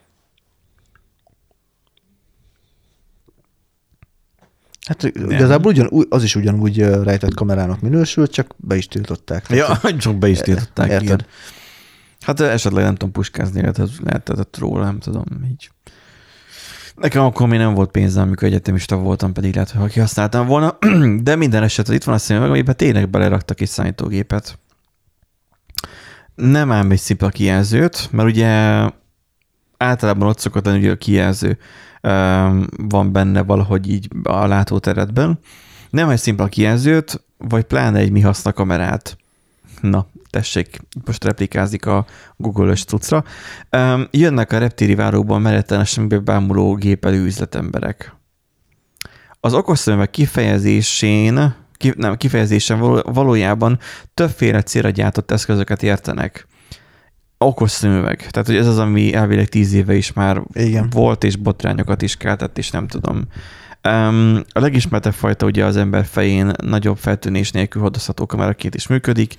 Hát 4.87 5.03
igazából 5.03 5.71
ugyan, 5.71 5.89
az 6.09 6.23
is 6.23 6.35
ugyanúgy 6.35 6.79
rejtett 6.79 7.33
kamerának 7.33 7.81
minősült, 7.81 8.31
csak 8.31 8.53
be 8.57 8.75
is 8.75 8.87
tiltották. 8.87 9.45
Ja, 9.49 9.79
csak 9.97 10.15
be 10.15 10.27
is 10.27 10.39
tiltották, 10.39 10.89
Érted? 10.89 11.03
igen. 11.03 11.25
Hát 12.19 12.39
esetleg 12.39 12.83
nem 12.83 12.95
tudom 12.95 13.11
puskázni, 13.11 13.61
lehetett, 13.61 13.99
lehetett 14.03 14.57
róla, 14.57 14.83
nem 14.83 14.99
tudom, 14.99 15.25
így. 15.49 15.71
Nekem 16.97 17.23
akkor 17.23 17.47
még 17.47 17.59
nem 17.59 17.73
volt 17.73 17.91
pénzem, 17.91 18.27
amikor 18.27 18.47
egyetemista 18.47 18.95
voltam, 18.95 19.33
pedig 19.33 19.53
lehet, 19.53 19.71
hogy 19.71 19.81
ha 19.81 19.87
kihasználtam 19.87 20.47
volna, 20.47 20.77
de 21.23 21.35
minden 21.35 21.63
esetre 21.63 21.93
itt 21.93 22.03
van 22.03 22.15
a 22.15 22.17
szemüveg, 22.17 22.49
amiben 22.49 22.75
tényleg 22.75 23.09
beleraktak 23.09 23.61
egy 23.61 23.69
számítógépet. 23.69 24.59
Nem 26.35 26.71
ám 26.71 26.91
egy 26.91 26.99
szimpla 26.99 27.29
kijelzőt, 27.29 28.09
mert 28.11 28.29
ugye 28.29 28.47
általában 29.77 30.27
ott 30.27 30.39
szokott 30.39 30.65
lenni, 30.65 30.79
hogy 30.79 30.89
a 30.89 30.97
kijelző 30.97 31.57
öm, 32.01 32.67
van 32.77 33.11
benne 33.11 33.43
valahogy 33.43 33.89
így 33.89 34.09
a 34.23 34.45
látóteredben. 34.45 35.39
Nem 35.89 36.09
egy 36.09 36.19
szimpla 36.19 36.47
kijelzőt, 36.47 37.23
vagy 37.37 37.63
pláne 37.63 37.99
egy 37.99 38.11
mi 38.11 38.21
haszna 38.21 38.53
kamerát. 38.53 39.17
Na, 39.81 40.07
tessék, 40.29 40.79
most 41.05 41.23
replikázik 41.23 41.85
a 41.85 42.05
Google-ös 42.35 42.83
cuccra. 42.83 43.23
Öm, 43.69 44.07
Jönnek 44.11 44.51
a 44.51 44.57
reptéri 44.57 44.95
váróban 44.95 45.41
meretlenesen 45.41 46.21
bámuló 46.23 46.75
gépelő 46.75 47.25
üzletemberek. 47.25 48.15
Az 49.39 49.53
okoszemüveg 49.53 50.09
kifejezésén, 50.09 51.55
ki, 51.73 51.93
nem, 51.95 52.15
kifejezésen 52.15 52.79
való- 52.79 53.03
valójában 53.13 53.79
többféle 54.13 54.61
célra 54.61 54.89
gyártott 54.89 55.31
eszközöket 55.31 55.83
értenek. 55.83 56.47
Okos 57.37 57.71
szemüveg. 57.71 58.17
Tehát, 58.29 58.47
hogy 58.47 58.55
ez 58.55 58.67
az, 58.67 58.77
ami 58.77 59.13
elvileg 59.13 59.47
tíz 59.47 59.73
éve 59.73 59.95
is 59.95 60.13
már 60.13 60.41
Igen. 60.53 60.89
volt, 60.89 61.23
és 61.23 61.35
botrányokat 61.35 62.01
is 62.01 62.15
keltett, 62.15 62.57
és 62.57 62.71
nem 62.71 62.87
tudom. 62.87 63.27
Um, 63.87 64.41
a 64.49 64.59
legismertebb 64.59 65.13
fajta 65.13 65.45
ugye 65.45 65.65
az 65.65 65.77
ember 65.77 66.05
fején 66.05 66.51
nagyobb 66.63 66.97
feltűnés 66.97 67.51
nélkül 67.51 67.81
hordozható 67.81 68.25
kameraként 68.25 68.75
is 68.75 68.87
működik. 68.87 69.35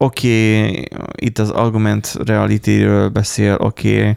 Oké, 0.00 0.60
okay, 0.60 0.84
itt 1.14 1.38
az 1.38 1.50
argument 1.50 2.14
reality-ről 2.24 3.08
beszél, 3.08 3.54
oké, 3.60 4.00
okay. 4.00 4.16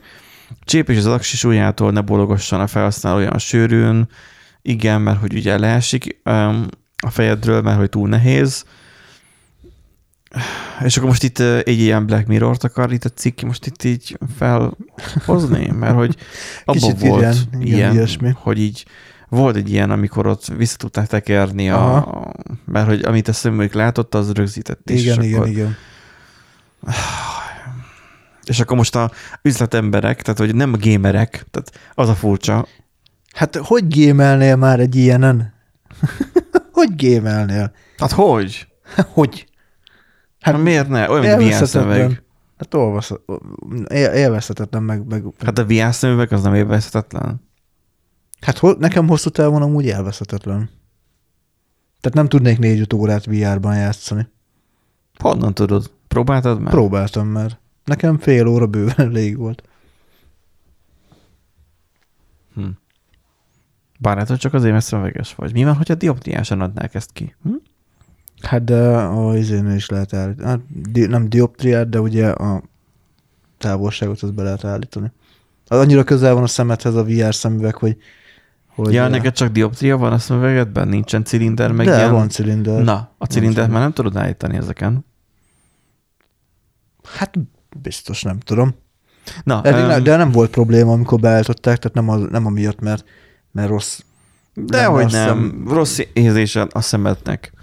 csépés 0.64 0.98
az 0.98 1.06
aksi 1.06 1.38
súlyától, 1.38 1.92
ne 1.92 2.02
bologasson 2.02 2.60
a 2.60 2.68
felhasználó 2.68 3.18
olyan 3.18 3.38
sűrűn, 3.38 4.10
igen, 4.62 5.02
mert 5.02 5.20
hogy 5.20 5.34
ugye 5.34 5.58
leesik 5.58 6.22
um, 6.26 6.68
a 7.04 7.10
fejedről, 7.10 7.62
mert 7.62 7.78
hogy 7.78 7.90
túl 7.90 8.08
nehéz. 8.08 8.66
És 10.84 10.98
akkor 10.98 11.10
most 11.10 11.24
itt 11.24 11.40
ö, 11.40 11.60
egy 11.64 11.80
ilyen 11.80 12.06
Black 12.06 12.28
Mirror-t 12.28 12.64
akar 12.64 12.94
itt 12.94 13.06
a 13.06 13.10
cikk 13.10 13.42
most 13.42 13.66
itt 13.66 13.84
így 13.84 14.18
felhozni, 14.38 15.72
mert 15.80 15.96
hogy 15.96 16.16
abban 16.66 16.96
volt 17.00 17.22
igen, 17.22 17.34
ilyen, 17.34 17.36
igen, 17.52 17.78
ilyen 17.78 17.94
ilyesmi. 17.94 18.34
hogy 18.36 18.60
így 18.60 18.86
volt 19.32 19.56
egy 19.56 19.70
ilyen, 19.70 19.92
amikor 19.92 20.28
ott 20.28 20.46
vissza 20.46 20.78
tudták 20.78 21.08
tekerni, 21.08 21.70
a, 21.70 22.34
mert 22.66 22.88
hogy 22.88 23.02
amit 23.04 23.28
a 23.28 23.34
szemüveg 23.34 23.74
látott, 23.74 24.16
az 24.16 24.32
rögzített 24.32 24.90
is. 24.90 25.02
Igen, 25.02 25.24
igen, 25.24 25.40
akkor, 25.40 25.48
igen. 25.50 25.76
És 28.44 28.60
akkor 28.60 28.78
most 28.78 28.96
a 28.96 29.12
üzletemberek, 29.42 30.22
tehát 30.22 30.40
hogy 30.40 30.56
nem 30.56 30.74
a 30.74 30.78
gamerek, 30.80 31.46
tehát 31.52 31.72
az 31.94 32.10
a 32.10 32.16
furcsa, 32.16 32.68
Hát 33.34 33.56
hogy 33.56 33.88
gémelnél 33.88 34.56
már 34.56 34.80
egy 34.80 34.96
ilyenen? 34.96 35.54
hogy 36.72 36.96
gémelnél? 36.96 37.72
hát 37.98 38.12
hogy? 38.12 38.68
hogy? 39.14 39.48
Hát 40.42 40.58
miért 40.58 40.88
ne? 40.88 41.10
Olyan, 41.10 41.38
mint 41.38 41.58
VR 41.60 41.68
szemüveg. 41.68 42.24
Hát 42.58 42.74
olvas, 42.74 43.14
él- 43.88 44.12
élvezhetetlen 44.12 44.84
meg, 44.84 45.06
meg 45.08 45.24
Hát 45.46 45.58
a 45.58 45.66
VR 45.66 45.94
szemüveg 45.94 46.32
az 46.34 46.44
nem 46.44 46.54
élvezhetetlen. 46.54 47.50
Hát 48.42 48.58
ho- 48.58 48.80
nekem 48.80 49.08
hosszú 49.08 49.30
távon 49.30 49.62
amúgy 49.62 49.90
elveszhetetlen. 49.90 50.70
Tehát 52.00 52.18
nem 52.18 52.28
tudnék 52.28 52.60
négy-öt 52.60 52.94
órát 52.94 53.26
VR-ban 53.26 53.76
játszani. 53.76 54.28
Honnan 55.20 55.54
tudod? 55.54 55.92
Próbáltad 56.08 56.60
már? 56.60 56.72
Próbáltam 56.72 57.28
már. 57.28 57.60
Nekem 57.86 58.18
fél 58.18 58.48
óra 58.48 58.68
bőven 58.68 58.96
elég 59.10 59.38
volt. 59.38 59.64
Hm. 62.54 62.68
Bár 64.00 64.14
lehet, 64.14 64.30
hogy 64.30 64.38
csak 64.38 64.54
azért, 64.54 64.72
mert 64.72 64.86
szemüveges 64.86 65.36
vagy. 65.36 65.54
Mi 65.54 65.64
van, 65.64 65.76
hogyha 65.76 65.96
dioptriásan 65.96 66.62
adnák 66.62 66.96
ezt 66.96 67.12
ki? 67.14 67.36
Hm? 67.44 67.54
Hát 68.42 68.64
de 68.64 68.98
a 68.98 69.38
izénél 69.38 69.76
is 69.76 69.90
lehet 69.90 70.14
állítani. 70.14 70.48
Hát, 70.48 70.60
di- 70.92 71.06
nem 71.06 71.30
dioptriát, 71.30 71.90
de 71.90 72.00
ugye 72.00 72.30
a 72.30 72.64
távolságot 73.58 74.22
az 74.22 74.32
be 74.32 74.44
lehet 74.44 74.64
állítani. 74.66 75.12
Az 75.68 75.80
annyira 75.80 76.04
közel 76.04 76.34
van 76.34 76.44
a 76.44 76.48
szemedhez 76.48 76.96
a 76.96 77.04
VR 77.04 77.36
szemüveg, 77.36 77.76
hogy... 77.76 77.98
hogy 78.86 78.94
Ja, 78.94 79.08
neked 79.08 79.34
csak 79.34 79.52
dioptria 79.52 79.98
van 79.98 80.14
a 80.14 80.18
szemüvegedben? 80.18 80.88
Nincsen 80.88 81.24
cilinder, 81.24 81.72
meg 81.72 81.86
de 81.86 81.96
ilyen... 81.96 82.12
van 82.12 82.30
cilinder. 82.30 82.84
Na, 82.84 82.94
a 83.18 83.26
cilindert 83.26 83.30
cilinder. 83.30 83.70
már 83.70 83.82
nem 83.82 83.94
tudod 83.94 84.18
állítani 84.18 84.58
ezeken. 84.58 85.06
Hát 87.04 87.40
biztos, 87.82 88.22
nem 88.22 88.40
tudom. 88.40 88.76
Na, 89.44 89.62
Eddig, 89.64 89.86
ne, 89.86 90.00
de 90.00 90.16
nem 90.16 90.32
volt 90.32 90.50
probléma, 90.50 90.92
amikor 90.92 91.20
beállították, 91.20 91.78
tehát 91.78 91.96
nem, 91.96 92.10
az, 92.10 92.28
nem 92.30 92.46
amiatt, 92.46 92.80
mert, 92.80 93.06
mert 93.52 93.70
rossz. 93.70 94.00
de 94.54 94.82
nem, 94.82 94.92
hogy 94.92 95.12
nem. 95.12 95.64
Rossz 95.68 96.00
érzése 96.14 96.68
a 96.72 96.82
szemednek. 96.82 97.54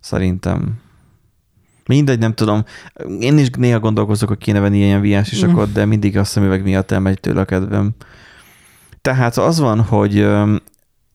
Szerintem. 0.00 0.80
Mindegy, 1.86 2.18
nem 2.18 2.34
tudom. 2.34 2.64
Én 3.20 3.38
is 3.38 3.50
néha 3.50 3.80
gondolkozok, 3.80 4.28
hogy 4.28 4.38
kéne 4.38 4.60
venni 4.60 4.78
ilyen 4.78 5.00
VR 5.00 5.24
sisakot, 5.24 5.72
de 5.72 5.84
mindig 5.84 6.18
a 6.18 6.24
szemüveg 6.24 6.62
miatt 6.62 6.90
elmegy 6.90 7.20
tőle 7.20 7.40
a 7.40 7.44
kedvem. 7.44 7.94
Tehát 9.02 9.36
az 9.36 9.58
van, 9.58 9.80
hogy 9.80 10.28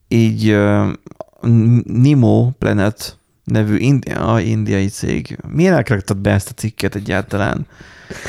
így 0.08 0.58
Nimo 1.84 2.50
Planet 2.58 3.18
nevű 3.44 3.76
india, 3.76 4.38
indiai 4.38 4.86
cég. 4.86 5.38
Milyen 5.48 5.74
elkaraktad 5.74 6.18
be 6.18 6.30
ezt 6.30 6.48
a 6.48 6.52
cikket 6.52 6.94
egyáltalán? 6.94 7.66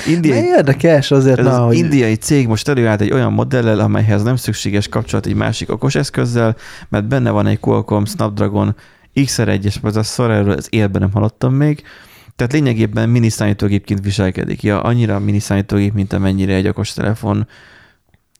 Indiai, 0.07 0.43
érdekes 0.43 1.12
azért, 1.12 1.39
ez 1.39 1.45
na, 1.45 1.51
az 1.51 1.66
hogy 1.66 1.78
indiai 1.78 2.16
cég 2.16 2.47
most 2.47 2.68
előállt 2.68 3.01
egy 3.01 3.12
olyan 3.12 3.34
modellel, 3.34 3.80
amelyhez 3.80 4.24
nem 4.24 4.36
szükséges 4.36 4.88
kapcsolat 4.88 5.26
egy 5.26 5.36
másik 5.36 5.72
okos 5.72 5.95
eszközzel, 5.95 6.55
mert 6.89 7.07
benne 7.07 7.30
van 7.30 7.47
egy 7.47 7.60
Qualcomm 7.60 8.03
Snapdragon 8.05 8.76
XR1-es 9.16 9.76
processzor, 9.82 10.32
erről 10.32 10.51
az 10.51 10.68
életben 10.70 11.01
nem 11.01 11.12
hallottam 11.12 11.53
még, 11.53 11.84
tehát 12.36 12.53
lényegében 12.53 13.10
mini 13.10 13.30
számítógépként 13.30 14.03
viselkedik. 14.03 14.64
Ja, 14.64 14.82
annyira 14.82 15.20
mini 15.20 15.39
számítógép, 15.39 15.93
mint 15.93 16.14
amennyire 16.14 16.53
egy 16.53 16.68
okos 16.68 16.93
telefon. 16.93 17.47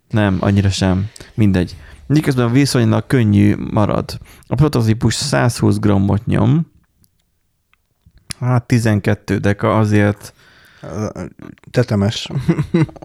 Nem, 0.10 0.38
annyira 0.40 0.70
sem. 0.70 1.08
Mindegy. 1.34 1.76
Miközben 2.08 2.52
viszonylag 2.52 3.08
könnyű 3.08 3.56
marad. 3.72 4.18
A 4.48 4.56
prototípus 4.56 5.14
120 5.14 5.78
grammot 5.80 6.26
nyom, 6.26 6.72
Hát 8.40 8.64
12 8.68 9.38
deka 9.38 9.78
azért, 9.78 10.34
Tetemes. 11.72 12.30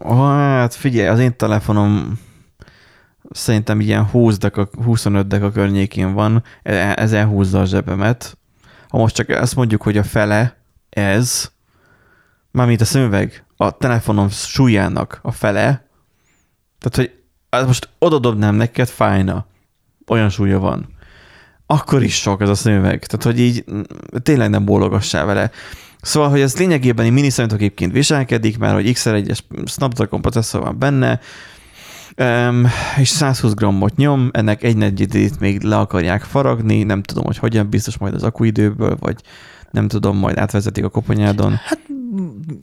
hát 0.05 0.75
figyelj, 0.75 1.09
az 1.09 1.19
én 1.19 1.37
telefonom 1.37 2.19
szerintem 3.31 3.81
ilyen 3.81 4.05
20 4.05 4.39
deka, 4.39 4.69
25 4.85 5.27
deka 5.27 5.51
környékén 5.51 6.13
van, 6.13 6.43
E- 6.63 6.95
ez 6.97 7.13
elhúzza 7.13 7.61
a 7.61 7.65
zsebemet. 7.65 8.39
Ha 8.89 8.99
most 8.99 9.15
csak 9.15 9.29
azt 9.29 9.57
mondjuk, 9.57 9.83
hogy 9.83 9.97
a 9.99 10.03
fele 10.03 10.57
ez, 10.91 11.51
mármint 12.51 12.81
a 12.81 12.85
szemüveg, 12.85 13.45
a 13.57 13.71
telefonom 13.71 14.29
súlyának 14.29 15.19
a 15.23 15.31
fele, 15.31 15.84
tehát, 16.85 17.11
hogy 17.11 17.20
hát 17.51 17.66
most 17.66 17.89
oda 17.99 18.18
dobnám 18.18 18.55
neked, 18.55 18.89
fájna. 18.89 19.47
Olyan 20.07 20.28
súlya 20.28 20.59
van. 20.59 20.89
Akkor 21.66 22.03
is 22.03 22.14
sok 22.14 22.41
ez 22.41 22.49
a 22.49 22.55
szemüveg. 22.55 23.07
Tehát, 23.07 23.24
hogy 23.24 23.41
így 23.41 23.64
mm, 23.72 23.80
tényleg 24.22 24.51
nem 24.51 24.64
bólogassál 24.64 25.24
vele. 25.24 25.51
Szóval, 26.03 26.28
hogy 26.28 26.41
ez 26.41 26.57
lényegében 26.57 27.05
egy 27.05 27.12
mini 27.12 27.30
számítógépként 27.30 27.93
viselkedik, 27.93 28.59
mert 28.59 28.74
hogy 28.74 28.93
XR1-es 28.95 29.39
Snapdragon 29.66 30.20
processzor 30.20 30.61
van 30.61 30.78
benne, 30.78 31.20
Um, 32.16 32.66
és 32.99 33.09
120 33.09 33.55
grammot 33.55 33.97
nyom, 33.97 34.28
ennek 34.32 34.62
egy 34.62 34.76
negyedét 34.76 35.41
még 35.41 35.62
le 35.62 35.76
akarják 35.76 36.22
faragni, 36.22 36.82
nem 36.82 37.03
tudom, 37.03 37.24
hogy 37.24 37.39
hogyan, 37.39 37.68
biztos 37.68 37.99
majd 37.99 38.14
az 38.14 38.22
akuidőből, 38.22 38.97
vagy 39.01 39.16
nem 39.70 39.89
tudom, 39.89 40.16
majd 40.16 40.39
átvezetik 40.39 40.85
a 40.85 40.89
koponyádon. 40.89 41.59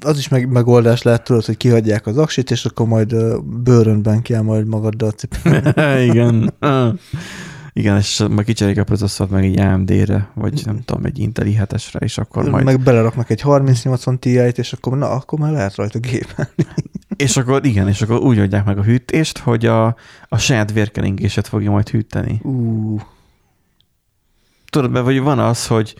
Az 0.05 0.17
is 0.17 0.27
meg, 0.27 0.49
megoldás 0.49 1.01
lehet, 1.01 1.23
tudod, 1.23 1.45
hogy 1.45 1.57
kihagyják 1.57 2.07
az 2.07 2.17
aksit, 2.17 2.51
és 2.51 2.65
akkor 2.65 2.87
majd 2.87 3.15
bőrönben 3.43 4.21
kell 4.21 4.41
majd 4.41 4.67
magaddal 4.67 5.11
cipelni. 5.11 6.03
Igen. 6.09 6.53
Igen, 7.73 7.97
és 7.97 8.23
majd 8.29 8.43
kicserélik 8.45 8.79
a 8.79 8.83
processzort 8.83 9.29
meg 9.29 9.45
egy 9.45 9.59
AMD-re, 9.59 10.31
vagy 10.33 10.61
nem 10.65 10.81
tudom, 10.85 11.05
egy 11.05 11.19
Intel 11.19 11.45
i7-esre, 11.47 12.01
és 12.01 12.17
akkor 12.17 12.49
majd... 12.49 12.65
Meg 12.65 12.79
beleraknak 12.79 13.29
egy 13.29 13.41
3080 13.41 14.19
Ti-t, 14.19 14.57
és 14.57 14.73
akkor 14.73 14.97
na, 14.97 15.09
akkor 15.09 15.39
már 15.39 15.51
lehet 15.51 15.75
rajta 15.75 15.99
gépelni. 15.99 16.51
És 17.15 17.37
akkor 17.37 17.65
igen, 17.65 17.87
és 17.87 18.01
akkor 18.01 18.19
úgy 18.19 18.39
adják 18.39 18.65
meg 18.65 18.77
a 18.77 18.83
hűtést, 18.83 19.37
hogy 19.37 19.65
a, 19.65 19.95
a 20.29 20.37
saját 20.37 20.71
vérkeringéset 20.71 21.47
fogja 21.47 21.71
majd 21.71 21.89
hűteni. 21.89 22.39
Ú, 22.43 22.99
Tudod, 24.71 24.91
be, 24.91 24.99
vagy 24.99 25.19
van 25.19 25.39
az, 25.39 25.67
hogy, 25.67 25.95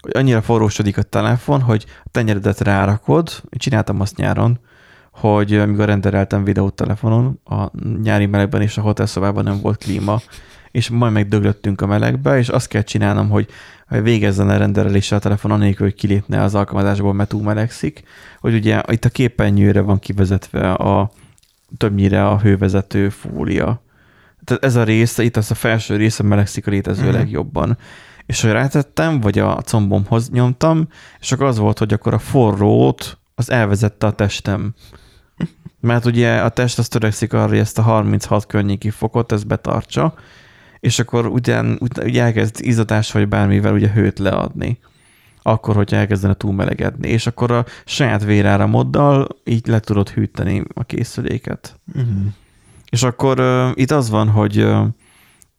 hogy 0.00 0.16
annyira 0.16 0.42
forrósodik 0.42 0.98
a 0.98 1.02
telefon, 1.02 1.60
hogy 1.60 1.84
a 2.04 2.08
tenyeredet 2.10 2.60
rárakod, 2.60 3.28
én 3.28 3.58
csináltam 3.58 4.00
azt 4.00 4.16
nyáron, 4.16 4.58
hogy 5.10 5.54
amikor 5.54 5.84
rendereltem 5.84 6.44
videót 6.44 6.74
telefonon, 6.74 7.40
a 7.44 7.70
nyári 8.02 8.26
melegben 8.26 8.62
és 8.62 8.78
a 8.78 8.80
hotelszobában 8.80 9.44
nem 9.44 9.60
volt 9.60 9.78
klíma, 9.78 10.20
és 10.70 10.90
majd 10.90 11.12
megdöglöttünk 11.12 11.80
a 11.80 11.86
melegbe, 11.86 12.38
és 12.38 12.48
azt 12.48 12.68
kell 12.68 12.82
csinálnom, 12.82 13.28
hogy 13.28 13.48
végezzen 13.88 14.48
a 14.48 14.56
rendereléssel 14.56 15.18
a 15.18 15.20
telefon 15.20 15.50
anélkül, 15.50 15.86
hogy 15.86 15.94
kilépne 15.94 16.42
az 16.42 16.54
alkalmazásból, 16.54 17.12
mert 17.12 17.28
túl 17.28 17.42
melegszik, 17.42 18.02
hogy 18.40 18.54
ugye 18.54 18.80
itt 18.90 19.04
a 19.04 19.08
képernyőre 19.08 19.80
van 19.80 19.98
kivezetve 19.98 20.72
a 20.72 21.10
többnyire 21.76 22.28
a 22.28 22.38
hővezető 22.38 23.08
fólia. 23.08 23.82
Tehát 24.44 24.64
ez 24.64 24.76
a 24.76 24.82
rész, 24.82 25.18
itt 25.18 25.36
az 25.36 25.50
a 25.50 25.54
felső 25.54 25.96
része 25.96 26.22
melegszik 26.22 26.66
a 26.66 26.70
létező 26.70 27.00
uh-huh. 27.00 27.16
legjobban. 27.16 27.78
És 28.26 28.40
hogy 28.40 28.50
rátettem, 28.50 29.20
vagy 29.20 29.38
a 29.38 29.62
combomhoz 29.62 30.30
nyomtam, 30.30 30.88
és 31.20 31.32
akkor 31.32 31.46
az 31.46 31.58
volt, 31.58 31.78
hogy 31.78 31.92
akkor 31.92 32.14
a 32.14 32.18
forrót 32.18 33.18
az 33.34 33.50
elvezette 33.50 34.06
a 34.06 34.12
testem. 34.12 34.74
Mert 35.80 36.04
ugye 36.04 36.40
a 36.40 36.48
test 36.48 36.78
az 36.78 36.88
törekszik 36.88 37.32
arra, 37.32 37.48
hogy 37.48 37.58
ezt 37.58 37.78
a 37.78 37.82
36 37.82 38.46
környéki 38.46 38.90
fokot, 38.90 39.32
ez 39.32 39.44
betartsa, 39.44 40.14
és 40.80 40.98
akkor 40.98 41.26
ugyan, 41.26 41.78
ugyan 41.80 42.04
ugye 42.04 42.22
elkezd 42.22 42.56
izzadás 42.60 43.12
vagy 43.12 43.28
bármivel 43.28 43.72
ugye 43.72 43.90
hőt 43.90 44.18
leadni. 44.18 44.78
Akkor, 45.42 45.74
hogyha 45.74 45.96
elkezdene 45.96 46.34
túlmelegedni. 46.34 47.08
És 47.08 47.26
akkor 47.26 47.50
a 47.50 47.64
saját 47.84 48.24
véráramoddal 48.24 49.28
így 49.44 49.66
le 49.66 49.80
tudod 49.80 50.08
hűteni 50.08 50.62
a 50.74 50.84
készüléket. 50.84 51.80
uh-huh. 51.94 52.08
És 52.90 53.02
akkor 53.02 53.40
uh, 53.40 53.70
itt 53.74 53.90
az 53.90 54.10
van, 54.10 54.28
hogy 54.28 54.62
uh, 54.62 54.86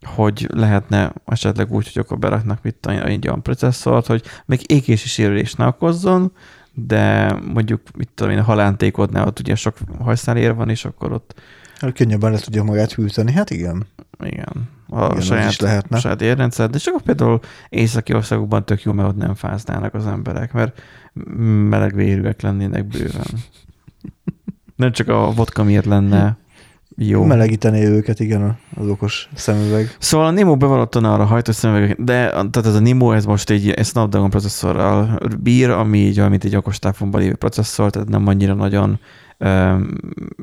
hogy 0.05 0.47
lehetne 0.53 1.13
esetleg 1.25 1.71
úgy, 1.71 1.91
hogy 1.93 2.01
akkor 2.01 2.17
beraknak 2.17 2.59
mit 2.61 2.87
egy 2.87 3.27
olyan 3.27 3.41
processzort, 3.41 4.05
hogy 4.05 4.23
még 4.45 4.71
égési 4.71 5.07
sérülés 5.07 5.53
ne 5.53 5.67
okozzon, 5.67 6.31
de 6.73 7.33
mondjuk, 7.53 7.81
mit 7.97 8.09
tudom 8.13 8.31
én, 8.31 8.39
a 8.39 8.43
halántékodnál 8.43 9.27
ott 9.27 9.39
ugye 9.39 9.55
sok 9.55 9.77
hajszálér 9.99 10.55
van, 10.55 10.69
és 10.69 10.85
akkor 10.85 11.11
ott 11.11 11.41
Könnyebben 11.93 12.31
le 12.31 12.37
tudja 12.37 12.63
magát 12.63 12.93
hűteni, 12.93 13.31
hát 13.31 13.49
igen. 13.49 13.85
igen, 14.23 14.69
a 14.89 15.05
Igen, 15.05 15.21
saját, 15.21 15.49
is 15.49 15.59
lehetne. 15.59 15.99
saját 15.99 16.21
érrendszer, 16.21 16.69
de 16.69 16.77
csak 16.77 16.93
akkor 16.93 17.05
például 17.05 17.39
északi 17.69 18.13
országokban 18.13 18.65
tök 18.65 18.83
jó, 18.83 18.91
mert 18.91 19.09
ott 19.09 19.17
nem 19.17 19.33
fáznának 19.33 19.93
az 19.93 20.05
emberek, 20.05 20.53
mert 20.53 20.81
melegvérűek 21.69 22.41
lennének 22.41 22.85
bőven. 22.85 23.27
Nem 24.75 24.91
csak 24.91 25.07
a 25.07 25.31
vodka 25.31 25.63
miatt 25.63 25.85
lenne 25.85 26.37
jó. 26.97 27.23
Melegíteni 27.23 27.85
őket, 27.85 28.19
igen, 28.19 28.57
az 28.75 28.87
okos 28.87 29.29
szemüveg. 29.33 29.95
Szóval 29.99 30.27
a 30.27 30.31
Nemo 30.31 30.57
bevallottan 30.57 31.03
arra 31.03 31.25
hajtó 31.25 31.51
szemüveg, 31.51 32.03
de 32.03 32.29
tehát 32.29 32.65
ez 32.65 32.75
a 32.75 32.79
Nemo, 32.79 33.11
ez 33.11 33.25
most 33.25 33.49
egy, 33.49 33.69
egy 33.69 33.85
Snapdragon 33.85 34.29
processzorral 34.29 35.19
bír, 35.39 35.69
ami 35.69 35.97
így 35.97 36.17
olyan, 36.17 36.29
mint 36.29 36.43
egy 36.43 36.55
okostelefonban 36.55 37.21
lévő 37.21 37.35
processzor, 37.35 37.89
tehát 37.89 38.09
nem 38.09 38.27
annyira 38.27 38.53
nagyon 38.53 38.99
um, 39.39 39.95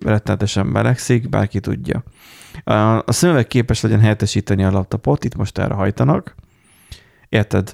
rettenetesen 0.04 0.66
melegszik, 0.66 1.28
bárki 1.28 1.60
tudja. 1.60 2.02
A, 2.64 2.72
a 2.96 3.12
szemüveg 3.12 3.46
képes 3.46 3.80
legyen 3.80 4.00
helyettesíteni 4.00 4.64
a 4.64 4.70
laptopot, 4.70 5.24
itt 5.24 5.36
most 5.36 5.58
erre 5.58 5.74
hajtanak. 5.74 6.34
Érted? 7.28 7.72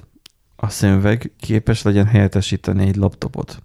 A 0.55 0.69
szemüveg 0.69 1.31
képes 1.39 1.81
legyen 1.81 2.05
helyettesíteni 2.05 2.87
egy 2.87 2.95
laptopot. 2.95 3.63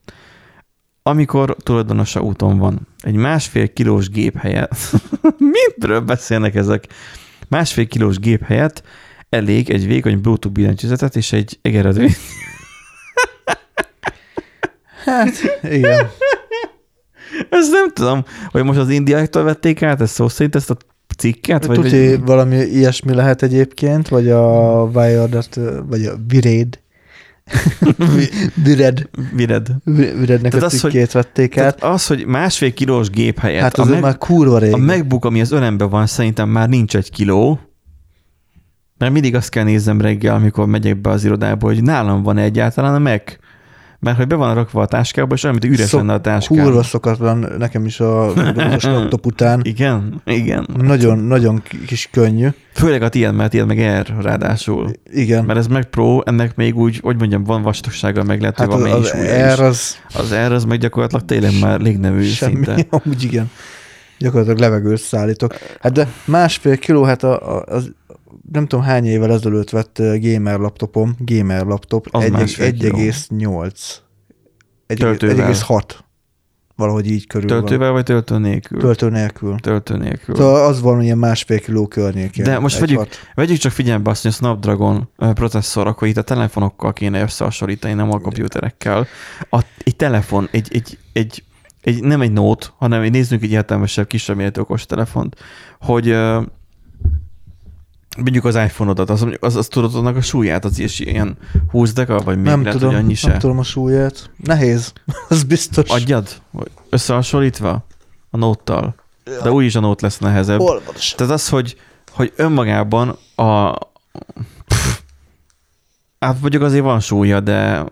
Amikor 1.09 1.57
tulajdonosa 1.59 2.21
úton 2.21 2.59
van, 2.59 2.89
egy 3.01 3.15
másfél 3.15 3.73
kilós 3.73 4.09
gép 4.09 4.37
helyett, 4.37 4.77
mindről 5.57 6.01
beszélnek 6.01 6.55
ezek? 6.55 6.87
Másfél 7.49 7.87
kilós 7.87 8.19
gép 8.19 8.43
helyett 8.43 8.83
elég 9.29 9.71
egy 9.71 9.87
vékony 9.87 10.21
Bluetooth 10.21 10.55
billentyűzetet 10.55 11.17
és 11.17 11.33
egy 11.33 11.59
egeredmény. 11.63 12.15
Hát, 15.05 15.33
igen. 15.63 16.11
Ezt 17.51 17.71
nem 17.71 17.93
tudom, 17.93 18.25
hogy 18.51 18.63
most 18.63 18.79
az 18.79 18.91
indiaiaktól 18.91 19.43
vették 19.43 19.83
át, 19.83 20.01
ez 20.01 20.11
szó 20.11 20.29
szerint 20.29 20.55
ezt 20.55 20.71
a 20.71 20.77
cikket? 21.17 21.67
Vagy, 21.67 21.77
Tuti, 21.77 22.09
vagy, 22.09 22.25
valami 22.25 22.57
ilyesmi 22.57 23.15
lehet 23.15 23.43
egyébként, 23.43 24.09
vagy 24.09 24.31
a 24.31 24.83
Wired, 24.83 25.49
vagy 25.89 26.05
a 26.05 26.17
Vired. 26.27 26.79
Vired. 28.65 29.09
Vired. 29.35 29.69
Virednek 29.85 30.51
Tehát 30.51 30.63
a 30.63 30.67
az, 30.67 30.81
hogy- 30.81 31.09
vették. 31.13 31.55
Tehát 31.55 31.83
az, 31.85 32.07
hogy 32.07 32.27
másfél 32.27 32.73
kilós 32.73 33.11
gép 33.11 33.39
helyett 33.39 33.63
Hát 33.63 33.79
az 33.79 33.89
meg, 33.89 34.01
már 34.01 34.19
kurva 34.19 34.59
rég. 34.59 34.73
a 34.73 34.77
MacBook, 34.77 35.25
ami 35.25 35.41
az 35.41 35.53
ölemben 35.53 35.89
van, 35.89 36.07
szerintem 36.07 36.49
már 36.49 36.69
nincs 36.69 36.97
egy 36.97 37.11
kiló, 37.11 37.61
mert 38.99 39.13
mindig 39.13 39.35
azt 39.35 39.49
kell 39.49 39.65
nézzem 39.65 40.01
reggel, 40.01 40.35
amikor 40.35 40.67
megyek 40.67 41.01
be 41.01 41.11
az 41.11 41.25
irodába, 41.25 41.67
hogy 41.67 41.83
nálam 41.83 42.23
van 42.23 42.39
egyáltalán 42.39 42.95
a 42.95 42.99
Mac. 42.99 43.37
Mert 43.99 44.17
hogy 44.17 44.27
be 44.27 44.35
van 44.35 44.55
rakva 44.55 44.81
a 44.83 44.87
táskába, 44.87 45.35
és 45.35 45.43
olyan, 45.45 45.57
mint 45.61 45.73
üres 45.75 45.89
Szok- 45.89 46.01
lenne 46.01 46.13
a 46.13 46.21
táskám. 46.21 46.63
Kurva 46.65 46.83
szokatlan 46.83 47.53
nekem 47.59 47.85
is 47.85 48.01
a 48.01 48.33
dolgozós 48.33 48.83
laptop 48.95 49.27
után. 49.27 49.61
Igen, 49.63 50.23
igen. 50.25 50.67
Nagyon, 50.77 51.19
nagyon 51.19 51.63
kis 51.87 52.09
könnyű. 52.13 52.49
Főleg 52.75 53.03
a 53.03 53.09
tiéd, 53.09 53.35
mert 53.35 53.51
tiéd 53.51 53.67
meg 53.67 53.79
Air 53.79 54.15
ráadásul. 54.21 54.91
Igen. 55.13 55.45
Mert 55.45 55.59
ez 55.59 55.67
meg 55.67 55.85
Pro, 55.85 56.21
ennek 56.25 56.57
még 56.57 56.77
úgy, 56.77 56.99
hogy 57.03 57.17
mondjam, 57.19 57.45
van 57.45 57.63
vastagsága, 57.63 58.23
meg 58.23 58.41
lehet, 58.41 58.59
Hát 58.59 58.73
hogy 58.73 58.81
van 58.83 58.91
az, 58.91 59.11
az 59.11 59.23
is. 59.23 59.59
az 59.59 59.97
Az 60.15 60.33
Air 60.33 60.53
az 60.53 60.65
meg 60.65 60.79
gyakorlatilag 60.79 61.25
tényleg 61.25 61.53
már 61.61 61.81
légnevű 61.81 62.23
semmi. 62.25 62.53
szinte. 62.55 62.77
Amúgy 63.03 63.23
igen. 63.23 63.51
Gyakorlatilag 64.19 64.59
levegőt 64.59 65.01
szállítok. 65.01 65.55
Hát 65.81 65.93
de 65.93 66.09
másfél 66.25 66.79
kiló, 66.79 67.03
hát 67.03 67.23
a, 67.23 67.57
a, 67.57 67.65
az, 67.67 67.91
nem 68.53 68.67
tudom 68.67 68.85
hány 68.85 69.05
évvel 69.05 69.33
ezelőtt 69.33 69.71
vett 69.71 69.99
ö, 69.99 70.17
gamer 70.19 70.59
laptopom, 70.59 71.15
gamer 71.19 71.65
laptop, 71.67 72.07
Az 72.11 72.23
egy- 72.25 72.33
másfél 72.33 72.73
kiló. 72.73 72.97
1,8. 72.99 73.97
Egy- 74.87 74.99
Töltővel. 74.99 75.53
1,6. 75.53 76.05
Valahogy 76.77 77.11
így 77.11 77.27
körül 77.27 77.49
Töltővel 77.49 77.91
vagy 77.91 78.05
töltő 78.05 78.39
nélkül? 78.39 78.81
van. 78.81 78.87
Töltő 78.97 79.17
nélkül. 79.17 79.57
Töltő 79.59 79.97
nélkül. 79.97 80.35
Szóval 80.35 80.67
az 80.67 80.81
van 80.81 81.03
ilyen 81.03 81.19
másfél 81.19 81.61
kiló 81.61 81.87
környékén. 81.87 82.45
De 82.45 82.59
most 82.59 82.75
Egy 82.75 82.81
vegyük- 82.81 82.99
hat. 82.99 83.17
Vegyük 83.35 83.57
csak 83.59 83.73
figyelembe 83.73 84.11
azt, 84.11 84.23
hogy 84.23 84.31
a 84.31 84.35
Snapdragon 84.35 85.09
ö, 85.17 85.33
processzor, 85.33 85.87
akkor 85.87 86.09
itt 86.09 86.17
a 86.17 86.23
telefonokkal 86.23 86.93
kéne 86.93 87.23
összehasonlítani, 87.23 87.95
nem 87.95 88.11
a 88.13 88.19
komputerekkel. 88.19 89.07
A, 89.51 89.65
egy 89.85 89.97
telefon, 89.97 90.49
egy, 90.51 90.69
egy, 90.73 90.99
egy, 91.13 91.45
egy, 91.83 92.03
nem 92.03 92.21
egy 92.21 92.33
Note, 92.33 92.67
hanem 92.79 93.03
egy, 93.03 93.11
nézzünk 93.11 93.43
egy 93.43 93.51
értelmesebb, 93.51 94.07
kisebb 94.07 94.37
méretű 94.37 94.61
okos 94.61 94.87
telefont, 94.87 95.37
hogy 95.81 96.09
ö, 96.09 96.43
mondjuk 98.17 98.45
az 98.45 98.55
iPhone-odat, 98.55 99.11
az, 99.11 99.27
az, 99.41 99.57
az 99.57 99.69
tudod 99.69 99.95
annak 99.95 100.17
a 100.17 100.21
súlyát, 100.21 100.65
az 100.65 100.79
is 100.79 101.01
ilyen 101.01 101.37
20 101.71 101.93
deka, 101.93 102.19
vagy 102.19 102.37
még 102.37 102.45
Nem 102.45 102.63
lehet, 102.63 102.79
tudom, 102.79 102.89
hogy 102.89 102.99
annyi 102.99 103.17
nem 103.23 103.33
se. 103.33 103.37
tudom 103.37 103.59
a 103.59 103.63
súlyát. 103.63 104.31
Nehéz, 104.37 104.93
az 105.29 105.43
biztos. 105.43 105.89
Adjad? 105.89 106.29
Összehasonlítva 106.91 107.87
a 108.31 108.37
Note-tal. 108.37 108.95
De 109.43 109.53
úgyis 109.53 109.75
a 109.75 109.81
Note 109.81 110.05
lesz 110.05 110.19
nehezebb. 110.19 110.59
Hol 110.59 110.83
van? 110.87 110.95
Tehát 111.17 111.33
az, 111.33 111.49
hogy, 111.49 111.77
hogy 112.13 112.33
önmagában 112.37 113.19
a... 113.35 113.73
Pff, 114.67 114.99
hát 116.19 116.41
mondjuk 116.41 116.63
azért 116.63 116.85
van 116.85 117.01
súlya, 117.01 117.41
de 117.41 117.85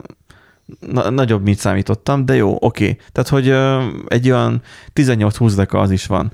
na, 0.81 1.11
nagyobb, 1.11 1.43
mint 1.43 1.59
számítottam, 1.59 2.25
de 2.25 2.35
jó, 2.35 2.57
oké. 2.61 2.85
Okay. 2.85 2.99
Tehát, 3.13 3.29
hogy 3.29 3.49
ö, 3.49 3.85
egy 4.09 4.31
olyan 4.31 4.63
18-20 4.95 5.53
deka 5.57 5.81
az 5.81 5.91
is 5.91 6.07
van. 6.07 6.33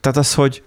Tehát 0.00 0.18
az, 0.18 0.34
hogy 0.34 0.62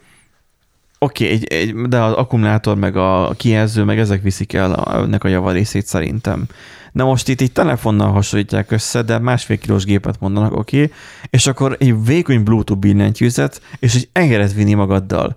oké, 1.00 1.24
okay, 1.24 1.36
egy, 1.36 1.46
egy, 1.46 1.76
de 1.76 2.02
az 2.02 2.14
akkumulátor, 2.14 2.78
meg 2.78 2.96
a 2.98 3.34
kijelző, 3.38 3.84
meg 3.84 4.00
ezek 4.00 4.22
viszik 4.22 4.54
el 4.54 4.74
a, 4.74 4.96
ennek 4.96 5.24
a 5.24 5.28
javarészét 5.28 5.86
szerintem. 5.86 6.46
Na 6.92 7.04
most 7.04 7.28
itt 7.28 7.42
egy 7.42 7.52
telefonnal 7.52 8.12
hasonlítják 8.12 8.72
össze, 8.72 9.02
de 9.02 9.20
másfél 9.20 9.58
kilós 9.58 9.86
gépet 9.86 10.20
mondanak, 10.20 10.52
oké, 10.52 10.84
okay, 10.84 10.96
és 11.30 11.48
akkor 11.48 11.76
egy 11.80 12.06
vékony 12.06 12.44
Bluetooth 12.44 12.82
billentyűzet, 12.82 13.62
és 13.80 13.96
egy 13.96 14.10
egeret 14.12 14.54
vinni 14.54 14.74
magaddal. 14.74 15.36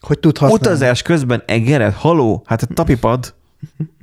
Hogy 0.00 0.18
tud 0.18 0.38
használni. 0.38 0.64
Utazás 0.64 1.02
közben 1.02 1.42
egeret? 1.46 1.94
Haló? 1.94 2.42
Hát 2.46 2.62
a 2.62 2.66
tapipad, 2.74 3.34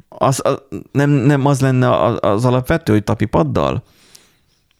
az, 0.10 0.40
az, 0.44 0.62
nem, 0.92 1.10
nem 1.10 1.46
az 1.46 1.62
lenne 1.62 2.04
az, 2.04 2.18
az 2.22 2.46
alapvető, 2.46 2.94
hogy 2.94 3.04
tapipaddal? 3.04 3.84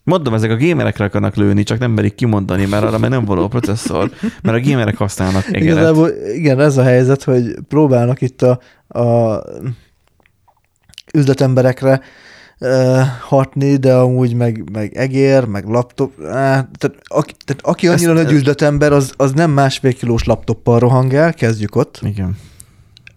Mondom, 0.06 0.34
ezek 0.34 0.50
a 0.50 0.56
gémerekre 0.56 1.04
akarnak 1.04 1.34
lőni, 1.34 1.62
csak 1.62 1.78
nem 1.78 1.90
merik 1.90 2.14
kimondani, 2.14 2.66
mert 2.66 2.82
arra 2.82 2.98
már 2.98 3.10
nem 3.10 3.24
való 3.24 3.42
a 3.42 3.48
processzor, 3.48 4.10
mert 4.42 4.56
a 4.56 4.60
gémerek 4.60 4.96
használnak 4.96 5.46
egeret. 5.46 5.62
Igazából 5.62 6.10
igen, 6.34 6.60
ez 6.60 6.76
a 6.76 6.82
helyzet, 6.82 7.22
hogy 7.24 7.54
próbálnak 7.68 8.20
itt 8.20 8.42
a, 8.42 8.60
a 9.00 9.42
üzletemberekre 11.14 12.00
uh, 12.58 13.00
hatni, 13.20 13.76
de 13.76 13.94
amúgy 13.94 14.34
meg, 14.34 14.70
meg 14.72 14.96
egér, 14.96 15.44
meg 15.44 15.64
laptop. 15.64 16.12
Uh, 16.18 16.26
tehát, 16.26 16.92
aki, 17.04 17.32
tehát 17.44 17.62
aki 17.62 17.88
annyira 17.88 18.12
Ezt- 18.12 18.22
nagy 18.22 18.32
üzletember, 18.32 18.92
az, 18.92 19.12
az 19.16 19.32
nem 19.32 19.50
másfél 19.50 19.92
kilós 19.92 20.24
laptoppal 20.24 20.78
rohang 20.78 21.14
el, 21.14 21.34
kezdjük 21.34 21.76
ott. 21.76 22.00
Igen. 22.02 22.36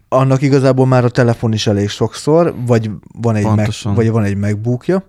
Annak 0.08 0.42
igazából 0.42 0.88
már 0.88 1.06
a 1.06 1.10
telefon 1.10 1.54
is 1.54 1.68
elég 1.68 1.90
sokszor, 1.90 2.56
vagy 2.66 2.90
van 3.22 3.36
egy, 3.36 3.44
Pontosan. 3.44 3.94
vagy 3.96 4.10
van 4.10 4.24
egy 4.24 4.38
MacBookja. 4.38 5.04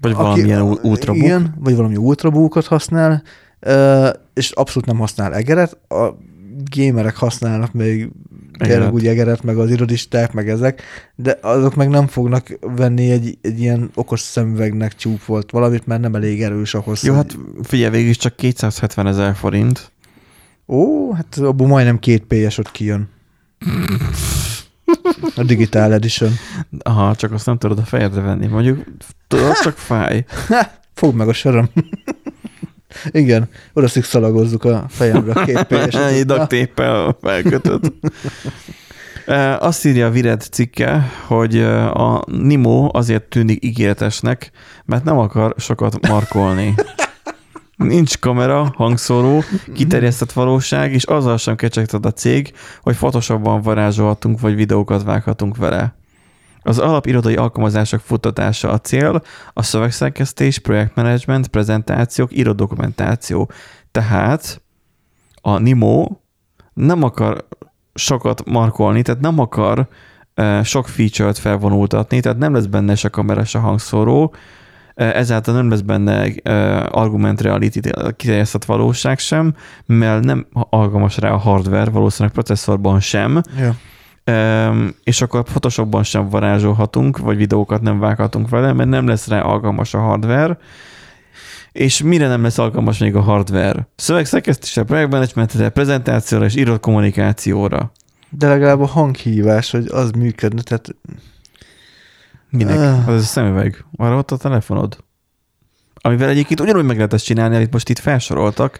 Vagy 0.00 0.14
valamilyen 0.14 0.60
Aki, 0.60 0.88
ultrabook. 0.88 1.22
Igen, 1.22 1.54
vagy 1.58 1.76
valami 1.76 1.96
ultrabookot 1.96 2.66
használ, 2.66 3.22
és 4.34 4.50
abszolút 4.50 4.88
nem 4.88 4.98
használ 4.98 5.34
egeret. 5.34 5.78
A 5.88 6.16
gamerek 6.70 7.16
használnak 7.16 7.72
még 7.72 8.10
tényleg 8.58 8.92
úgy 8.92 9.06
egeret, 9.06 9.42
meg 9.42 9.58
az 9.58 9.70
irodisták, 9.70 10.32
meg 10.32 10.48
ezek, 10.48 10.82
de 11.14 11.38
azok 11.42 11.74
meg 11.74 11.88
nem 11.88 12.06
fognak 12.06 12.58
venni 12.60 13.10
egy, 13.10 13.38
egy 13.40 13.60
ilyen 13.60 13.90
okos 13.94 14.20
szemüvegnek 14.20 14.96
csúfolt 14.96 15.50
valamit, 15.50 15.86
mert 15.86 16.00
nem 16.00 16.14
elég 16.14 16.42
erős 16.42 16.74
ahhoz. 16.74 17.02
Jó, 17.02 17.14
hát 17.14 17.38
figyelj, 17.62 17.90
végig 17.90 18.08
is 18.08 18.16
csak 18.16 18.36
270 18.36 19.06
ezer 19.06 19.34
forint. 19.34 19.92
Ó, 20.66 21.12
hát 21.12 21.38
abból 21.38 21.66
majdnem 21.66 21.98
két 21.98 22.24
PS 22.24 22.58
ott 22.58 22.70
kijön. 22.70 23.08
A 25.36 25.42
Digital 25.42 25.92
Edition. 25.92 26.30
Aha, 26.82 27.14
csak 27.14 27.32
azt 27.32 27.46
nem 27.46 27.58
tudod 27.58 27.78
a 27.78 27.82
fejedre 27.84 28.20
venni. 28.20 28.46
Mondjuk, 28.46 28.84
tudod, 29.28 29.52
csak 29.62 29.76
fáj. 29.78 30.24
Fogd 30.94 31.14
meg 31.16 31.28
a 31.28 31.32
söröm. 31.32 31.70
Igen, 33.10 33.48
oda 33.72 33.88
szikszalagozzuk 33.88 34.64
a 34.64 34.84
fejemre 34.88 35.32
a 35.40 35.44
két 35.44 35.62
PS-et. 35.62 35.94
Egy 36.12 36.24
daktéppel 36.26 37.16
felkötöd. 37.22 37.92
Eh, 39.26 39.62
Azt 39.62 39.84
írja 39.84 40.06
a 40.06 40.10
Vired 40.10 40.40
cikke, 40.50 41.10
hogy 41.26 41.60
a 41.62 42.24
Nimo 42.26 42.88
azért 42.92 43.22
tűnik 43.24 43.64
ígéretesnek, 43.64 44.50
mert 44.84 45.04
nem 45.04 45.18
akar 45.18 45.54
sokat 45.58 46.08
markolni. 46.08 46.74
Nincs 47.84 48.18
kamera, 48.18 48.72
hangszóró, 48.76 49.42
kiterjesztett 49.74 50.32
valóság, 50.32 50.92
és 50.92 51.04
azzal 51.04 51.36
sem 51.36 51.56
kecsegted 51.56 52.06
a 52.06 52.12
cég, 52.12 52.52
hogy 52.80 52.96
Photoshopban 52.96 53.62
varázsolhatunk, 53.62 54.40
vagy 54.40 54.54
videókat 54.54 55.02
vághatunk 55.02 55.56
vele. 55.56 55.94
Az 56.62 56.78
alapirodai 56.78 57.36
alkalmazások 57.36 58.00
futtatása 58.00 58.70
a 58.70 58.78
cél, 58.78 59.22
a 59.52 59.62
szövegszerkesztés, 59.62 60.58
projektmenedzsment, 60.58 61.48
prezentációk, 61.48 62.36
irodokumentáció. 62.36 63.50
Tehát 63.90 64.62
a 65.40 65.58
Nimo 65.58 66.06
nem 66.72 67.02
akar 67.02 67.48
sokat 67.94 68.44
markolni, 68.44 69.02
tehát 69.02 69.20
nem 69.20 69.38
akar 69.38 69.88
uh, 70.36 70.62
sok 70.62 70.88
feature-t 70.88 71.38
felvonultatni, 71.38 72.20
tehát 72.20 72.38
nem 72.38 72.54
lesz 72.54 72.66
benne 72.66 72.94
se 72.94 73.08
kamera, 73.08 73.44
se 73.44 73.58
hangszóró, 73.58 74.34
ezáltal 75.04 75.54
nem 75.54 75.70
lesz 75.70 75.80
benne 75.80 76.32
argument 76.90 77.40
reality, 77.40 77.80
kiterjesztett 78.16 78.64
valóság 78.64 79.18
sem, 79.18 79.54
mert 79.86 80.24
nem 80.24 80.46
alkalmas 80.52 81.16
rá 81.16 81.30
a 81.30 81.36
hardware, 81.36 81.90
valószínűleg 81.90 82.32
processzorban 82.32 83.00
sem. 83.00 83.42
Um, 84.26 84.94
és 85.04 85.22
akkor 85.22 85.42
Photoshopban 85.42 86.02
sem 86.02 86.28
varázsolhatunk, 86.28 87.18
vagy 87.18 87.36
videókat 87.36 87.80
nem 87.80 87.98
vághatunk 87.98 88.48
vele, 88.48 88.72
mert 88.72 88.88
nem 88.88 89.06
lesz 89.06 89.28
rá 89.28 89.40
alkalmas 89.40 89.94
a 89.94 89.98
hardware, 89.98 90.58
és 91.72 92.02
mire 92.02 92.28
nem 92.28 92.42
lesz 92.42 92.58
alkalmas 92.58 92.98
még 92.98 93.14
a 93.14 93.20
hardware? 93.20 93.88
Szövegszerkesztésre, 93.96 94.82
projektmanagementre, 94.82 95.68
prezentációra 95.68 96.44
és 96.44 96.56
írott 96.56 96.80
kommunikációra. 96.80 97.92
De 98.30 98.48
legalább 98.48 98.80
a 98.80 98.86
hanghívás, 98.86 99.70
hogy 99.70 99.86
az 99.90 100.10
működne, 100.10 100.62
tehát 100.62 100.96
Minek? 102.50 102.78
Ah. 102.78 103.08
Az 103.08 103.22
a 103.22 103.24
szemüveg. 103.24 103.84
Arra 103.96 104.16
ott 104.16 104.30
a 104.30 104.36
telefonod. 104.36 105.04
Amivel 105.94 106.28
egyébként 106.28 106.60
ugyanúgy 106.60 106.84
meg 106.84 106.96
lehet 106.96 107.12
ezt 107.12 107.24
csinálni, 107.24 107.56
amit 107.56 107.72
most 107.72 107.88
itt 107.88 107.98
felsoroltak, 107.98 108.78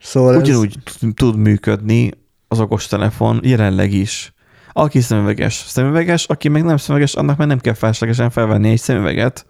szóval 0.00 0.34
ez, 0.34 0.40
ugyanúgy 0.40 0.78
tud- 0.84 1.14
tud 1.14 1.36
működni 1.36 2.10
az 2.48 2.60
okostelefon 2.60 3.40
jelenleg 3.42 3.92
is. 3.92 4.32
Aki 4.72 5.00
szemüveges, 5.00 5.54
szemüveges, 5.54 6.24
aki 6.24 6.48
meg 6.48 6.64
nem 6.64 6.76
szemüveges, 6.76 7.14
annak 7.14 7.36
már 7.36 7.46
nem 7.46 7.58
kell 7.58 7.74
feleslegesen 7.74 8.30
felvenni 8.30 8.70
egy 8.70 8.80
szemüveget. 8.80 9.46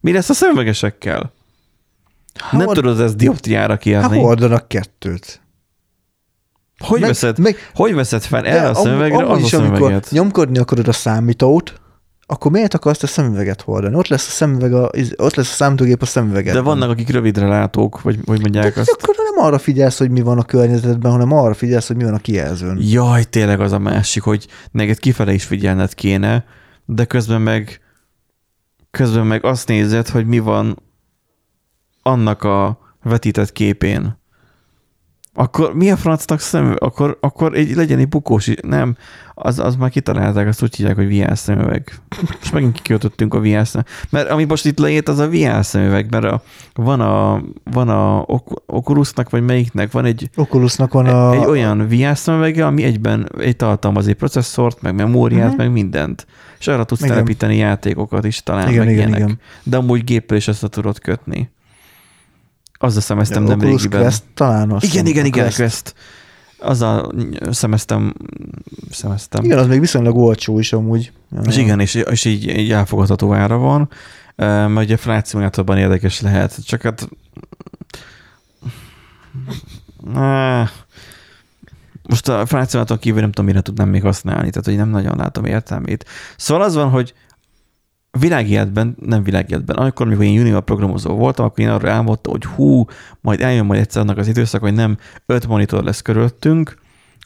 Mi 0.00 0.12
lesz 0.12 0.28
a 0.28 0.34
szemüvegesekkel? 0.34 1.32
ha 2.38 2.56
nem 2.56 2.66
hord- 2.66 2.80
tudod 2.80 3.00
ezt 3.00 3.16
dioptriára 3.16 3.72
ha 3.72 3.78
kiadni. 3.78 4.18
hordanak 4.18 4.68
kettőt. 4.68 5.40
Hogy, 6.78 7.00
Meg- 7.00 7.08
veszed, 7.08 7.38
meg- 7.38 7.70
hogy 7.74 7.94
veszed 7.94 8.22
fel 8.22 8.46
erre 8.46 8.68
a 8.68 8.74
szemüvegre 8.74 9.26
az 9.26 9.42
a 9.42 9.44
is, 9.44 9.52
amikor 9.52 9.76
szemüveget? 9.76 10.10
nyomkodni 10.10 10.58
akarod 10.58 10.88
a 10.88 10.92
számítót, 10.92 11.80
akkor 12.26 12.50
miért 12.50 12.74
akarsz 12.74 13.02
a 13.02 13.06
szemüveget 13.06 13.60
hordani? 13.60 13.94
Ott 13.94 14.08
lesz 14.08 14.28
a 14.28 14.30
szemüveg, 14.30 14.72
a, 14.72 14.90
ott 15.16 15.34
lesz 15.34 15.50
a 15.50 15.54
számítógép 15.54 16.02
a 16.02 16.06
szemüveget. 16.06 16.54
De 16.54 16.60
vannak, 16.60 16.90
akik 16.90 17.08
rövidre 17.08 17.46
látók, 17.46 18.02
vagy 18.02 18.18
hogy 18.26 18.40
mondják 18.40 18.74
de 18.74 18.80
azt. 18.80 18.90
akkor 18.90 19.14
nem 19.34 19.44
arra 19.44 19.58
figyelsz, 19.58 19.98
hogy 19.98 20.10
mi 20.10 20.20
van 20.20 20.38
a 20.38 20.44
környezetben, 20.44 21.10
hanem 21.10 21.32
arra 21.32 21.54
figyelsz, 21.54 21.86
hogy 21.86 21.96
mi 21.96 22.04
van 22.04 22.14
a 22.14 22.18
kijelzőn. 22.18 22.78
Jaj, 22.80 23.24
tényleg 23.24 23.60
az 23.60 23.72
a 23.72 23.78
másik, 23.78 24.22
hogy 24.22 24.46
neked 24.70 24.98
kifele 24.98 25.32
is 25.32 25.44
figyelned 25.44 25.94
kéne, 25.94 26.44
de 26.86 27.04
közben 27.04 27.40
meg 27.40 27.80
közben 28.94 29.26
meg 29.26 29.44
azt 29.44 29.68
nézed, 29.68 30.08
hogy 30.08 30.26
mi 30.26 30.38
van 30.38 30.82
annak 32.02 32.42
a 32.42 32.78
vetített 33.02 33.52
képén. 33.52 34.22
Akkor 35.34 35.74
mi 35.74 35.90
a 35.90 35.96
francnak 35.96 36.40
szemüveg? 36.40 36.82
Akkor, 36.82 37.18
akkor 37.20 37.54
egy, 37.54 37.74
legyen 37.74 37.98
egy 37.98 38.08
bukós, 38.08 38.50
nem, 38.62 38.96
az, 39.34 39.58
az 39.58 39.76
már 39.76 39.90
kitalálták, 39.90 40.46
azt 40.46 40.62
úgy 40.62 40.76
hívják, 40.76 40.96
hogy 40.96 41.18
VR 41.18 41.38
szemüveg. 41.38 41.92
És 42.42 42.50
megint 42.50 42.72
kikötöttünk 42.72 43.34
a 43.34 43.40
VR 43.40 43.66
szemüveg. 43.66 43.92
Mert 44.10 44.30
ami 44.30 44.44
most 44.44 44.66
itt 44.66 44.78
leírt, 44.78 45.08
az 45.08 45.18
a 45.18 45.28
VR 45.28 45.64
szemüveg, 45.64 46.10
mert 46.10 46.24
a, 46.24 46.42
van 46.74 47.00
a, 47.00 47.42
van 47.70 47.88
a 47.88 48.24
Oculusnak, 48.66 49.30
vagy 49.30 49.42
melyiknek, 49.42 49.92
van 49.92 50.04
egy, 50.04 50.30
Oculusnak 50.36 50.92
van 50.92 51.06
a... 51.06 51.32
egy 51.32 51.44
olyan 51.44 51.88
VR 51.88 52.16
szemüvege, 52.16 52.66
ami 52.66 52.82
egyben 52.82 53.28
egy 53.38 53.56
tartalmaz 53.56 54.06
egy 54.06 54.14
processzort, 54.14 54.82
meg 54.82 54.94
memóriát, 54.94 55.42
uh-huh. 55.42 55.56
meg 55.56 55.72
mindent. 55.72 56.26
És 56.58 56.68
arra 56.68 56.84
tudsz 56.84 57.00
Igen. 57.00 57.12
telepíteni 57.12 57.56
játékokat 57.56 58.24
is 58.24 58.42
talán, 58.42 58.68
igen, 58.68 58.84
meg 58.84 58.94
igen, 58.94 59.08
ilyenek. 59.08 59.20
igen. 59.20 59.40
De 59.62 59.76
amúgy 59.76 60.04
géppel 60.04 60.36
is 60.36 60.46
össze 60.46 60.68
tudod 60.68 60.98
kötni. 60.98 61.50
Azzal 62.84 63.00
szemeztem 63.00 63.44
De 63.44 63.48
nem 63.48 63.60
régiben. 63.60 64.00
Quest 64.00 64.22
talán 64.34 64.70
azt 64.70 64.84
Igen, 64.84 65.06
igen, 65.06 65.24
a 65.24 65.26
igen, 65.26 65.42
Quest. 65.42 65.56
Quest. 65.56 65.94
Azzal 66.58 67.12
szemeztem, 67.50 68.14
szemeztem. 68.90 69.44
Igen, 69.44 69.58
az 69.58 69.66
még 69.66 69.80
viszonylag 69.80 70.16
olcsó 70.16 70.58
is 70.58 70.72
amúgy. 70.72 71.12
És 71.44 71.56
igen, 71.56 71.80
és, 71.80 71.94
és 71.94 72.24
így, 72.24 72.48
így 72.48 72.72
elfogadható 72.72 73.32
ára 73.32 73.56
van, 73.56 73.88
mert 74.36 74.76
ugye 74.76 74.94
a 74.94 74.98
Flight 74.98 75.28
Simulatorban 75.28 75.78
érdekes 75.78 76.20
lehet, 76.20 76.64
csak 76.64 76.82
hát 76.82 77.08
most 82.08 82.28
a 82.28 82.46
Flight 82.46 82.70
Simulator 82.70 82.98
kívül 82.98 83.20
nem 83.20 83.30
tudom, 83.30 83.46
mire 83.46 83.60
tudnám 83.60 83.88
még 83.88 84.02
használni, 84.02 84.50
tehát 84.50 84.64
hogy 84.64 84.76
nem 84.76 84.88
nagyon 84.88 85.16
látom 85.16 85.44
értelmét. 85.44 86.04
Szóval 86.36 86.64
az 86.64 86.74
van, 86.74 86.90
hogy 86.90 87.14
világéletben, 88.18 88.96
nem 89.00 89.22
világéletben, 89.22 89.76
amikor 89.76 90.06
még 90.06 90.28
én 90.28 90.34
junior 90.34 90.62
programozó 90.62 91.14
voltam, 91.14 91.44
akkor 91.44 91.64
én 91.64 91.70
arra 91.70 91.90
álmodtam, 91.90 92.32
hogy 92.32 92.44
hú, 92.44 92.84
majd 93.20 93.40
eljön 93.40 93.66
majd 93.66 93.80
egyszer 93.80 94.02
annak 94.02 94.18
az 94.18 94.28
időszak, 94.28 94.60
hogy 94.60 94.74
nem 94.74 94.96
öt 95.26 95.46
monitor 95.46 95.84
lesz 95.84 96.02
körülöttünk, 96.02 96.78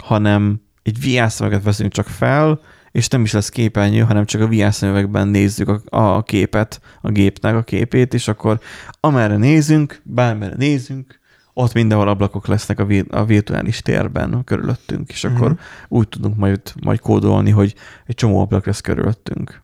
hanem 0.04 0.60
egy 0.82 0.98
VR 1.00 1.30
szemüveget 1.30 1.64
veszünk 1.64 1.92
csak 1.92 2.06
fel, 2.06 2.60
és 2.90 3.08
nem 3.08 3.22
is 3.22 3.32
lesz 3.32 3.48
képernyő, 3.48 4.00
hanem 4.00 4.24
csak 4.24 4.40
a 4.40 4.48
VR 4.48 4.72
szemüvegben 4.74 5.28
nézzük 5.28 5.68
a, 5.68 5.80
a 6.16 6.22
képet, 6.22 6.80
a 7.00 7.10
gépnek 7.10 7.54
a 7.54 7.62
képét, 7.62 8.14
és 8.14 8.28
akkor 8.28 8.60
amerre 9.00 9.36
nézünk, 9.36 10.00
bármerre 10.04 10.54
nézünk, 10.56 11.18
ott 11.52 11.72
mindenhol 11.72 12.08
ablakok 12.08 12.46
lesznek 12.46 12.78
a, 12.78 12.84
vi- 12.84 13.10
a 13.10 13.24
virtuális 13.24 13.82
térben 13.82 14.44
körülöttünk, 14.44 15.10
és 15.10 15.24
akkor 15.24 15.48
Mhm. 15.48 15.58
úgy 15.88 16.08
tudunk 16.08 16.36
majd, 16.36 16.60
majd 16.82 17.00
kódolni, 17.00 17.50
hogy 17.50 17.74
egy 18.06 18.14
csomó 18.14 18.40
ablak 18.40 18.66
lesz 18.66 18.80
körülöttünk. 18.80 19.62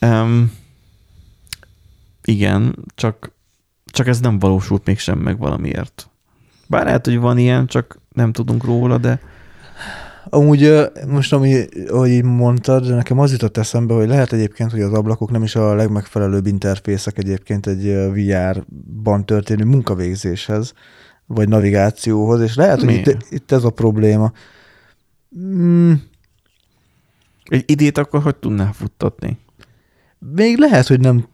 Um, 0.00 0.52
igen, 2.24 2.84
csak, 2.94 3.32
csak 3.84 4.06
ez 4.06 4.20
nem 4.20 4.38
valósult 4.38 4.86
mégsem 4.86 5.18
meg 5.18 5.38
valamiért. 5.38 6.10
Bár 6.66 6.84
lehet, 6.84 7.04
hogy 7.04 7.18
van 7.18 7.38
ilyen, 7.38 7.66
csak 7.66 8.00
nem 8.08 8.32
tudunk 8.32 8.64
róla, 8.64 8.98
de 8.98 9.20
Amúgy 10.32 10.90
most, 11.08 11.32
ami, 11.32 11.64
ahogy 11.88 12.10
így 12.10 12.22
mondtad, 12.22 12.94
nekem 12.94 13.18
az 13.18 13.32
jutott 13.32 13.56
eszembe, 13.56 13.94
hogy 13.94 14.08
lehet 14.08 14.32
egyébként, 14.32 14.70
hogy 14.70 14.80
az 14.80 14.92
ablakok 14.92 15.30
nem 15.30 15.42
is 15.42 15.56
a 15.56 15.74
legmegfelelőbb 15.74 16.46
interfészek 16.46 17.18
egyébként 17.18 17.66
egy 17.66 17.84
VR-ban 18.12 19.26
történő 19.26 19.64
munkavégzéshez, 19.64 20.72
vagy 21.26 21.48
navigációhoz, 21.48 22.40
és 22.40 22.54
lehet, 22.54 22.78
hogy 22.78 22.86
Miért? 22.86 23.06
itt, 23.06 23.26
itt 23.30 23.52
ez 23.52 23.64
a 23.64 23.70
probléma. 23.70 24.32
Mm, 25.38 25.92
egy 27.44 27.64
idét 27.66 27.98
akkor 27.98 28.22
hogy 28.22 28.36
tudná 28.36 28.70
futtatni? 28.72 29.38
Még 30.34 30.58
lehet, 30.58 30.86
hogy 30.86 31.00
nem 31.00 31.28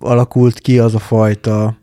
alakult 0.00 0.58
ki 0.58 0.78
az 0.78 0.94
a 0.94 0.98
fajta 0.98 1.76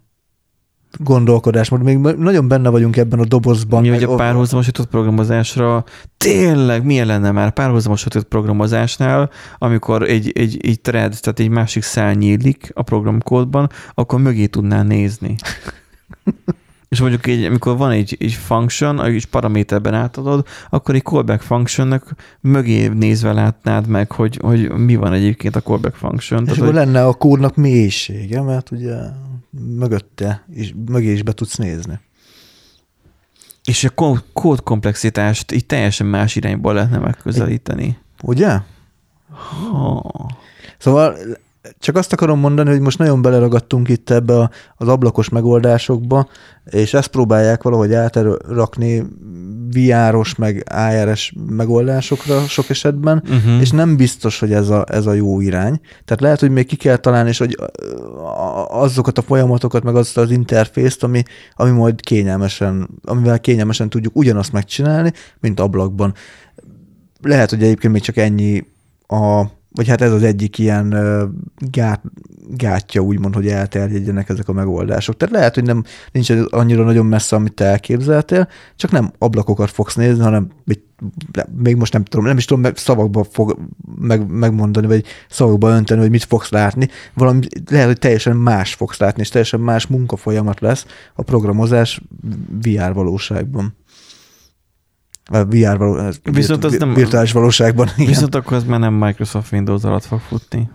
gondolkodás, 0.97 1.69
mert 1.69 1.83
még 1.83 1.97
nagyon 1.97 2.47
benne 2.47 2.69
vagyunk 2.69 2.97
ebben 2.97 3.19
a 3.19 3.25
dobozban. 3.25 3.81
Mi, 3.81 3.89
hogy 3.89 4.03
a 4.03 4.15
párhuzamosított 4.15 4.87
programozásra 4.87 5.83
tényleg 6.17 6.85
milyen 6.85 7.07
lenne 7.07 7.31
már 7.31 7.51
párhuzamosított 7.51 8.27
programozásnál, 8.27 9.29
amikor 9.57 10.03
egy, 10.03 10.31
egy, 10.35 10.57
egy 10.61 10.81
thread, 10.81 11.19
tehát 11.21 11.39
egy 11.39 11.49
másik 11.49 11.83
szál 11.83 12.13
nyílik 12.13 12.71
a 12.73 12.81
programkódban, 12.81 13.69
akkor 13.93 14.19
mögé 14.19 14.45
tudnál 14.45 14.83
nézni. 14.83 15.35
És 16.93 16.99
mondjuk 16.99 17.27
egy, 17.27 17.43
amikor 17.43 17.77
van 17.77 17.91
egy, 17.91 18.17
egy 18.19 18.33
function, 18.33 19.03
egy 19.03 19.25
paraméterben 19.25 19.93
átadod, 19.93 20.47
akkor 20.69 20.95
egy 20.95 21.03
callback 21.03 21.41
functionnak 21.41 22.15
mögé 22.39 22.87
nézve 22.87 23.33
látnád 23.33 23.87
meg, 23.87 24.11
hogy, 24.11 24.39
hogy 24.41 24.71
mi 24.71 24.95
van 24.95 25.13
egyébként 25.13 25.55
a 25.55 25.61
callback 25.61 25.95
function. 25.95 26.39
És 26.39 26.45
Tehát, 26.45 26.61
akkor 26.61 26.73
hogy, 26.73 26.85
lenne 26.85 27.05
a 27.05 27.13
kódnak 27.13 27.55
mélysége, 27.55 28.41
mert 28.41 28.71
ugye 28.71 28.95
mögötte 29.77 30.45
is, 30.53 30.73
mögé 30.85 31.11
is 31.11 31.23
be 31.23 31.31
tudsz 31.31 31.55
nézni. 31.55 31.99
és 33.63 33.83
a 33.83 33.89
kó- 33.89 34.17
kód 34.33 34.63
komplexitást 34.63 35.51
így 35.51 35.65
teljesen 35.65 36.07
más 36.07 36.35
irányból 36.35 36.73
lehetne 36.73 36.97
megközelíteni. 36.97 37.97
Ugye? 38.21 38.59
Ha. 39.29 40.29
Szóval 40.77 41.15
csak 41.79 41.95
azt 41.95 42.13
akarom 42.13 42.39
mondani, 42.39 42.69
hogy 42.69 42.79
most 42.79 42.97
nagyon 42.97 43.21
beleragadtunk 43.21 43.89
itt 43.89 44.09
ebbe 44.09 44.39
a, 44.39 44.49
az 44.75 44.87
ablakos 44.87 45.29
megoldásokba, 45.29 46.27
és 46.65 46.93
ezt 46.93 47.07
próbálják 47.07 47.63
valahogy 47.63 47.93
átrakni 47.93 49.03
VR-os 49.71 50.35
meg 50.35 50.63
AR-es 50.69 51.33
megoldásokra 51.49 52.39
sok 52.41 52.69
esetben, 52.69 53.23
Uh-huh. 53.23 53.61
és 53.61 53.71
nem 53.71 53.95
biztos, 53.95 54.39
hogy 54.39 54.53
ez 54.53 54.69
a, 54.69 54.85
ez 54.89 55.05
a 55.05 55.13
jó 55.13 55.39
irány. 55.39 55.79
Tehát 56.05 56.21
lehet, 56.21 56.39
hogy 56.39 56.49
még 56.51 56.65
ki 56.65 56.75
kell 56.75 56.97
találni, 56.97 57.29
és 57.29 57.37
hogy 57.37 57.57
azokat 58.67 59.17
a 59.17 59.21
folyamatokat, 59.21 59.83
meg 59.83 59.95
azt 59.95 60.17
az 60.17 60.31
interfészt, 60.31 61.03
ami, 61.03 61.23
ami 61.53 61.71
majd 61.71 62.01
kényelmesen, 62.01 62.89
amivel 63.03 63.39
kényelmesen 63.39 63.89
tudjuk 63.89 64.15
ugyanazt 64.15 64.51
megcsinálni, 64.51 65.11
mint 65.39 65.59
ablakban. 65.59 66.13
Lehet, 67.21 67.49
hogy 67.49 67.63
egyébként 67.63 67.93
még 67.93 68.01
csak 68.01 68.17
ennyi 68.17 68.63
a, 69.07 69.45
vagy 69.73 69.87
hát 69.87 70.01
ez 70.01 70.11
az 70.11 70.23
egyik 70.23 70.57
ilyen 70.57 70.95
gát, 71.57 72.01
gátja, 72.49 73.01
úgymond, 73.01 73.33
hogy 73.35 73.47
elterjedjenek 73.47 74.29
ezek 74.29 74.47
a 74.47 74.53
megoldások. 74.53 75.17
Tehát 75.17 75.35
lehet, 75.35 75.53
hogy 75.53 75.63
nem 75.63 75.83
nincs 76.11 76.31
annyira 76.49 76.83
nagyon 76.83 77.05
messze, 77.05 77.35
amit 77.35 77.53
te 77.53 77.65
elképzeltél, 77.65 78.47
csak 78.75 78.91
nem 78.91 79.11
ablakokat 79.17 79.69
fogsz 79.69 79.95
nézni, 79.95 80.23
hanem 80.23 80.47
még 81.55 81.75
most 81.75 81.93
nem 81.93 82.03
tudom, 82.03 82.25
nem 82.25 82.37
is 82.37 82.45
tudom 82.45 82.63
meg 82.63 82.77
szavakba 82.77 83.23
fog 83.23 83.57
meg, 83.99 84.27
megmondani, 84.31 84.87
vagy 84.87 85.05
szavakba 85.29 85.69
önteni, 85.69 86.01
hogy 86.01 86.09
mit 86.09 86.23
fogsz 86.23 86.49
látni. 86.49 86.87
Valami 87.13 87.39
lehet, 87.69 87.87
hogy 87.87 87.99
teljesen 87.99 88.35
más 88.35 88.73
fogsz 88.73 88.99
látni, 88.99 89.21
és 89.21 89.29
teljesen 89.29 89.59
más 89.59 89.87
munkafolyamat 89.87 90.59
lesz 90.59 90.85
a 91.13 91.21
programozás 91.21 92.01
VR 92.63 92.93
valóságban. 92.93 93.75
A 95.25 95.43
VR 95.45 95.77
való, 95.77 96.11
Viszont 96.23 96.63
az 96.63 96.77
nem- 96.77 96.93
virtuális 96.93 97.31
valóságban. 97.31 97.89
Igen. 97.95 98.07
Viszont 98.07 98.35
akkor 98.35 98.57
ez 98.57 98.63
már 98.63 98.79
nem 98.79 98.93
Microsoft 98.93 99.51
Windows 99.51 99.83
alatt 99.83 100.05
fog 100.05 100.19
futni. 100.19 100.69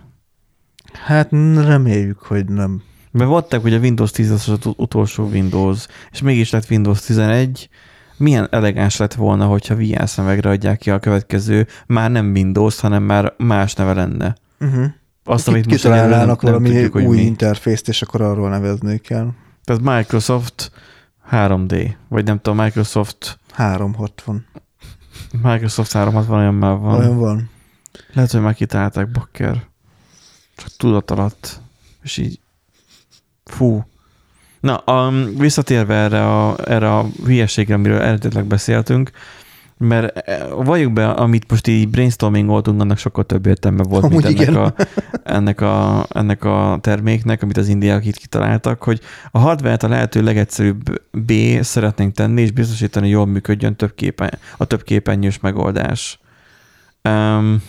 Hát 1.05 1.29
reméljük, 1.55 2.19
hogy 2.19 2.45
nem. 2.45 2.81
Mert 3.11 3.29
voltak 3.29 3.63
ugye 3.63 3.77
Windows 3.77 4.11
10 4.11 4.31
az 4.31 4.49
az 4.49 4.73
utolsó 4.77 5.23
Windows, 5.23 5.85
és 6.11 6.21
mégis 6.21 6.49
lett 6.49 6.69
Windows 6.69 7.01
11. 7.01 7.69
Milyen 8.17 8.47
elegáns 8.51 8.97
lett 8.97 9.13
volna, 9.13 9.45
hogyha 9.45 9.75
VR 9.75 10.09
szemegre 10.09 10.49
adják 10.49 10.77
ki 10.77 10.89
a 10.89 10.99
következő, 10.99 11.67
már 11.87 12.11
nem 12.11 12.31
Windows, 12.31 12.79
hanem 12.79 13.03
már 13.03 13.33
más 13.37 13.73
neve 13.73 13.93
lenne. 13.93 14.35
Uh-huh. 14.59 14.85
Azt, 15.23 15.47
amit 15.47 15.69
most 15.69 15.83
nem, 15.83 16.09
nem 16.09 16.35
valami 16.41 16.69
tudjuk, 16.69 16.93
hogy 16.93 17.05
új 17.05 17.15
mi. 17.17 17.21
interfészt, 17.23 17.87
és 17.87 18.01
akkor 18.01 18.21
arról 18.21 18.49
nevezni 18.49 18.97
kell. 18.97 19.29
Tehát 19.63 19.81
Microsoft 19.81 20.71
3D, 21.31 21.89
vagy 22.07 22.25
nem 22.25 22.39
tudom, 22.41 22.63
Microsoft, 22.63 23.39
360. 23.51 24.45
Microsoft 25.41 25.91
360 25.91 26.39
olyan 26.39 26.53
már 26.53 26.77
van. 26.77 26.99
Olyan 26.99 27.17
van. 27.17 27.49
Lehet, 28.13 28.31
hogy 28.31 28.41
már 28.41 28.53
kitalálták 28.53 29.11
bakker. 29.11 29.67
Csak 30.55 30.69
tudat 30.77 31.11
alatt. 31.11 31.61
És 32.01 32.17
így... 32.17 32.39
Fú. 33.43 33.85
Na, 34.59 34.83
um, 34.85 35.37
visszatérve 35.37 35.95
erre 35.95 36.27
a, 36.27 36.55
erre 36.69 36.97
a 36.97 37.05
hülyeségre, 37.25 37.73
amiről 37.73 38.01
eredetileg 38.01 38.45
beszéltünk, 38.45 39.11
mert 39.79 40.17
eh, 40.17 40.47
valljuk 40.63 40.93
be, 40.93 41.09
amit 41.09 41.49
most 41.49 41.67
így 41.67 41.89
brainstormingoltunk, 41.89 42.81
annak 42.81 42.97
sokkal 42.97 43.23
több 43.23 43.45
értelme 43.45 43.83
volt, 43.83 44.03
Amúgy 44.03 44.23
mint 44.23 44.39
ennek 44.39 44.55
a, 44.55 44.73
ennek, 45.23 45.61
a, 45.61 46.05
ennek 46.09 46.43
a 46.43 46.77
terméknek, 46.81 47.43
amit 47.43 47.57
az 47.57 47.67
indiák 47.67 48.05
itt 48.05 48.17
kitaláltak, 48.17 48.83
hogy 48.83 48.99
a 49.31 49.39
hardware-t 49.39 49.83
a 49.83 49.87
lehető 49.87 50.23
legegyszerűbb 50.23 51.01
B 51.11 51.31
szeretnénk 51.61 52.13
tenni, 52.13 52.41
és 52.41 52.51
biztosítani, 52.51 53.05
hogy 53.05 53.15
jól 53.15 53.25
működjön 53.25 53.75
több 53.75 53.95
képen, 53.95 54.37
a 54.57 54.65
több 54.65 54.83
képernyős 54.83 55.39
megoldás. 55.39 56.19
Um, 57.03 57.63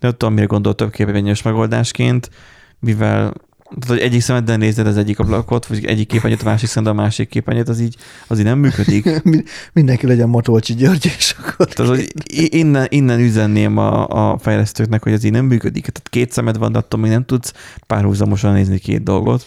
nem 0.00 0.10
tudom, 0.10 0.34
mire 0.34 0.46
gondol 0.46 0.74
több 0.74 0.90
képernyős 0.90 1.42
megoldásként, 1.42 2.30
mivel 2.78 3.32
tehát, 3.68 3.88
hogy 3.88 3.98
egyik 3.98 4.20
szemeddel 4.20 4.56
nézed 4.56 4.86
az 4.86 4.96
egyik 4.96 5.18
ablakot, 5.18 5.66
vagy 5.66 5.84
egyik 5.84 6.08
képernyőt, 6.08 6.42
a 6.42 6.44
másik 6.44 6.68
szemeddel 6.68 6.98
a 6.98 7.02
másik 7.02 7.28
képernyőt, 7.28 7.68
az 7.68 7.80
így, 7.80 7.96
az 8.26 8.38
így 8.38 8.44
nem 8.44 8.58
működik. 8.58 9.04
Mi- 9.24 9.42
Mindenki 9.72 10.06
legyen 10.06 10.28
Matolcsi 10.28 10.74
György, 10.74 11.12
és 11.18 11.34
akkor... 11.38 11.66
Tehát, 11.66 11.92
hogy 11.92 12.12
innen, 12.34 12.86
innen 12.88 13.20
üzenném 13.20 13.76
a, 13.76 14.06
a 14.08 14.38
fejlesztőknek, 14.38 15.02
hogy 15.02 15.12
ez 15.12 15.24
így 15.24 15.32
nem 15.32 15.44
működik. 15.44 15.82
Tehát 15.82 16.08
két 16.08 16.32
szemed 16.32 16.58
van, 16.58 16.72
de 16.72 16.78
attól 16.78 17.00
még 17.00 17.10
nem 17.10 17.24
tudsz 17.24 17.52
párhuzamosan 17.86 18.52
nézni 18.52 18.78
két 18.78 19.02
dolgot. 19.02 19.46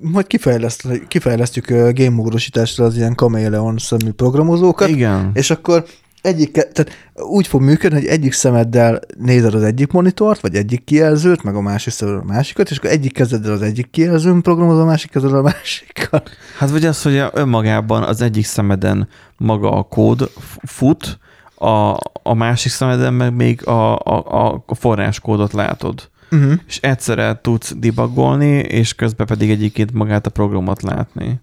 Majd 0.00 0.26
kifejleszt, 0.26 0.88
kifejlesztjük 1.08 1.68
game 1.68 2.10
módosításra 2.10 2.84
az 2.84 2.96
ilyen 2.96 3.14
Chameleon 3.14 3.78
szemű 3.78 4.10
programozókat, 4.10 4.88
Igen. 4.88 5.30
és 5.34 5.50
akkor 5.50 5.84
egyik, 6.22 6.50
tehát 6.50 7.12
úgy 7.14 7.46
fog 7.46 7.62
működni, 7.62 7.98
hogy 7.98 8.08
egyik 8.08 8.32
szemeddel 8.32 9.00
nézed 9.18 9.54
az 9.54 9.62
egyik 9.62 9.92
monitort, 9.92 10.40
vagy 10.40 10.54
egyik 10.54 10.84
kijelzőt, 10.84 11.42
meg 11.42 11.54
a 11.54 11.60
másik 11.60 11.92
szemeddel 11.92 12.20
a 12.20 12.32
másikat, 12.32 12.70
és 12.70 12.78
akkor 12.78 12.90
egyik 12.90 13.12
kezeddel 13.12 13.52
az 13.52 13.62
egyik 13.62 13.90
kijelzőn 13.90 14.40
programozol, 14.40 14.82
a 14.82 14.86
másik 14.86 15.10
kezeddel 15.10 15.38
a 15.38 15.42
másikkal. 15.42 16.22
Hát 16.58 16.70
vagy 16.70 16.84
az, 16.84 17.02
hogy 17.02 17.22
önmagában 17.32 18.02
az 18.02 18.20
egyik 18.20 18.44
szemeden 18.44 19.08
maga 19.36 19.72
a 19.72 19.82
kód 19.82 20.30
fut, 20.62 21.18
a, 21.54 21.96
a 22.22 22.34
másik 22.34 22.72
szemeden 22.72 23.14
meg 23.14 23.34
még 23.34 23.66
a, 23.66 23.98
a, 23.98 24.62
a 24.66 24.74
forráskódot 24.74 25.52
látod. 25.52 26.10
Uh-huh. 26.30 26.52
És 26.66 26.78
egyszerre 26.80 27.38
tudsz 27.42 27.74
debugolni, 27.76 28.58
és 28.58 28.94
közben 28.94 29.26
pedig 29.26 29.50
egyébként 29.50 29.92
magát 29.92 30.26
a 30.26 30.30
programot 30.30 30.82
látni. 30.82 31.40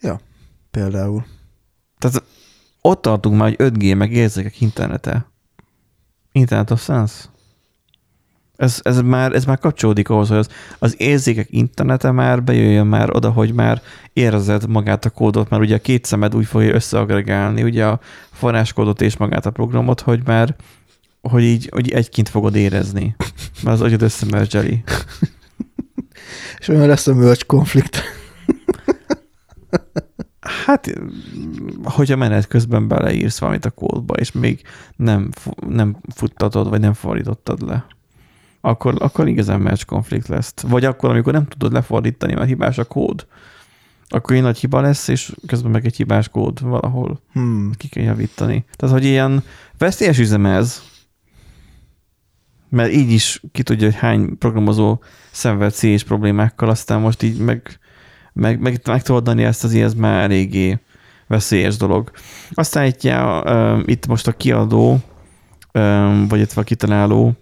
Ja, 0.00 0.20
például. 0.70 1.24
Tehát 1.98 2.22
ott 2.86 3.02
tartunk 3.02 3.36
már, 3.36 3.54
hogy 3.56 3.72
5G, 3.72 3.96
meg 3.96 4.12
érzékek 4.12 4.60
internete. 4.60 5.30
Internet 6.32 6.70
of 6.70 6.82
Sense. 6.82 7.24
Ez, 8.56 8.80
ez, 8.82 9.00
már, 9.00 9.32
ez 9.32 9.44
már 9.44 9.58
kapcsolódik 9.58 10.08
ahhoz, 10.08 10.28
hogy 10.28 10.36
az, 10.36 10.48
az 10.78 10.94
érzékek 11.00 11.46
internete 11.50 12.10
már 12.10 12.42
bejöjjön 12.42 12.86
már 12.86 13.16
oda, 13.16 13.30
hogy 13.30 13.52
már 13.52 13.82
érzed 14.12 14.68
magát 14.68 15.04
a 15.04 15.10
kódot, 15.10 15.50
mert 15.50 15.62
ugye 15.62 15.74
a 15.74 15.80
két 15.80 16.04
szemed 16.04 16.34
úgy 16.34 16.46
fogja 16.46 16.74
összeagregálni 16.74 17.62
ugye 17.62 17.86
a 17.86 18.00
forráskódot 18.32 19.00
és 19.00 19.16
magát 19.16 19.46
a 19.46 19.50
programot, 19.50 20.00
hogy 20.00 20.20
már 20.24 20.56
hogy 21.20 21.42
így 21.42 21.68
hogy 21.72 21.90
egyként 21.90 22.28
fogod 22.28 22.54
érezni. 22.54 23.16
Mert 23.62 23.76
az 23.76 23.82
agyad 23.82 24.02
összemergeli. 24.02 24.82
És 26.58 26.68
olyan 26.68 26.86
lesz 26.86 27.06
a 27.06 27.14
merge 27.14 27.42
konflikt. 27.46 28.02
Hát, 30.46 30.92
hogyha 31.84 32.16
menet 32.16 32.46
közben 32.46 32.88
beleírsz 32.88 33.38
valamit 33.38 33.64
a 33.64 33.70
kódba, 33.70 34.14
és 34.14 34.32
még 34.32 34.62
nem, 34.96 35.30
nem 35.68 35.96
futtatod, 36.14 36.68
vagy 36.68 36.80
nem 36.80 36.92
fordítottad 36.92 37.62
le, 37.62 37.86
akkor, 38.60 38.94
akkor 38.98 39.28
igazán 39.28 39.60
match 39.60 39.84
konflikt 39.84 40.28
lesz. 40.28 40.54
Vagy 40.62 40.84
akkor, 40.84 41.10
amikor 41.10 41.32
nem 41.32 41.46
tudod 41.46 41.72
lefordítani, 41.72 42.34
mert 42.34 42.48
hibás 42.48 42.78
a 42.78 42.84
kód. 42.84 43.26
akkor 44.08 44.36
egy 44.36 44.42
nagy 44.42 44.58
hiba 44.58 44.80
lesz, 44.80 45.08
és 45.08 45.32
közben 45.46 45.70
meg 45.70 45.86
egy 45.86 45.96
hibás 45.96 46.28
kód 46.28 46.60
valahol 46.60 47.20
Hmm. 47.32 47.70
ki 47.76 47.88
kell 47.88 48.04
javítani. 48.04 48.64
Tehát, 48.76 48.94
hogy 48.94 49.04
ilyen 49.04 49.42
veszélyes 49.78 50.18
üzem 50.18 50.46
ez, 50.46 50.82
mert 52.68 52.92
így 52.92 53.10
is 53.10 53.42
ki 53.52 53.62
tudja, 53.62 53.86
hogy 53.86 53.96
hány 53.96 54.38
programozó 54.38 54.98
szenved 55.30 55.74
és 55.80 56.04
problémákkal, 56.04 56.68
aztán 56.68 57.00
most 57.00 57.22
így 57.22 57.38
meg, 57.38 57.78
meg, 58.36 58.60
meg, 58.60 58.80
meg 58.84 59.02
adni 59.06 59.44
ezt, 59.44 59.64
az 59.64 59.74
ez 59.74 59.94
már 59.94 60.22
eléggé 60.22 60.78
veszélyes 61.26 61.76
dolog. 61.76 62.10
Aztán 62.50 62.86
itt, 62.86 63.02
já, 63.02 63.42
itt 63.84 64.06
most 64.06 64.26
a 64.26 64.32
kiadó, 64.32 64.98
vagy 66.28 66.40
itt 66.40 66.52
a 66.52 66.62
kitaláló, 66.62 67.32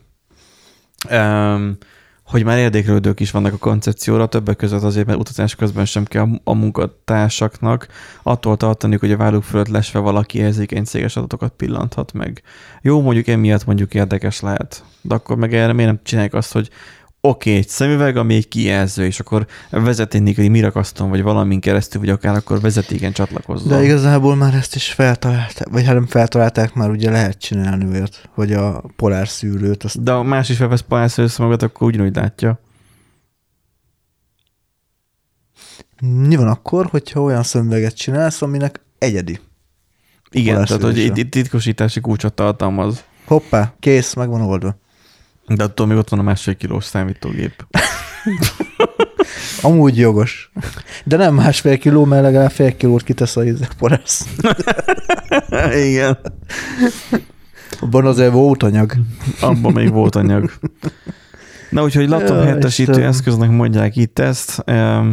hogy 2.25 2.45
már 2.45 2.59
érdeklődők 2.59 3.21
is 3.21 3.31
vannak 3.31 3.53
a 3.53 3.57
koncepcióra, 3.57 4.27
többek 4.27 4.57
között 4.57 4.83
azért, 4.83 5.07
mert 5.07 5.19
utazás 5.19 5.55
közben 5.55 5.85
sem 5.85 6.05
kell 6.05 6.29
a 6.45 6.55
munkatársaknak 6.55 7.87
attól 8.23 8.57
tartani, 8.57 8.97
hogy 9.01 9.13
a 9.13 9.17
válluk 9.17 9.43
fölött 9.43 9.69
lesve 9.69 9.99
valaki 9.99 10.39
érzékeny 10.39 10.85
céges 10.85 11.17
adatokat 11.17 11.53
pillanthat 11.57 12.13
meg. 12.13 12.43
Jó, 12.83 13.01
mondjuk 13.03 13.27
emiatt 13.27 13.67
mondjuk 13.67 13.95
érdekes 13.95 14.41
lehet, 14.41 14.85
de 15.01 15.15
akkor 15.15 15.37
meg 15.37 15.55
erre 15.55 15.73
miért 15.73 15.91
nem 15.91 16.01
csinálják 16.03 16.35
azt, 16.35 16.53
hogy 16.53 16.71
oké, 17.27 17.51
okay, 17.51 17.63
egy 17.63 17.69
szemüveg, 17.69 18.17
ami 18.17 18.35
egy 18.35 18.49
kijelző, 18.49 19.05
és 19.05 19.21
akkor 19.21 19.47
vezeték 19.71 20.39
egy 20.39 20.51
mirakaszton, 20.51 21.09
vagy 21.09 21.23
valamin 21.23 21.61
keresztül, 21.61 22.01
vagy 22.01 22.11
akár 22.11 22.35
akkor 22.35 22.61
vezetéken 22.61 23.13
csatlakozzon. 23.13 23.69
De 23.69 23.83
igazából 23.83 24.37
már 24.37 24.55
ezt 24.55 24.75
is 24.75 24.93
feltalálták, 24.93 25.69
vagy 25.69 25.85
hát 25.85 25.95
nem 25.95 26.07
feltalálták, 26.07 26.75
már 26.75 26.91
ugye 26.91 27.11
lehet 27.11 27.39
csinálni 27.39 27.87
olyat, 27.87 28.29
hogy 28.35 28.53
a 28.53 28.85
polár 28.97 29.29
szűrőt, 29.29 29.83
azt 29.85 30.03
De 30.03 30.13
ha 30.13 30.23
más 30.23 30.49
is 30.49 30.57
felvesz 30.57 30.81
polárszőrös 30.81 31.37
magad, 31.37 31.63
akkor 31.63 31.87
ugyanúgy 31.87 32.15
látja. 32.15 32.61
mi 36.01 36.37
van 36.37 36.49
akkor, 36.49 36.87
hogyha 36.87 37.21
olyan 37.21 37.43
szemüveget 37.43 37.97
csinálsz, 37.97 38.43
aminek 38.43 38.81
egyedi? 38.99 39.41
Igen, 40.31 40.55
tehát 40.55 40.71
hogy 40.71 40.79
Polárszőröse. 40.81 41.21
itt 41.21 41.31
titkosítási 41.31 42.01
kulcsot 42.01 42.35
tartalmaz. 42.35 43.05
Hoppá, 43.25 43.75
kész, 43.81 44.15
meg 44.15 44.29
van 44.29 44.41
oldva. 44.41 44.83
De 45.47 45.65
attól 45.65 45.87
még 45.87 45.97
ott 45.97 46.09
van 46.09 46.19
a 46.19 46.23
másfél 46.23 46.57
kilós 46.57 46.85
számítógép. 46.85 47.67
Amúgy 49.63 49.99
jogos. 49.99 50.51
De 51.05 51.17
nem 51.17 51.35
másfél 51.35 51.79
kiló, 51.79 52.05
mert 52.05 52.23
legalább 52.23 52.51
fél 52.51 52.77
kilót 52.77 53.03
kitesz 53.03 53.37
a 53.37 53.43
porász. 53.79 54.27
Igen. 55.89 56.19
Abban 57.81 58.07
azért 58.07 58.33
volt 58.33 58.63
anyag. 58.63 58.93
Abban 59.41 59.73
még 59.73 59.91
volt 59.91 60.17
anyag. 60.17 60.51
Na 61.71 61.83
úgyhogy 61.83 62.09
laptop 62.09 62.37
Ja, 62.37 62.43
helyettesítő 62.43 63.05
eszköznek 63.05 63.51
mondják 63.51 63.97
itt 63.97 64.19
ezt. 64.19 64.63
Eh, 64.65 65.05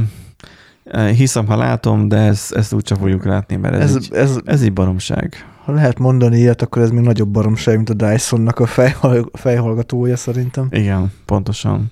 Hiszem, 1.15 1.45
ha 1.45 1.55
látom, 1.57 2.07
de 2.07 2.17
ezt, 2.17 2.51
ezt 2.53 2.73
úgyse 2.73 2.95
fogjuk 2.95 3.25
látni, 3.25 3.55
mert 3.55 3.73
ez, 3.73 3.81
Ez, 3.81 3.95
egy, 3.95 4.09
ez, 4.13 4.37
ez 4.45 4.61
egy 4.61 4.73
baromság. 4.73 5.45
Ha 5.65 5.71
lehet 5.71 5.99
mondani 5.99 6.37
ilyet, 6.37 6.61
akkor 6.61 6.81
ez 6.81 6.89
még 6.89 7.03
nagyobb 7.03 7.29
baromság, 7.29 7.75
mint 7.75 7.89
a 7.89 7.93
Dysonnak 7.93 8.59
a 8.59 8.65
fejhall, 8.65 9.29
fejhallgatója 9.33 10.17
szerintem. 10.17 10.67
Igen, 10.69 11.11
pontosan. 11.25 11.91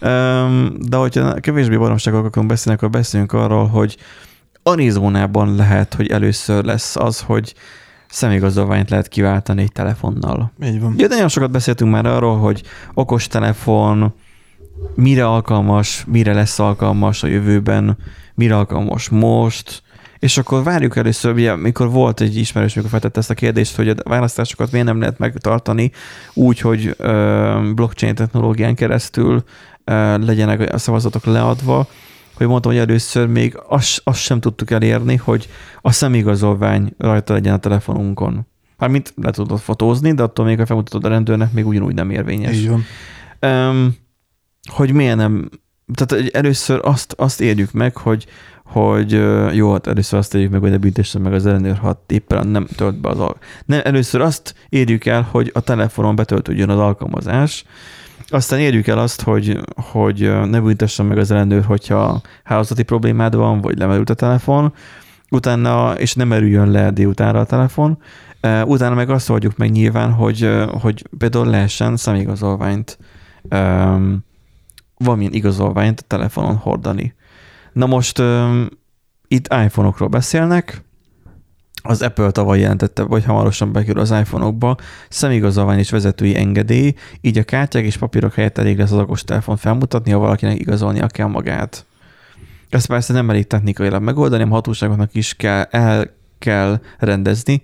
Em, 0.00 0.76
De 0.88 0.96
hogyha 0.96 1.34
kevésbé 1.34 1.76
baromságok 1.76 2.24
akarunk 2.24 2.50
beszélni, 2.50 2.78
akkor 2.78 2.90
beszéljünk 2.90 3.32
arról, 3.32 3.66
hogy 3.66 3.96
Arizonában 4.62 5.54
lehet, 5.54 5.94
hogy 5.94 6.10
először 6.10 6.64
lesz 6.64 6.96
az, 6.96 7.20
hogy 7.20 7.54
személyigazolványt 8.08 8.90
lehet 8.90 9.08
kiváltani 9.08 9.62
egy 9.62 9.72
telefonnal. 9.72 10.52
Így 10.64 10.80
van. 10.80 10.92
Ugye 10.92 11.06
nagyon 11.06 11.28
sokat 11.28 11.50
beszéltünk 11.50 11.90
már 11.90 12.06
arról, 12.06 12.38
hogy 12.38 12.62
okostelefon 12.94 14.14
mire 14.94 15.26
alkalmas, 15.26 16.04
mire 16.06 16.32
lesz 16.32 16.58
alkalmas 16.58 17.22
a 17.22 17.26
jövőben, 17.26 17.96
mire 18.34 18.56
alkalmas 18.56 19.08
most, 19.08 19.82
és 20.26 20.38
akkor 20.38 20.62
várjuk 20.62 20.96
először, 20.96 21.32
ugye, 21.32 21.56
mikor 21.56 21.90
volt 21.90 22.20
egy 22.20 22.36
ismerős, 22.36 22.74
mikor 22.74 22.90
feltette 22.90 23.18
ezt 23.18 23.30
a 23.30 23.34
kérdést, 23.34 23.76
hogy 23.76 23.88
a 23.88 23.94
választásokat 24.04 24.70
miért 24.70 24.86
nem 24.86 25.00
lehet 25.00 25.18
megtartani 25.18 25.90
úgy, 26.34 26.60
hogy 26.60 26.94
ö, 26.98 27.70
blockchain 27.74 28.14
technológián 28.14 28.74
keresztül 28.74 29.44
ö, 29.84 30.18
legyenek 30.18 30.72
a 30.72 30.78
szavazatok 30.78 31.24
leadva, 31.24 31.88
hogy 32.34 32.46
mondtam, 32.46 32.72
hogy 32.72 32.80
először 32.80 33.26
még 33.26 33.60
azt, 33.68 34.00
azt 34.04 34.20
sem 34.20 34.40
tudtuk 34.40 34.70
elérni, 34.70 35.16
hogy 35.16 35.48
a 35.80 35.92
szemigazolvány 35.92 36.94
rajta 36.98 37.32
legyen 37.32 37.54
a 37.54 37.58
telefonunkon. 37.58 38.46
Mármint 38.78 39.14
le 39.16 39.30
tudod 39.30 39.58
fotózni, 39.58 40.12
de 40.12 40.22
attól 40.22 40.44
még, 40.44 40.58
ha 40.58 40.66
felmutatod 40.66 41.04
a 41.04 41.08
rendőrnek, 41.08 41.52
még 41.52 41.66
ugyanúgy 41.66 41.94
nem 41.94 42.10
érvényes. 42.10 42.56
Így 42.56 42.68
van. 42.68 42.84
Um, 43.52 43.96
hogy 44.70 44.92
miért 44.92 45.16
nem, 45.16 45.48
tehát 45.94 46.34
először 46.34 46.80
azt, 46.82 47.12
azt 47.12 47.40
érjük 47.40 47.72
meg, 47.72 47.96
hogy, 47.96 48.26
hogy 48.66 49.10
jó, 49.54 49.72
hát 49.72 49.86
először 49.86 50.18
azt 50.18 50.34
érjük 50.34 50.50
meg, 50.50 50.60
hogy 50.60 50.70
ne 50.70 50.78
büntessen 50.78 51.22
meg 51.22 51.32
az 51.32 51.46
ellenőr, 51.46 51.76
ha 51.76 52.02
éppen 52.06 52.48
nem 52.48 52.66
tölt 52.76 53.00
be 53.00 53.08
az 53.08 53.18
al- 53.18 53.38
nem, 53.66 53.80
először 53.84 54.20
azt 54.20 54.54
érjük 54.68 55.04
el, 55.04 55.28
hogy 55.30 55.50
a 55.54 55.60
telefonon 55.60 56.16
betöltődjön 56.16 56.70
az 56.70 56.78
alkalmazás, 56.78 57.64
aztán 58.28 58.58
érjük 58.58 58.86
el 58.86 58.98
azt, 58.98 59.22
hogy, 59.22 59.60
hogy 59.76 60.32
ne 60.44 60.60
büntessen 60.60 61.06
meg 61.06 61.18
az 61.18 61.30
ellenőr, 61.30 61.64
hogyha 61.64 62.20
hálózati 62.44 62.82
problémád 62.82 63.34
van, 63.34 63.60
vagy 63.60 63.78
lemerült 63.78 64.10
a 64.10 64.14
telefon, 64.14 64.72
utána, 65.30 65.98
és 65.98 66.14
nem 66.14 66.28
merüljön 66.28 66.70
le 66.70 66.90
délutánra 66.90 67.40
a 67.40 67.44
telefon, 67.44 67.98
utána 68.64 68.94
meg 68.94 69.10
azt 69.10 69.30
oldjuk 69.30 69.56
meg 69.56 69.70
nyilván, 69.70 70.12
hogy, 70.12 70.64
hogy 70.80 71.04
például 71.18 71.46
lehessen 71.46 71.96
személyigazolványt, 71.96 72.98
um, 73.42 74.24
valamilyen 74.98 75.32
igazolványt 75.32 76.00
a 76.00 76.06
telefonon 76.06 76.56
hordani. 76.56 77.14
Na 77.76 77.86
most 77.86 78.18
um, 78.18 78.68
itt 79.28 79.52
iPhone-okról 79.52 80.08
beszélnek, 80.08 80.82
az 81.82 82.02
Apple 82.02 82.30
tavaly 82.30 82.58
jelentette, 82.58 83.02
vagy 83.02 83.24
hamarosan 83.24 83.72
bekerül 83.72 84.00
az 84.00 84.10
iPhone-okba, 84.10 84.76
személyigazolvány 85.08 85.78
és 85.78 85.90
vezetői 85.90 86.36
engedély, 86.36 86.94
így 87.20 87.38
a 87.38 87.42
kártyák 87.42 87.84
és 87.84 87.96
papírok 87.96 88.34
helyett 88.34 88.58
elég 88.58 88.78
lesz 88.78 88.90
az 88.90 88.98
okostelefon 88.98 89.56
felmutatni, 89.56 90.10
ha 90.10 90.18
valakinek 90.18 90.58
igazolnia 90.58 91.06
kell 91.06 91.26
magát. 91.26 91.86
Ezt 92.68 92.86
persze 92.86 93.12
nem 93.12 93.30
elég 93.30 93.46
technikailag 93.46 94.02
megoldani, 94.02 94.36
hanem 94.36 94.54
hatóságoknak 94.54 95.14
is 95.14 95.34
kell, 95.34 95.62
el 95.70 96.10
kell 96.38 96.80
rendezni, 96.98 97.62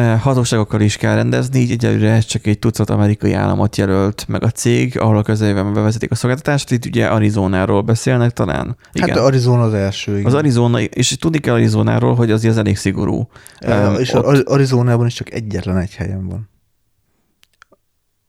hatóságokkal 0.00 0.80
is 0.80 0.96
kell 0.96 1.14
rendezni, 1.14 1.60
így 1.60 1.70
egyelőre 1.70 2.10
ez 2.10 2.24
csak 2.24 2.46
egy 2.46 2.58
tucat 2.58 2.90
amerikai 2.90 3.32
államot 3.32 3.76
jelölt 3.76 4.24
meg 4.28 4.42
a 4.42 4.50
cég, 4.50 4.98
ahol 4.98 5.16
a 5.16 5.22
közelében 5.22 5.72
bevezetik 5.72 6.10
a 6.10 6.14
szolgáltatást. 6.14 6.70
Itt 6.70 6.84
ugye 6.84 7.06
Arizonáról 7.06 7.82
beszélnek 7.82 8.30
talán. 8.30 8.76
Igen. 8.92 9.08
Hát 9.08 9.18
Arizona 9.18 9.62
az 9.62 9.74
első. 9.74 10.12
Igen. 10.12 10.26
az 10.26 10.34
Arizona, 10.34 10.80
és 10.80 11.16
tudni 11.16 11.38
kell 11.38 11.54
Arizonáról, 11.54 12.14
hogy 12.14 12.30
az, 12.30 12.44
az 12.44 12.56
elég 12.56 12.76
szigorú. 12.76 13.28
Eh, 13.58 13.84
Em, 13.84 14.00
és 14.00 14.12
ott-. 14.12 14.48
Arizonában 14.48 15.06
is 15.06 15.14
csak 15.14 15.32
egyetlen 15.32 15.76
egy 15.76 15.94
helyen 15.94 16.28
van, 16.28 16.50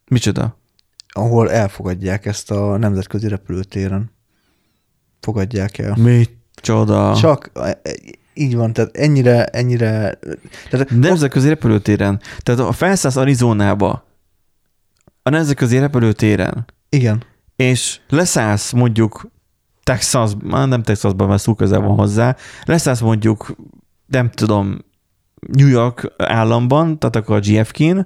Micsoda? 0.07 0.57
ahol 1.16 1.51
elfogadják 1.51 2.26
ezt 2.26 2.51
a 2.51 2.78
nemzetközi 2.78 3.28
repülőtéren. 3.28 4.11
Fogadják 5.20 5.78
el. 5.78 5.95
Micsoda? 5.97 7.16
Csak 7.16 7.51
eh, 7.53 7.72
így 8.34 8.55
van, 8.55 8.73
tehát 8.73 8.97
ennyire, 8.97 9.45
ennyire... 9.45 10.19
Tehát 10.69 10.89
Nemzetközi 10.89 11.47
repülőtéren. 11.47 12.21
Tehát 12.39 12.61
ha 12.61 12.71
felszállsz 12.71 13.15
Arizonába, 13.15 14.05
a 15.23 15.29
nemzetközi 15.29 15.77
repülőtéren, 15.77 16.65
igen, 16.89 17.23
és 17.55 17.99
leszállsz 18.09 18.71
mondjuk 18.71 19.31
Texas, 19.84 20.31
már 20.43 20.67
nem 20.67 20.84
Texasban, 20.84 21.27
mert 21.27 21.41
szó 21.41 21.53
közel 21.53 21.79
van 21.79 21.95
hozzá, 21.95 22.36
leszállsz 22.65 22.99
mondjuk, 22.99 23.55
nem 24.05 24.29
tudom, 24.31 24.77
New 25.51 25.67
York 25.67 26.13
államban, 26.17 26.99
tehát 26.99 27.15
akkor 27.15 27.36
a 27.36 27.39
GFK-n, 27.39 27.99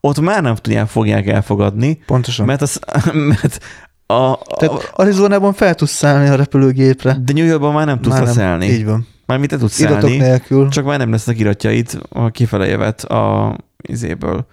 ott 0.00 0.20
már 0.20 0.42
nem 0.42 0.54
tudják, 0.54 0.86
fogják 0.86 1.26
elfogadni, 1.26 2.02
pontosan. 2.06 2.46
mert, 2.46 2.62
az, 2.62 2.80
mert 3.12 3.64
a, 4.06 4.12
a, 4.12 4.38
Tehát 4.58 4.90
Arizonában 4.92 5.52
fel 5.52 5.74
tudsz 5.74 5.90
szállni 5.90 6.28
a 6.28 6.34
repülőgépre. 6.34 7.16
de 7.24 7.32
New 7.32 7.44
Yorkban 7.44 7.72
már 7.72 7.86
nem 7.86 8.00
tudsz 8.00 8.14
Már 8.14 8.22
leszállni. 8.22 8.66
Így 8.66 8.84
van. 8.84 9.06
Mármint 9.30 9.50
te 9.50 9.58
tudsz 9.58 9.78
Iratok 9.80 10.00
szállni, 10.00 10.16
nélkül. 10.16 10.68
csak 10.68 10.84
már 10.84 10.98
nem 10.98 11.10
lesznek 11.10 11.38
iratjaid 11.38 12.00
a 12.08 12.30
kifele 12.30 12.66
jövet 12.66 13.04
a 13.04 13.56
izéből. 13.76 14.46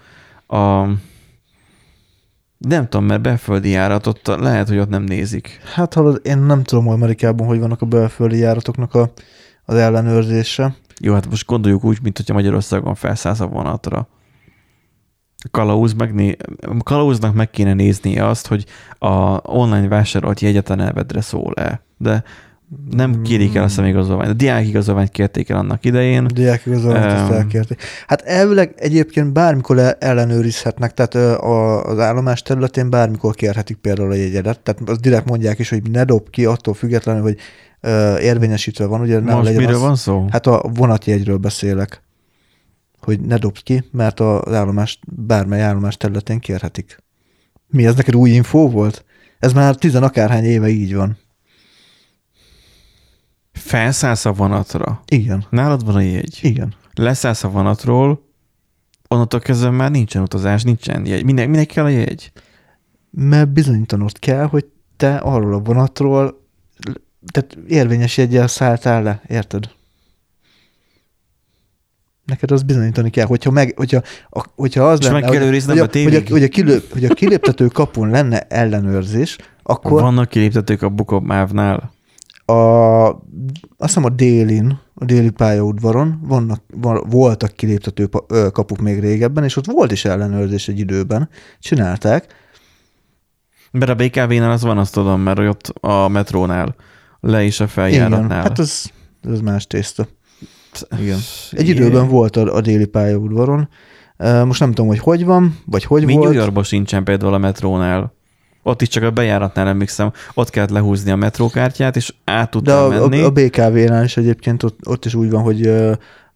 A, 0.48 0.84
nem 2.58 2.84
tudom, 2.90 3.06
mert 3.06 3.22
belföldi 3.22 3.70
járat, 3.70 4.08
ott 4.08 4.28
lehet, 4.28 4.68
hogy 4.68 4.78
ott 4.78 4.90
nem 4.90 5.04
nézik. 5.04 5.60
Hát 5.74 5.94
hallod, 5.94 6.22
én 6.24 6.38
nem 6.38 6.64
tudom, 6.64 6.86
hogy 6.86 6.96
Amerikában 6.96 7.48
hogy 7.48 7.60
vannak 7.60 7.82
a 7.82 7.86
belföldi 7.86 8.38
járatoknak 8.38 8.94
a, 8.94 9.12
az 9.66 9.76
ellenőrzése. 9.76 10.76
Jó, 11.00 11.14
hát 11.14 11.30
most 11.30 11.46
gondoljuk 11.46 11.84
úgy, 11.84 11.98
mint 12.02 12.18
hogyha 12.18 12.34
Magyarországon 12.34 12.96
felszállsz 12.96 13.40
a 13.40 13.48
vonatra. 13.48 14.08
Kalauz 15.52 15.94
megné... 15.94 16.36
Kalauznak 16.84 17.34
meg 17.34 17.50
kéne 17.50 17.74
néznie 17.74 18.28
azt, 18.28 18.48
hogy 18.48 18.66
a 18.98 19.48
online 19.48 19.88
vásárolt 19.88 20.40
jegyet 20.40 20.70
a 20.70 20.76
nevedre 20.76 21.22
szól-e. 21.22 21.82
De 21.98 22.24
nem 22.90 23.22
kérik 23.22 23.56
el 23.56 23.64
a 23.64 23.68
személyigazolványt. 23.68 24.30
A 24.30 24.34
diák 24.34 24.68
igazolványt 24.68 25.10
kérték 25.10 25.50
el 25.50 25.58
annak 25.58 25.86
idején. 25.86 26.26
A 26.26 26.32
diák 26.32 26.66
igazolványt 26.66 27.06
ezt 27.06 27.30
Em. 27.30 27.32
elkérték. 27.34 27.82
Hát 28.08 28.22
elvileg 28.22 28.74
egyébként 28.76 29.34
bármikor 29.34 29.80
el- 29.80 29.98
ellenőrizhetnek, 30.00 30.94
tehát 30.94 31.16
az 31.86 32.00
állomás 32.00 32.42
területén 32.42 32.90
bármikor 32.90 33.36
kérhetik 33.36 33.78
például 33.78 34.12
a 34.12 34.16
jegyedet. 34.16 34.60
Tehát 34.60 34.90
az 34.90 35.00
direkt 35.00 35.30
mondják 35.30 35.60
is, 35.60 35.70
hogy 35.70 35.90
ne 35.92 36.04
dob 36.04 36.30
ki 36.30 36.46
attól 36.46 36.74
függetlenül, 36.74 37.22
hogy 37.22 37.38
érvényesítve 38.22 38.86
van. 38.86 39.02
Ugye 39.02 39.20
ne 39.20 39.34
Most 39.36 39.56
miről 39.56 39.74
az, 39.76 39.82
van 39.82 39.96
szó? 39.96 40.26
Hát 40.30 40.48
a 40.48 40.70
vonatjegyről 40.74 41.38
beszélek, 41.38 42.02
hogy 43.00 43.20
ne 43.20 43.38
dobd 43.38 43.64
ki, 43.64 43.84
mert 43.92 44.20
az 44.20 44.54
állomás, 44.54 45.00
bármely 45.08 45.62
állomás 45.62 45.98
területén 45.98 46.40
kérhetik. 46.40 47.04
Mi, 47.68 47.86
ez 47.86 47.96
neked 47.96 48.16
új 48.16 48.30
infó 48.30 48.70
volt? 48.70 49.06
Ez 49.40 49.54
már 49.54 49.76
tizen 49.76 50.04
akárhány 50.04 50.44
éve 50.44 50.68
így 50.68 50.96
van. 50.96 51.18
Felszállsz 53.68 54.26
a 54.26 54.34
vonatra. 54.34 55.02
Igen, 55.08 55.46
Nálad 55.50 55.86
van 55.86 55.96
a 55.96 56.00
jegy. 56.00 56.40
igen. 56.42 56.74
Leszállsz 56.94 57.44
a 57.44 57.50
vonatról, 57.50 58.22
onnantól 59.08 59.40
kezdve 59.40 59.70
már 59.70 59.92
nincsen 59.92 60.22
utazás, 60.22 60.64
nincsen 60.64 61.06
jegy. 61.06 61.24
Minek, 61.24 61.50
minek 61.50 61.68
kell 61.68 61.84
a 61.84 61.88
jegy? 61.88 62.32
Mert 63.10 63.50
bizonyítanod 63.50 64.20
kell, 64.20 64.46
hogy 64.46 64.66
te 64.98 65.16
arról 65.16 65.54
a 65.54 65.60
vonatról, 65.60 66.46
tehát 67.32 67.58
érvényes 67.68 68.18
jegyel 68.18 68.48
szálltál 68.48 69.04
le, 69.04 69.22
érted? 69.28 69.70
Neked 72.26 72.52
az 72.52 72.64
bizonyítani 72.64 73.10
kell, 73.10 73.26
hogyha, 73.26 73.52
meg, 73.52 73.74
hogyha, 73.76 74.02
a, 74.30 74.44
hogyha 74.56 74.84
az 74.84 75.00
És 75.00 75.06
lenne, 75.06 75.20
meg 75.20 75.30
kell 75.30 75.42
hogy, 75.42 75.64
hogy, 75.66 75.80
a 75.80 75.88
hogy, 76.04 76.16
a, 76.16 76.22
hogy, 76.30 76.44
a 76.44 76.48
kilő, 76.48 76.84
hogy 76.92 77.06
a 77.06 77.14
kiléptető 77.14 77.68
kapun 77.68 78.10
lenne 78.10 78.40
ellenőrzés, 78.40 79.38
akkor 79.64 80.02
Vannak 80.02 80.30
kiléptetők 80.30 80.82
a 80.82 80.90
Bukobmávnál. 80.90 81.96
A, 82.48 83.08
azt 83.08 83.18
hiszem 83.78 84.04
a 84.04 84.10
délin, 84.10 84.80
a 84.94 85.06
déli 85.06 85.30
pályaudvaron 85.30 86.20
vannak, 86.24 86.62
van, 86.82 87.04
voltak 87.10 87.52
kiléptető 87.52 88.10
kapuk 88.52 88.80
még 88.80 89.00
régebben, 89.00 89.44
és 89.44 89.56
ott 89.56 89.66
volt 89.66 89.92
is 89.92 90.06
ellenőrzés 90.06 90.68
egy 90.68 90.80
időben. 90.80 91.30
Csinálták. 91.60 92.34
Mert 93.72 93.92
a 93.92 93.96
BKV-nál 93.96 94.52
az 94.52 94.62
van, 94.62 94.78
azt 94.78 94.94
tudom, 94.94 95.22
mert 95.22 95.40
ott 95.40 95.74
a 95.80 96.08
metrónál, 96.08 96.76
le 97.20 97.44
is 97.44 97.60
a 97.60 97.64
Igen, 97.64 97.74
feljáratnál. 97.76 98.42
hát 98.42 98.60
az, 98.60 98.92
az 99.24 99.40
más 99.40 99.68
tészta. 99.68 100.08
Igen. 101.00 101.20
Egy 101.52 101.70
időben 101.70 102.08
volt 102.08 102.36
a, 102.36 102.56
a 102.56 102.62
déli 102.62 102.86
pályaudvaron. 102.86 103.70
Most 104.18 104.60
nem 104.60 104.70
tudom, 104.70 104.88
hogy 104.88 105.00
hogy 105.00 105.26
van, 105.26 105.58
vagy 105.66 105.84
hogy 105.84 106.06
Mi 106.06 106.14
volt. 106.14 106.30
New 106.30 106.40
Yorkban 106.40 106.64
sincsen 106.64 107.04
például 107.04 107.34
a 107.34 107.38
metrónál. 107.38 108.16
Ott 108.68 108.82
is 108.82 108.88
csak 108.88 109.04
a 109.04 109.12
bejáratnál 109.12 109.68
emlékszem, 109.68 110.12
ott 110.34 110.50
kellett 110.50 110.70
lehúzni 110.70 111.12
a 111.12 111.16
metrókártyát, 111.16 111.96
és 111.96 112.14
át 112.24 112.44
De 112.44 112.50
tudtál 112.50 112.86
a, 112.86 112.90
menni. 112.90 113.22
a, 113.22 113.26
a 113.26 113.32
BKV-nál 113.32 114.04
is 114.04 114.18
egyébként 114.18 114.64
ott, 114.64 114.80
ott 114.88 115.06
is 115.06 115.14
úgy 115.14 115.30
van, 115.30 115.42
hogy 115.42 115.72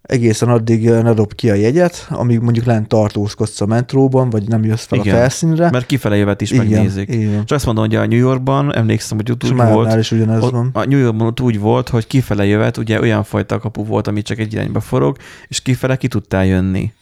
egészen 0.01 0.49
addig 0.49 0.89
ne 0.89 1.13
dob 1.13 1.33
ki 1.33 1.49
a 1.49 1.53
jegyet, 1.53 2.07
amíg 2.09 2.39
mondjuk 2.39 2.65
lent 2.65 2.87
tartózkodsz 2.87 3.61
a 3.61 3.65
metróban, 3.65 4.29
vagy 4.29 4.47
nem 4.47 4.63
jössz 4.63 4.85
fel 4.85 4.99
Igen, 4.99 5.15
a 5.15 5.17
felszínre. 5.17 5.69
Mert 5.69 5.85
kifele 5.85 6.15
jövet 6.15 6.41
is 6.41 6.51
igen, 6.51 6.65
megnézik. 6.65 7.09
Igen. 7.09 7.41
És 7.45 7.51
azt 7.51 7.65
mondom, 7.65 7.83
hogy 7.85 7.95
a 7.95 8.05
New 8.05 8.19
Yorkban, 8.19 8.75
emlékszem, 8.75 9.17
hogy 9.17 9.31
ott 9.31 9.43
És 9.43 9.49
úgy 9.49 9.55
volt, 9.57 9.99
is 9.99 10.11
ugyanez 10.11 10.43
ott, 10.43 10.51
van. 10.51 10.69
a 10.73 10.85
New 10.85 10.99
Yorkban 10.99 11.27
ott 11.27 11.39
úgy 11.39 11.59
volt, 11.59 11.89
hogy 11.89 12.07
kifele 12.07 12.45
jövet, 12.45 12.77
ugye 12.77 12.99
olyan 12.99 13.23
fajta 13.23 13.59
kapu 13.59 13.85
volt, 13.85 14.07
ami 14.07 14.21
csak 14.21 14.39
egy 14.39 14.53
irányba 14.53 14.79
forog, 14.79 15.17
és 15.47 15.61
kifele 15.61 15.95
ki 15.95 16.07
tudtál 16.07 16.45
jönni. 16.45 16.93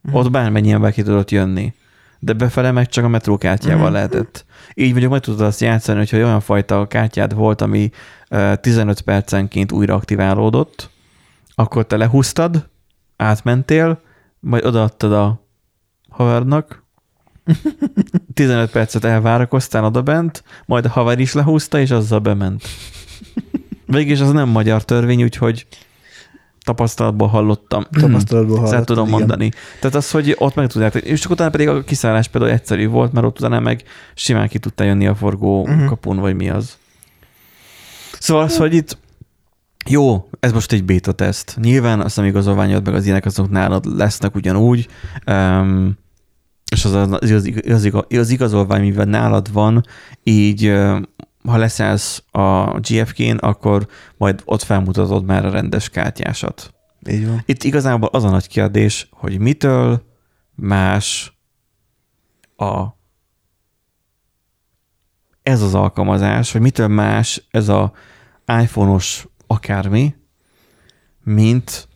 Mhm. 0.00 0.16
Ott 0.16 0.30
bármennyien 0.30 0.80
be 0.80 0.90
ki 0.90 1.02
tudott 1.02 1.30
jönni. 1.30 1.72
De 2.22 2.32
befele 2.32 2.70
meg 2.70 2.88
csak 2.88 3.04
a 3.04 3.08
metrókártyával 3.08 3.84
Mhm. 3.84 3.92
lehetett. 3.92 4.44
Így 4.74 4.90
mondjuk 4.90 5.12
meg 5.12 5.20
tudod 5.20 5.40
azt 5.40 5.60
játszani, 5.60 5.98
hogyha 5.98 6.16
olyan 6.16 6.40
fajta 6.40 6.86
kártyád 6.86 7.34
volt, 7.34 7.60
ami 7.60 7.90
ö, 8.28 8.52
15 8.60 9.00
percenként 9.00 9.72
újra 9.72 9.94
aktiválódott, 9.94 10.90
akkor 11.54 11.86
te 11.86 11.96
lehúztad, 11.96 12.68
átmentél, 13.16 14.00
majd 14.40 14.64
odaadtad 14.64 15.12
a 15.12 15.46
havernak, 16.08 16.84
15 18.34 18.70
percet 18.70 19.04
elvárakoztál 19.04 19.84
odabent, 19.84 20.44
majd 20.66 20.84
a 20.84 20.88
haver 20.88 21.18
is 21.18 21.32
lehúzta, 21.32 21.80
és 21.80 21.90
azzal 21.90 22.18
bement. 22.18 22.62
Végig 23.86 24.20
az 24.20 24.30
nem 24.32 24.48
magyar 24.48 24.84
törvény, 24.84 25.22
úgyhogy 25.22 25.66
tapasztalatból 26.64 27.28
hallottam. 27.28 27.84
Tapasztalatból 28.00 28.56
Ezt 28.56 28.64
el 28.64 28.70
hallott, 28.70 28.86
tudom 28.86 29.06
igen. 29.06 29.18
mondani. 29.18 29.50
Tehát 29.80 29.96
az, 29.96 30.10
hogy 30.10 30.34
ott 30.38 30.54
meg 30.54 30.66
tudják, 30.66 30.94
és 30.94 31.20
csak 31.20 31.30
utána 31.30 31.50
pedig 31.50 31.68
a 31.68 31.84
kiszállás 31.84 32.28
például 32.28 32.52
egyszerű 32.52 32.88
volt, 32.88 33.12
mert 33.12 33.26
ott 33.26 33.38
utána 33.38 33.60
meg 33.60 33.82
simán 34.14 34.48
ki 34.48 34.58
tudta 34.58 34.84
jönni 34.84 35.06
a 35.06 35.14
forgó 35.14 35.66
Mhm. 35.66 35.86
kapun, 35.86 36.16
vagy 36.16 36.34
mi 36.36 36.50
az. 36.50 36.76
Szóval 38.18 38.42
az, 38.42 38.56
hogy 38.56 38.74
itt 38.74 38.98
jó, 39.88 40.28
ez 40.40 40.52
most 40.52 40.72
egy 40.72 40.84
beta 40.84 41.12
teszt. 41.12 41.56
Nyilván 41.60 42.00
a 42.00 42.08
szemigazolványod 42.08 42.84
meg 42.84 42.94
az 42.94 43.04
ilyenek 43.04 43.24
azok 43.24 43.50
nálad 43.50 43.96
lesznek 43.96 44.34
ugyanúgy, 44.34 44.88
um, 45.26 45.98
és 46.72 46.84
az, 46.84 46.92
az, 46.94 47.08
az, 47.20 47.30
az, 47.70 47.90
az 48.10 48.30
igazolvány, 48.30 48.80
mivel 48.80 49.04
nálad 49.04 49.52
van, 49.52 49.84
így 50.22 50.72
ha 51.44 51.56
leszállsz 51.56 52.24
a 52.30 52.78
GFK-n, 52.80 53.36
akkor 53.36 53.88
majd 54.16 54.42
ott 54.44 54.62
felmutatod 54.62 55.24
már 55.24 55.44
a 55.44 55.50
rendes 55.50 55.88
kártyásat. 55.88 56.74
Így 57.08 57.26
van. 57.26 57.42
Itt 57.46 57.62
igazából 57.62 58.08
az 58.12 58.24
a 58.24 58.30
nagy 58.30 58.48
kérdés, 58.48 59.08
hogy 59.10 59.38
mitől 59.38 60.02
más 60.54 61.38
a 62.56 62.98
ez 65.42 65.62
az 65.62 65.74
alkalmazás, 65.74 66.52
vagy 66.52 66.62
mitől 66.62 66.88
más 66.88 67.46
ez 67.50 67.68
a 67.68 67.92
iPhone-os 68.46 69.28
akármi, 69.46 70.14
mint 71.24 71.88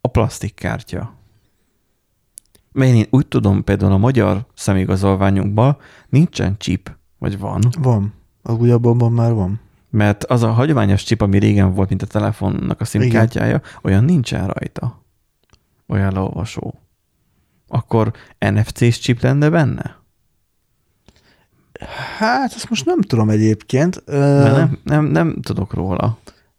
a 0.00 0.08
plastikkártya. 0.08 1.16
Mert 2.72 2.92
én 2.94 3.06
úgy 3.10 3.26
tudom, 3.26 3.64
például 3.64 3.92
a 3.92 3.96
magyar 3.96 4.46
személyigazolványunkban 4.54 5.76
nincsen 6.08 6.58
chip, 6.58 6.96
vagy 7.18 7.38
van, 7.38 7.62
Van. 7.78 8.17
A 8.48 8.52
újabban 8.52 9.12
már 9.12 9.32
van. 9.32 9.60
mert 9.90 10.24
az 10.24 10.42
a 10.42 10.50
hagyományos 10.52 11.02
chip, 11.04 11.20
ami 11.20 11.38
régen 11.38 11.74
volt, 11.74 11.88
mint 11.88 12.02
a 12.02 12.06
telefonnak 12.06 12.80
a 12.80 12.84
szimkártyája, 12.84 13.60
olyan 13.82 14.04
nincsen 14.04 14.46
rajta. 14.46 15.02
Olyan 15.86 16.12
leolvasó. 16.12 16.74
Akkor 17.68 18.12
NFC-s 18.38 18.98
chip 18.98 19.20
lenne 19.20 19.50
benne? 19.50 19.96
Hát, 22.18 22.52
ezt 22.54 22.68
most 22.68 22.84
nem 22.84 23.00
tudom 23.00 23.30
egyébként. 23.30 24.02
Mert 24.06 24.56
nem, 24.56 24.78
nem, 24.84 25.04
nem 25.04 25.40
tudok 25.42 25.74
róla. 25.74 26.18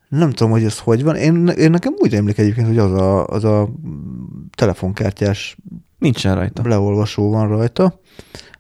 Nem 0.10 0.30
tudom, 0.30 0.52
hogy 0.52 0.64
ez 0.64 0.80
hogy 0.80 1.04
van. 1.04 1.16
Én, 1.16 1.48
én 1.48 1.72
nekem 1.72 1.94
úgy 1.98 2.16
emlék 2.16 2.38
egyébként, 2.38 2.68
hogy 2.68 2.78
az 2.78 2.92
a, 2.92 3.28
az 3.28 3.44
a 3.44 3.70
telefonkártyás 4.56 5.58
Nincsen 5.98 6.36
rajta. 6.36 6.68
leolvasó 6.68 7.30
van 7.30 7.48
rajta. 7.48 8.00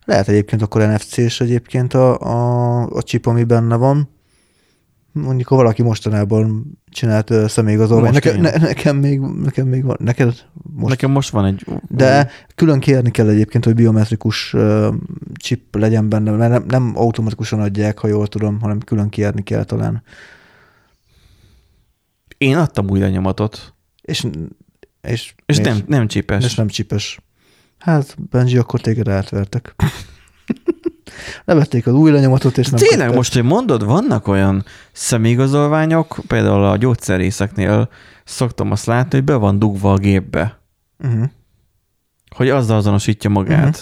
Lehet 0.09 0.27
egyébként 0.27 0.61
akkor 0.61 0.81
NFC-s 0.81 1.41
egyébként 1.41 1.93
a, 1.93 2.19
a, 2.19 2.81
a 2.85 3.01
chip, 3.01 3.25
ami 3.25 3.43
benne 3.43 3.75
van. 3.75 4.09
Mondjuk, 5.11 5.47
ha 5.47 5.55
valaki 5.55 5.81
mostanában 5.81 6.77
csinált 6.91 7.29
ö, 7.29 7.47
személyigazolványt. 7.47 8.13
Most 8.13 8.25
Neke, 8.25 8.37
én. 8.37 8.41
ne, 8.41 8.67
nekem, 8.67 8.97
még, 8.97 9.19
nekem 9.19 9.67
még 9.67 9.83
van. 9.83 9.97
Neked 9.99 10.33
most 10.73 10.89
Nekem 10.89 11.11
most 11.11 11.29
van 11.29 11.45
egy... 11.45 11.65
De 11.87 12.29
külön 12.55 12.79
kérni 12.79 13.11
kell 13.11 13.29
egyébként, 13.29 13.65
hogy 13.65 13.73
biometrikus 13.73 14.53
ö, 14.53 14.93
chip 15.39 15.75
legyen 15.75 16.09
benne, 16.09 16.31
mert 16.31 16.51
nem, 16.51 16.63
nem 16.67 16.93
automatikusan 16.95 17.59
adják, 17.59 17.97
ha 17.97 18.07
jól 18.07 18.27
tudom, 18.27 18.59
hanem 18.61 18.79
külön 18.79 19.09
kérni 19.09 19.43
kell 19.43 19.63
talán. 19.63 20.03
Én 22.37 22.57
adtam 22.57 22.89
új 22.89 22.99
lenyomatot, 22.99 23.73
És, 24.01 24.27
és, 25.01 25.33
és 25.45 25.57
miért? 25.57 25.75
nem, 25.75 25.83
nem 25.87 26.07
csipes. 26.07 26.45
És 26.45 26.55
nem 26.55 26.67
csipes. 26.67 27.19
Hát, 27.79 28.15
Benji, 28.29 28.57
akkor 28.57 28.81
téged 28.81 29.07
átvertek. 29.07 29.75
Levették 31.45 31.87
az 31.87 31.93
új 31.93 32.11
lenyomatot, 32.11 32.57
és 32.57 32.67
nem 32.67 32.79
Tényleg, 32.79 33.15
most, 33.15 33.33
hogy 33.33 33.43
mondod, 33.43 33.85
vannak 33.85 34.27
olyan 34.27 34.65
személyigazolványok, 34.91 36.17
például 36.27 36.63
a 36.65 36.77
gyógyszerészeknél 36.77 37.89
szoktam 38.23 38.71
azt 38.71 38.85
látni, 38.85 39.15
hogy 39.17 39.23
be 39.25 39.35
van 39.35 39.59
dugva 39.59 39.91
a 39.93 39.97
gépbe, 39.97 40.57
Uh-huh. 41.03 41.23
hogy 42.35 42.49
azzal 42.49 42.77
azonosítja 42.77 43.29
magát. 43.29 43.67
Uh-huh. 43.67 43.81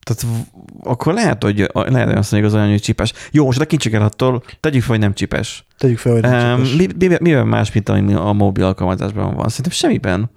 Tehát 0.00 0.46
akkor 0.82 1.14
lehet, 1.14 1.42
hogy 1.42 1.70
lehet 1.74 2.08
olyan 2.08 2.22
személyigazolvány, 2.22 2.70
hogy 2.70 2.80
csipes. 2.80 3.12
Jó, 3.30 3.44
most 3.44 3.58
tekintsük 3.58 3.92
el 3.92 4.02
attól, 4.02 4.42
tegyük 4.60 4.80
fel, 4.82 4.90
hogy 4.90 4.98
nem 4.98 5.14
csipes. 5.14 5.66
Tegyük 5.78 5.98
fel, 5.98 6.12
hogy 6.12 6.22
nem 6.22 6.58
Um, 6.60 6.64
csipes. 6.64 6.94
mi, 6.96 7.06
mi, 7.08 7.16
mivel 7.20 7.44
más, 7.44 7.72
mint 7.72 7.88
ami 7.88 8.14
a 8.14 8.32
mobil 8.32 8.64
alkalmazásban 8.64 9.34
van? 9.34 9.48
Szerintem 9.48 9.72
semmiben. 9.72 10.30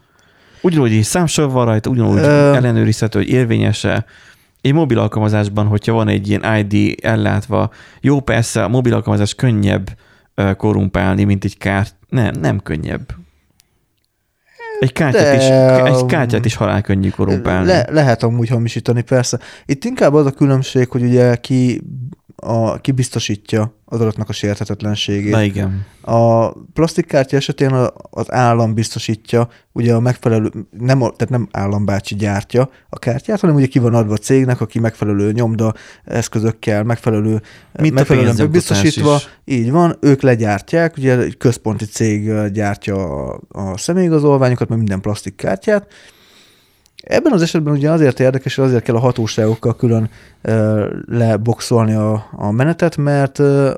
Ugyanúgy 0.64 1.04
számsor 1.04 1.52
van 1.52 1.66
rajta, 1.66 1.90
ugyanúgy 1.90 2.18
Ö- 2.18 2.56
ellenőrizhető, 2.56 3.20
hogy 3.20 3.30
érvényese. 3.30 4.06
Egy 4.62 4.74
mobil 4.74 5.00
alkalmazásban, 5.00 5.66
hogyha 5.66 5.94
van 5.94 6.08
egy 6.08 6.30
ilyen 6.30 6.58
ID 6.58 6.96
ellátva, 7.02 7.70
jó 8.02 8.20
persze, 8.20 8.64
a 8.64 8.68
mobil 8.68 8.94
alkalmazás 8.94 9.36
könnyebb 9.36 9.98
ö, 10.36 10.54
korrumpálni, 10.54 11.24
mint 11.24 11.44
egy 11.44 11.58
kárt. 11.58 11.96
Nem, 12.10 12.34
nem 12.42 12.60
könnyebb. 12.60 13.06
Egy 14.80 14.92
kártyát, 14.92 15.42
is, 15.42 15.48
De- 15.48 15.86
egy 15.86 16.06
kártyát 16.06 16.46
is 16.46 16.56
halál 16.56 16.82
könnyű 16.82 17.10
korrumpálni. 17.10 17.68
Le, 17.68 17.88
lehet 17.90 18.24
amúgy 18.24 18.50
hamisítani, 18.50 19.02
persze. 19.02 19.40
Itt 19.66 19.84
inkább 19.84 20.14
az 20.14 20.26
a 20.26 20.32
különbség, 20.32 20.90
hogy 20.90 21.04
ugye 21.04 21.36
ki 21.36 21.82
a, 22.44 22.78
kibiztosítja 22.82 23.74
az 23.86 24.02
adatnak 24.02 24.30
a 24.30 24.34
sérthetetlenségét. 24.34 25.32
Na 25.32 25.42
igen. 25.44 25.86
A 26.02 26.52
plastikkártya 26.52 27.38
esetén 27.38 27.70
a- 27.70 27.94
az 28.10 28.32
állam 28.32 28.74
biztosítja, 28.74 29.48
ugye 29.72 29.94
a 29.94 30.00
megfelelő, 30.00 30.52
nem, 30.78 31.02
a- 31.02 31.12
tehát 31.12 31.30
nem 31.30 31.48
állambácsi 31.52 32.16
gyártja 32.16 32.70
a 32.90 33.00
kártyát, 33.00 33.40
hanem 33.40 33.56
ugye 33.56 33.66
ki 33.66 33.80
van 33.80 33.94
adva 33.96 34.14
a 34.14 34.18
cégnek, 34.18 34.62
aki 34.62 34.80
megfelelő 34.80 35.32
nyomda 35.32 35.74
eszközökkel, 36.06 36.84
megfelelő, 36.84 37.42
Mint 37.80 37.92
a 37.92 37.94
megfelelően 37.94 38.52
biztosítva, 38.52 39.16
is. 39.16 39.56
így 39.56 39.72
van, 39.72 39.98
ők 40.02 40.22
legyártják, 40.22 40.98
ugye 40.98 41.18
egy 41.20 41.38
központi 41.38 41.86
cég 41.86 42.32
gyártja 42.52 42.96
a, 42.96 43.40
a 43.50 43.78
személyigazolványokat, 43.78 44.70
meg 44.70 44.78
minden 44.78 45.02
plastikkártyát. 45.02 45.88
Ebben 47.04 47.32
az 47.32 47.42
esetben 47.42 47.74
ugye 47.74 47.92
azért 47.92 48.20
érdekes, 48.20 48.52
és 48.52 48.58
azért 48.58 48.84
kell 48.84 48.96
a 48.96 49.00
hatóságokkal 49.00 49.76
külön 49.76 50.10
ö, 50.42 50.88
leboxolni 51.06 51.94
a, 51.94 52.30
a 52.32 52.52
menetet, 52.52 52.98
mert 52.98 53.40
ö, 53.40 53.74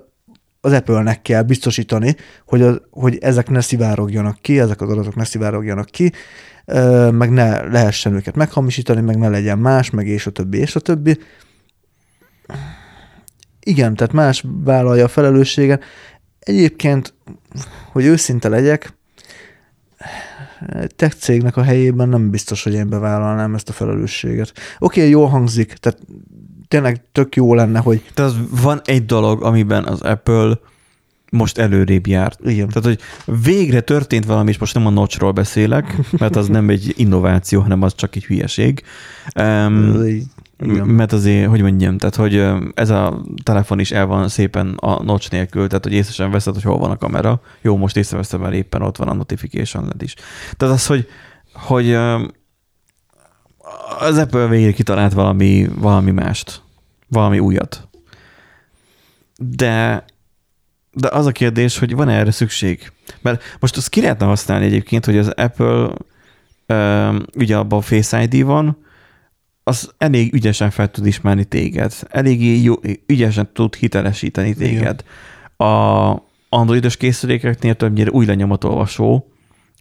az 0.62 0.72
Apple-nek 0.72 1.22
kell 1.22 1.42
biztosítani, 1.42 2.16
hogy, 2.46 2.62
az, 2.62 2.82
hogy 2.90 3.18
ezek 3.18 3.50
ne 3.50 3.62
szivárogjanak 3.62 4.38
ki, 4.42 4.60
ezek 4.60 4.82
az 4.82 4.90
adatok 4.90 5.16
ne 5.16 5.24
szivárogjanak 5.24 5.86
ki, 5.86 6.12
meg 7.12 7.30
ne 7.30 7.64
lehessen 7.64 8.14
őket 8.14 8.36
meghamisítani, 8.36 9.02
meg 9.02 9.18
ne 9.18 9.30
legyen 9.30 9.60
más, 9.60 9.90
meg 9.90 10.08
és 10.08 10.26
a 10.26 10.32
többi, 10.32 10.58
és 10.58 10.76
a 10.76 10.80
többi. 10.80 11.20
Igen, 13.60 13.96
tehát 13.96 14.14
más 14.14 14.44
vállalja 14.64 15.04
a 15.04 15.08
felelősséget. 15.08 15.84
Egyébként, 16.40 17.14
hogy 17.92 18.06
őszinte 18.06 18.50
legyek, 18.50 18.95
egy 20.66 20.96
tech 20.96 21.16
cégnek 21.16 21.58
a 21.58 21.64
helyében 21.64 22.10
nem 22.10 22.30
biztos, 22.30 22.64
hogy 22.64 22.74
én 22.74 22.90
bevállalnám 22.90 23.56
ezt 23.56 23.70
a 23.70 23.74
felelősséget. 23.74 24.54
Oké, 24.80 25.00
okay, 25.00 25.12
jól 25.12 25.28
hangzik, 25.28 25.74
tehát 25.74 26.00
tényleg 26.68 27.02
tök 27.12 27.36
jó 27.36 27.54
lenne, 27.54 27.80
hogy 27.80 28.02
Tehát 28.14 28.32
az 28.32 28.38
van 28.62 28.82
egy 28.86 29.06
dolog, 29.06 29.44
amiben 29.44 29.86
az 29.86 30.02
Apple 30.02 30.60
most 31.32 31.58
előrébb 31.58 32.08
járt. 32.08 32.40
igen, 32.46 32.68
Tehát, 32.68 32.84
hogy 32.84 33.00
végre 33.44 33.82
történt 33.82 34.26
valami, 34.26 34.50
és 34.50 34.58
most 34.58 34.74
nem 34.74 34.86
a 34.86 34.90
notchról 34.90 35.32
beszélek, 35.32 35.98
mert 36.20 36.36
az 36.36 36.48
nem 36.48 36.70
egy 36.70 36.94
innováció, 36.98 37.62
hanem 37.62 37.82
az 37.82 37.96
csak 37.96 38.16
egy 38.16 38.26
hülyeség. 38.26 38.84
Um, 39.40 40.04
igen. 40.70 40.88
mert 40.88 41.14
azért, 41.14 41.50
hogy 41.50 41.62
mondjam, 41.62 41.98
tehát, 41.98 42.16
hogy 42.16 42.44
ez 42.74 42.90
a 42.90 43.22
telefon 43.44 43.80
is 43.80 43.92
el 43.92 44.06
van 44.06 44.28
szépen 44.28 44.74
a 44.76 45.04
notch 45.04 45.32
nélkül, 45.32 45.68
tehát, 45.68 45.84
hogy 45.84 45.94
észre 45.94 46.14
sem 46.14 46.32
veszed, 46.32 46.54
hogy 46.54 46.64
hol 46.64 46.78
van 46.78 46.92
a 46.92 46.98
kamera. 46.98 47.42
Jó, 47.62 47.78
most 47.78 47.98
észreveszem, 47.98 48.42
mert 48.42 48.54
éppen 48.54 48.82
ott 48.82 48.98
van 48.98 49.08
a 49.08 49.14
notification 49.14 49.84
LED 49.84 50.02
is. 50.02 50.14
Tehát 50.58 50.76
az, 50.76 50.86
hogy, 50.86 51.08
hogy 51.54 51.94
az 54.00 54.18
Apple 54.18 54.48
végre 54.48 54.72
kitalált 54.72 55.14
valami, 55.14 55.70
valami 55.76 56.12
mást, 56.12 56.62
valami 57.08 57.40
újat. 57.40 57.88
De 59.38 60.06
de 60.96 61.08
az 61.08 61.26
a 61.26 61.32
kérdés, 61.32 61.78
hogy 61.78 61.96
van-e 61.96 62.14
erre 62.14 62.32
szükség? 62.32 62.92
Mert 63.22 63.44
most 63.60 63.78
azt 63.78 63.90
ki 63.90 64.02
lehetne 64.02 64.26
használni 64.26 64.66
egyébként, 64.66 65.06
hogy 65.06 65.18
az 65.18 65.28
Apple 65.28 65.90
ugye 67.36 67.58
abban 67.58 67.80
a 67.80 67.82
Face 67.82 68.24
ID 68.24 68.44
van, 68.44 68.78
az 69.68 69.92
elég 69.98 70.34
ügyesen 70.34 70.70
fel 70.70 70.92
tud 70.92 71.06
ismerni 71.06 71.44
téged. 71.46 71.94
Elég 72.10 72.64
jó, 72.64 72.74
ügyesen 73.06 73.50
tud 73.54 73.76
hitelesíteni 73.76 74.54
téged. 74.54 75.04
A 75.58 76.22
androidos 76.50 76.98
készülékeknél 76.98 77.76
többnyire 77.76 78.12
új 78.12 78.26
lenyomatolvasó, 78.26 79.28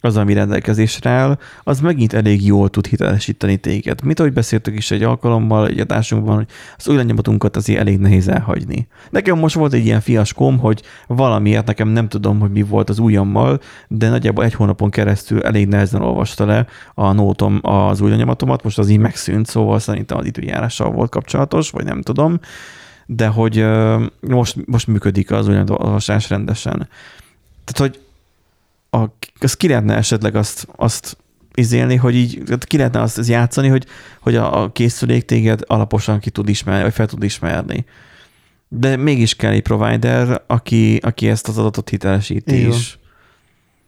az, 0.01 0.17
ami 0.17 0.33
rendelkezésre 0.33 1.09
áll, 1.09 1.37
az 1.63 1.79
megint 1.79 2.13
elég 2.13 2.45
jól 2.45 2.69
tud 2.69 2.87
hitelesíteni 2.87 3.57
téged. 3.57 4.03
Mint 4.03 4.19
ahogy 4.19 4.33
beszéltük 4.33 4.77
is 4.77 4.91
egy 4.91 5.03
alkalommal, 5.03 5.67
egy 5.67 5.79
adásunkban, 5.79 6.35
hogy 6.35 6.47
az 6.77 6.87
új 6.87 6.95
lenyomatunkat 6.95 7.55
azért 7.55 7.79
elég 7.79 7.99
nehéz 7.99 8.27
elhagyni. 8.27 8.87
Nekem 9.09 9.37
most 9.37 9.55
volt 9.55 9.73
egy 9.73 9.85
ilyen 9.85 10.01
fiaskom, 10.01 10.59
hogy 10.59 10.81
valamiért 11.07 11.65
nekem 11.65 11.87
nem 11.87 12.07
tudom, 12.07 12.39
hogy 12.39 12.51
mi 12.51 12.61
volt 12.61 12.89
az 12.89 12.99
ujjammal, 12.99 13.59
de 13.87 14.09
nagyjából 14.09 14.43
egy 14.43 14.53
hónapon 14.53 14.89
keresztül 14.89 15.41
elég 15.41 15.67
nehezen 15.67 16.01
olvasta 16.01 16.45
le 16.45 16.65
a 16.93 17.11
nótom 17.11 17.59
az 17.61 18.01
új 18.01 18.09
lenyomatomat, 18.09 18.63
most 18.63 18.79
az 18.79 18.89
így 18.89 18.99
megszűnt, 18.99 19.47
szóval 19.47 19.79
szerintem 19.79 20.17
az 20.17 20.25
időjárással 20.25 20.91
volt 20.91 21.09
kapcsolatos, 21.09 21.69
vagy 21.69 21.85
nem 21.85 22.01
tudom, 22.01 22.39
de 23.05 23.27
hogy 23.27 23.65
most, 24.19 24.65
most 24.65 24.87
működik 24.87 25.31
az 25.31 25.47
új 25.47 25.55
rendesen. 26.29 26.89
Tehát, 27.63 27.77
hogy 27.77 28.04
a, 28.95 29.17
az 29.39 29.53
ki 29.53 29.67
lehetne 29.67 29.95
esetleg 29.95 30.35
azt, 30.35 30.67
azt 30.75 31.17
izélni, 31.53 31.95
hogy 31.95 32.15
így 32.15 32.43
ki 32.59 32.77
lehetne 32.77 33.01
azt 33.01 33.27
játszani, 33.27 33.67
hogy, 33.67 33.85
hogy 34.21 34.35
a, 34.35 34.61
a 34.61 34.71
készülék 34.71 35.25
téged 35.25 35.61
alaposan 35.65 36.19
ki 36.19 36.29
tud 36.29 36.49
ismerni, 36.49 36.83
vagy 36.83 36.93
fel 36.93 37.07
tud 37.07 37.23
ismerni. 37.23 37.85
De 38.67 38.95
mégis 38.95 39.35
kell 39.35 39.51
egy 39.51 39.61
provider, 39.61 40.41
aki, 40.47 40.97
aki 40.97 41.29
ezt 41.29 41.47
az 41.47 41.57
adatot 41.57 41.89
hitelesíti 41.89 42.57
Igen. 42.57 42.69
is. 42.69 42.99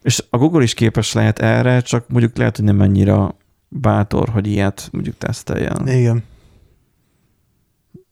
És 0.03 0.23
a 0.29 0.37
Google 0.37 0.63
is 0.63 0.73
képes 0.73 1.13
lehet 1.13 1.39
erre, 1.39 1.81
csak 1.81 2.09
mondjuk 2.09 2.37
lehet, 2.37 2.55
hogy 2.55 2.65
nem 2.65 2.79
annyira 2.79 3.37
bátor, 3.67 4.29
hogy 4.29 4.47
ilyet 4.47 4.89
mondjuk 4.91 5.17
teszteljen. 5.17 5.87
igen. 5.87 6.23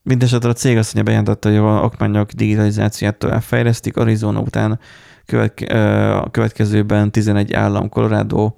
Mindenesetre 0.02 0.50
a 0.50 0.54
cég 0.54 0.78
azt 0.78 0.93
mondja, 0.93 1.14
bejelentette, 1.14 1.50
hogy 1.50 1.58
a 1.58 1.84
okmányok 1.84 2.32
digitalizációját 2.32 3.18
tovább 3.18 3.41
fejlesztik. 3.41 3.98
Arizona 3.98 4.39
után 4.39 4.80
követke, 5.26 6.15
a 6.15 6.30
következőben 6.30 7.11
11 7.11 7.53
állam, 7.53 7.89
Colorado, 7.89 8.53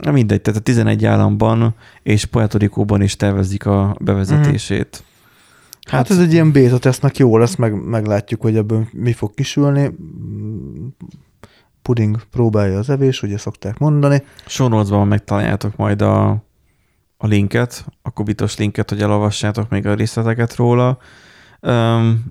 na 0.00 0.10
mindegy, 0.10 0.40
tehát 0.40 0.60
a 0.60 0.62
11 0.62 1.04
államban 1.04 1.74
és 2.02 2.24
Puerto 2.24 2.58
Rico-ban 2.58 3.02
is 3.02 3.16
tervezik 3.16 3.66
a 3.66 3.96
bevezetését. 4.00 5.04
Hát, 5.80 5.94
hát 5.94 6.10
ez 6.10 6.18
egy 6.18 6.32
ilyen 6.32 6.52
beta 6.52 6.78
tesznek 6.78 7.16
jó 7.16 7.38
lesz, 7.38 7.54
meg, 7.54 7.84
meglátjuk, 7.84 8.40
hogy 8.40 8.56
ebből 8.56 8.88
mi 8.92 9.12
fog 9.12 9.34
kisülni. 9.34 9.90
Puding 11.82 12.22
próbálja 12.30 12.78
az 12.78 12.90
evés, 12.90 13.22
ugye 13.22 13.38
szokták 13.38 13.78
mondani. 13.78 14.22
Sonolcban 14.46 15.08
megtaláljátok 15.08 15.76
majd 15.76 16.02
a, 16.02 16.30
a 17.16 17.26
linket, 17.26 17.86
a 18.02 18.10
kubitos 18.10 18.56
linket, 18.56 18.90
hogy 18.90 19.02
elolvassátok 19.02 19.68
még 19.68 19.86
a 19.86 19.94
részleteket 19.94 20.56
róla. 20.56 20.98
Um, 21.60 22.24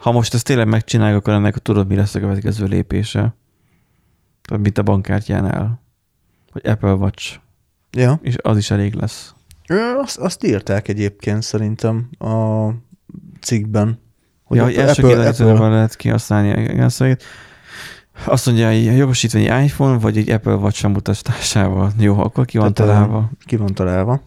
ha 0.00 0.12
most 0.12 0.34
ezt 0.34 0.44
tényleg 0.44 0.68
megcsináljuk, 0.68 1.18
akkor 1.18 1.32
ennek 1.32 1.58
tudod, 1.58 1.88
mi 1.88 1.94
lesz 1.94 2.14
a 2.14 2.20
következő 2.20 2.66
lépése. 2.66 3.34
Tehát 4.42 4.62
mint 4.62 4.78
a 4.78 4.82
bankkártyánál. 4.82 5.82
Hogy 6.52 6.66
Apple 6.66 6.92
Watch. 6.92 7.38
Ja. 7.90 8.18
És 8.22 8.36
az 8.42 8.56
is 8.56 8.70
elég 8.70 8.94
lesz. 8.94 9.34
Azt, 10.02 10.18
azt 10.18 10.44
írták 10.44 10.88
egyébként 10.88 11.42
szerintem 11.42 12.08
a 12.18 12.68
cikkben. 13.40 13.98
Hogy 14.44 14.56
ja, 14.56 14.64
hogy 14.64 14.74
első 14.74 15.02
kérdezőben 15.02 15.70
lehet 15.70 15.96
kihasználni 15.96 16.62
igen, 16.62 16.88
szóval 16.88 17.16
azt 18.24 18.46
mondja, 18.46 18.66
hogy 18.66 18.88
a 18.88 18.92
jogosítvány 18.92 19.46
egy 19.46 19.64
iPhone, 19.64 19.98
vagy 19.98 20.16
egy 20.16 20.30
Apple 20.30 20.54
Watch 20.54 20.88
mutatásával. 20.88 21.92
Jó, 21.98 22.18
akkor 22.18 22.44
ki 22.44 22.58
van 22.58 22.74
Tehát, 22.74 22.92
találva. 22.92 23.30
Ki 23.44 23.56
van 23.56 23.74
találva. 23.74 24.20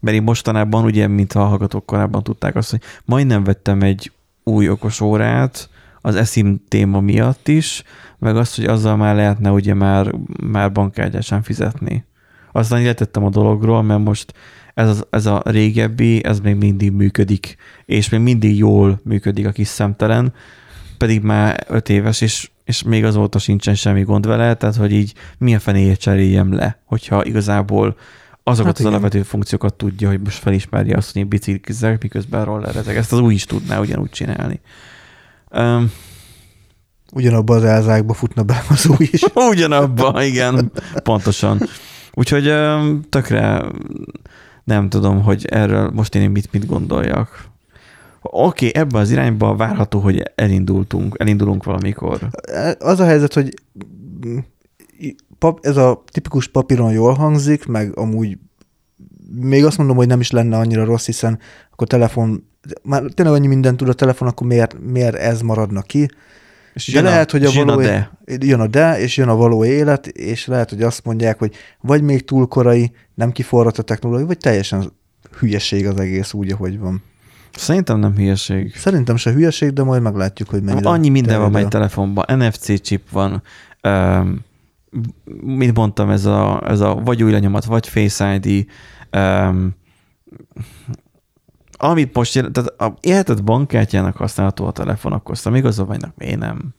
Mert 0.00 0.16
én 0.16 0.22
mostanában, 0.22 0.84
ugye, 0.84 1.06
mint 1.06 1.32
a 1.32 1.44
hallgatók 1.44 1.86
korábban 1.86 2.22
tudták 2.22 2.56
azt, 2.56 2.70
hogy 2.70 2.80
majdnem 3.04 3.44
vettem 3.44 3.82
egy 3.82 4.12
új 4.44 4.68
okos 4.68 5.00
órát, 5.00 5.68
az 6.00 6.14
eSIM 6.14 6.60
téma 6.68 7.00
miatt 7.00 7.48
is, 7.48 7.82
meg 8.18 8.36
azt, 8.36 8.56
hogy 8.56 8.64
azzal 8.64 8.96
már 8.96 9.14
lehetne 9.14 9.50
ugye 9.50 9.74
már, 9.74 10.14
már 10.42 10.72
bankkártyásan 10.72 11.42
fizetni. 11.42 12.04
Aztán 12.52 12.82
letettem 12.82 13.24
a 13.24 13.30
dologról, 13.30 13.82
mert 13.82 14.04
most 14.04 14.34
ez, 14.74 14.88
az, 14.88 15.06
ez 15.10 15.26
a 15.26 15.42
régebbi, 15.44 16.24
ez 16.24 16.40
még 16.40 16.54
mindig 16.54 16.92
működik, 16.92 17.56
és 17.84 18.08
még 18.08 18.20
mindig 18.20 18.56
jól 18.56 19.00
működik 19.04 19.46
a 19.46 19.50
kis 19.50 19.68
szemtelen, 19.68 20.32
pedig 20.98 21.22
már 21.22 21.64
öt 21.68 21.88
éves, 21.88 22.20
és, 22.20 22.50
és 22.64 22.82
még 22.82 23.04
azóta 23.04 23.38
sincsen 23.38 23.74
semmi 23.74 24.02
gond 24.02 24.26
vele, 24.26 24.54
tehát 24.54 24.76
hogy 24.76 24.92
így 24.92 25.14
milyen 25.38 25.58
fenéjét 25.58 26.00
cseréljem 26.00 26.52
le, 26.52 26.78
hogyha 26.84 27.24
igazából 27.24 27.96
azokat 28.50 28.66
Hát 28.66 28.74
az 28.74 28.80
igen. 28.80 28.92
alapvető 28.92 29.22
funkciókat 29.22 29.74
tudja, 29.74 30.08
hogy 30.08 30.20
most 30.20 30.38
felismerje 30.38 30.96
azt, 30.96 31.12
hogy 31.12 31.22
én 31.22 31.28
biciklizek, 31.28 32.02
miközben 32.02 32.44
rollerezek. 32.44 32.96
Ezt 32.96 33.12
az 33.12 33.18
új 33.18 33.34
is 33.34 33.44
tudná 33.44 33.80
ugyanúgy 33.80 34.10
csinálni. 34.10 34.60
Um, 35.50 35.92
Ugyanabban 37.12 37.56
az 37.56 37.64
ázákba 37.64 38.12
futna 38.12 38.42
be 38.42 38.64
az 38.68 38.86
új 38.86 39.08
is. 39.10 39.22
ugyanabban, 39.52 40.22
igen, 40.22 40.72
pontosan. 41.02 41.60
Úgyhogy 42.12 42.48
um, 42.48 43.00
tökre 43.08 43.64
nem 44.64 44.88
tudom, 44.88 45.22
hogy 45.22 45.46
erről 45.46 45.90
most 45.90 46.14
én 46.14 46.30
mit, 46.30 46.52
mit 46.52 46.66
gondoljak. 46.66 47.48
Oké, 48.22 48.68
okay, 48.68 48.82
ebbe 48.82 48.98
az 48.98 49.10
irányba 49.10 49.56
várható, 49.56 50.00
hogy 50.00 50.22
elindultunk, 50.34 51.16
elindulunk 51.18 51.64
valamikor. 51.64 52.28
Az 52.78 53.00
a 53.00 53.04
helyzet, 53.04 53.34
hogy 53.34 53.54
pap, 55.40 55.58
ez 55.62 55.76
a 55.76 56.02
tipikus 56.12 56.48
papíron 56.48 56.92
jól 56.92 57.12
hangzik, 57.12 57.66
meg 57.66 57.98
amúgy 57.98 58.38
még 59.40 59.64
azt 59.64 59.78
mondom, 59.78 59.96
hogy 59.96 60.06
nem 60.06 60.20
is 60.20 60.30
lenne 60.30 60.56
annyira 60.56 60.84
rossz, 60.84 61.06
hiszen 61.06 61.38
akkor 61.72 61.86
telefon, 61.86 62.48
már 62.82 63.02
tényleg 63.14 63.34
annyi 63.34 63.46
mindent 63.46 63.76
tud 63.76 63.88
a 63.88 63.92
telefon, 63.92 64.28
akkor 64.28 64.46
miért, 64.46 64.76
miért 64.80 65.14
ez 65.14 65.40
maradna 65.40 65.82
ki? 65.82 66.08
És 66.74 66.92
De 66.92 67.00
lehet, 67.00 67.30
hogy 67.30 67.44
a 67.44 67.50
jön 67.52 67.66
való, 67.66 67.80
de. 67.80 68.10
jön 68.24 68.60
a 68.60 68.66
de, 68.66 69.00
és 69.00 69.16
jön 69.16 69.28
a 69.28 69.36
való 69.36 69.64
élet, 69.64 70.06
és 70.06 70.46
lehet, 70.46 70.70
hogy 70.70 70.82
azt 70.82 71.04
mondják, 71.04 71.38
hogy 71.38 71.54
vagy 71.80 72.02
még 72.02 72.24
túl 72.24 72.46
korai, 72.46 72.92
nem 73.14 73.32
kiforrott 73.32 73.78
a 73.78 73.82
technológia, 73.82 74.26
vagy 74.26 74.38
teljesen 74.38 74.92
hülyeség 75.38 75.86
az 75.86 76.00
egész 76.00 76.32
úgy, 76.32 76.50
ahogy 76.50 76.78
van. 76.78 77.02
Szerintem 77.56 77.98
nem 77.98 78.14
hülyeség. 78.14 78.76
Szerintem 78.76 79.16
se 79.16 79.32
hülyeség, 79.32 79.72
de 79.72 79.82
majd 79.82 80.02
meglátjuk, 80.02 80.48
hogy 80.48 80.62
mennyire. 80.62 80.88
Annyi 80.88 81.08
minden 81.08 81.40
van 81.40 81.56
egy 81.56 81.62
el. 81.62 81.68
telefonban. 81.68 82.38
NFC 82.38 82.80
chip 82.80 83.10
van, 83.10 83.42
um, 83.82 84.44
mint 85.40 85.76
mondtam, 85.76 86.10
ez 86.10 86.24
a, 86.24 86.68
ez 86.68 86.80
a 86.80 86.94
vagy 86.94 87.22
új 87.22 87.30
lenyomat, 87.30 87.64
vagy 87.64 87.88
Face 87.88 88.34
ID, 88.34 88.66
um, 89.16 89.74
amit 91.82 92.14
most 92.14 92.34
jelent, 92.34 92.54
tehát 92.54 92.80
a 92.80 92.94
érted 93.00 93.44
bankkártyának 93.44 94.16
használható 94.16 94.66
a 94.66 94.72
telefon, 94.72 95.12
akkor 95.12 95.38
szemigazolványnak 95.38 96.16
miért 96.16 96.38
nem? 96.38 96.74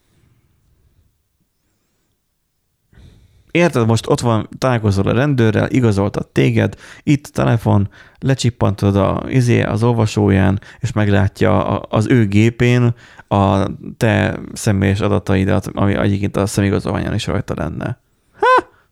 Érted, 3.51 3.87
most 3.87 4.09
ott 4.09 4.19
van, 4.19 4.49
találkozol 4.57 5.07
a 5.07 5.13
rendőrrel, 5.13 5.69
igazoltat 5.69 6.27
téged, 6.27 6.75
itt 7.03 7.27
telefon, 7.27 7.89
lecsippantod 8.19 8.95
a, 8.95 9.23
izé, 9.27 9.61
az 9.61 9.83
olvasóján, 9.83 10.59
és 10.79 10.91
meglátja 10.91 11.65
a, 11.65 11.85
az 11.89 12.07
ő 12.07 12.27
gépén 12.27 12.93
a 13.27 13.67
te 13.97 14.39
személyes 14.53 14.99
adataidat, 14.99 15.67
ami 15.67 15.93
egyébként 15.93 16.37
a 16.37 16.45
szemigazolványon 16.45 17.13
is 17.13 17.27
rajta 17.27 17.53
lenne. 17.57 18.00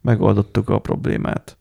Megoldottuk 0.01 0.69
a 0.69 0.79
problémát. 0.79 1.57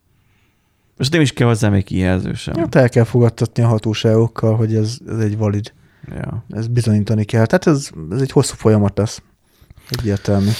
És 0.98 1.08
nem 1.08 1.20
is 1.20 1.32
kell 1.32 1.46
hozzá 1.46 1.68
még 1.68 1.84
kijelző 1.84 2.34
sem. 2.34 2.54
Hát 2.54 2.74
el 2.74 2.88
kell 2.88 3.04
fogadtatni 3.04 3.62
a 3.62 3.66
hatóságokkal, 3.66 4.56
hogy 4.56 4.74
ez, 4.74 4.98
ez 5.08 5.18
egy 5.18 5.36
valid, 5.36 5.72
Ja. 6.14 6.44
ez 6.48 6.66
bizonyítani 6.66 7.24
kell. 7.24 7.46
Tehát 7.46 7.66
ez, 7.66 7.90
ez 8.10 8.20
egy 8.20 8.30
hosszú 8.30 8.54
folyamat 8.56 8.98
lesz. 8.98 9.22
Egyértelmű. 9.90 10.50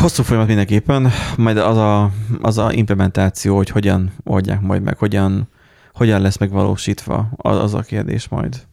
Hosszú 0.00 0.22
folyamat 0.22 0.48
mindenképpen, 0.48 1.10
majd 1.36 1.56
az 1.56 1.76
a, 1.76 2.10
az 2.40 2.58
a 2.58 2.72
implementáció, 2.72 3.56
hogy 3.56 3.68
hogyan 3.68 4.12
oldják 4.24 4.60
majd 4.60 4.82
meg, 4.82 4.98
hogyan, 4.98 5.48
hogyan 5.92 6.20
lesz 6.20 6.38
megvalósítva, 6.38 7.28
az, 7.36 7.58
az 7.58 7.74
a 7.74 7.80
kérdés 7.80 8.28
majd. 8.28 8.66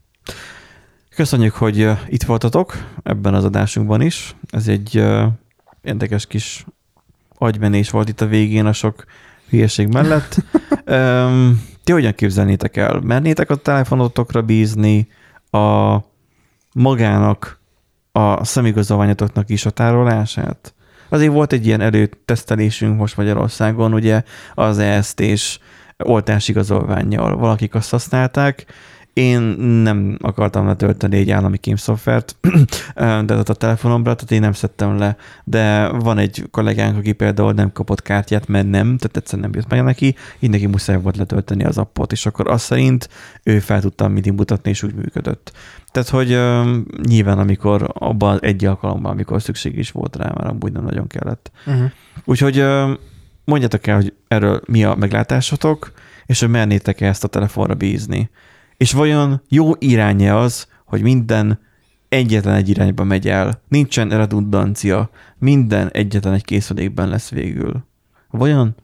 Köszönjük, 1.16 1.54
hogy 1.54 1.80
ö, 1.82 1.92
itt 2.08 2.24
voltatok 2.24 2.74
ebben 3.04 3.34
az 3.34 3.44
adásunkban 3.44 4.02
is. 4.02 4.36
Ez 4.50 4.68
egy 4.68 4.98
uh, 4.98 5.24
érdekes 5.82 6.26
kis 6.26 6.66
agymenés 7.40 7.90
volt 7.90 8.10
itt 8.10 8.22
a 8.22 8.26
végén 8.26 8.66
a 8.66 8.74
sok 8.74 9.06
hülyeség 9.50 9.88
mellett. 9.88 10.36
um, 10.86 11.62
ti 11.84 11.92
hogyan 11.92 12.14
képzelnétek 12.14 12.78
el? 12.78 13.00
Mernétek 13.00 13.50
a 13.50 13.56
telefonotokra 13.56 14.42
bízni 14.42 15.08
a 15.52 15.98
magának 16.74 17.60
a 18.12 18.46
szemigazolványotoknak 18.46 19.50
is 19.50 19.66
a 19.66 19.70
tárolását? 19.70 20.74
Azért 21.10 21.34
volt 21.34 21.54
egy 21.54 21.66
ilyen 21.66 21.82
előtesztelésünk 21.82 22.98
most 22.98 23.18
Magyarországon, 23.18 23.94
ugye 23.94 24.24
az 24.54 24.78
EST 24.78 25.20
és 25.20 25.60
oltásigazolványjal 25.98 27.38
valakik 27.38 27.76
azt 27.76 27.90
használták. 27.90 28.66
Én 29.14 29.42
nem 29.84 30.18
akartam 30.22 30.66
letölteni 30.66 31.18
egy 31.18 31.32
állami 31.32 31.58
kémszofert, 31.58 32.36
de 33.26 33.36
ott 33.36 33.50
a 33.50 33.54
telefonomra, 33.54 34.14
tehát 34.14 34.32
én 34.32 34.40
nem 34.40 34.54
szedtem 34.54 34.98
le, 34.98 35.16
de 35.44 35.88
van 35.88 36.18
egy 36.18 36.48
kollégánk, 36.52 36.98
aki 36.98 37.12
például 37.12 37.54
nem 37.54 37.72
kapott 37.72 38.02
kártyát, 38.02 38.48
mert 38.48 38.70
nem, 38.70 38.98
tehát 38.98 39.18
egyszerűen 39.18 39.50
nem 39.50 39.60
jött 39.60 39.70
meg 39.70 39.84
neki, 39.84 40.16
így 40.40 40.50
neki 40.50 40.66
muszáj 40.66 41.02
volt 41.02 41.18
letölteni 41.18 41.64
az 41.64 41.78
appot, 41.78 42.12
és 42.12 42.26
akkor 42.26 42.48
azt 42.48 42.66
szerint 42.66 43.10
ő 43.44 43.60
fel 43.60 43.82
tudta 43.82 44.08
mindig 44.08 44.32
mutatni, 44.32 44.70
és 44.70 44.84
úgy 44.84 44.96
működött. 44.96 45.52
Tehát, 45.92 46.10
hogy 46.10 46.34
uh, 46.34 46.68
nyilván 47.08 47.40
amikor 47.40 47.90
abban 47.94 48.40
egy 48.42 48.66
alkalommal, 48.66 49.12
amikor 49.12 49.42
szükség 49.42 49.78
is 49.78 49.92
volt 49.92 50.16
rá, 50.16 50.32
már 50.36 50.48
amúgy 50.48 50.72
nem 50.72 50.84
nagyon 50.84 51.08
kellett. 51.08 51.52
Uh-huh. 51.66 51.92
Úgyhogy 52.26 52.60
uh, 52.60 52.90
mondjatok 53.46 53.88
el, 53.88 53.96
hogy 53.96 54.14
erről 54.28 54.62
mi 54.66 54.84
a 54.84 54.96
meglátásotok, 54.96 55.92
és 56.26 56.40
hogy 56.40 56.50
mernétek-e 56.50 57.08
ezt 57.08 57.24
a 57.24 57.28
telefonra 57.28 57.74
bízni. 57.74 58.30
És 58.80 58.92
vajon 58.92 59.42
jó 59.50 59.72
iránye 59.78 60.36
az, 60.38 60.68
hogy 60.86 61.02
minden 61.02 61.60
egyetlen 62.10 62.56
egy 62.56 62.70
irányba 62.70 63.04
megy 63.04 63.28
el, 63.28 63.62
nincsen 63.68 64.10
redundancia, 64.10 65.10
minden 65.38 65.90
egyetlen 65.92 66.34
egy 66.34 66.46
készülékben 66.46 67.10
lesz 67.10 67.30
végül. 67.30 67.84
Vajon 68.30 68.76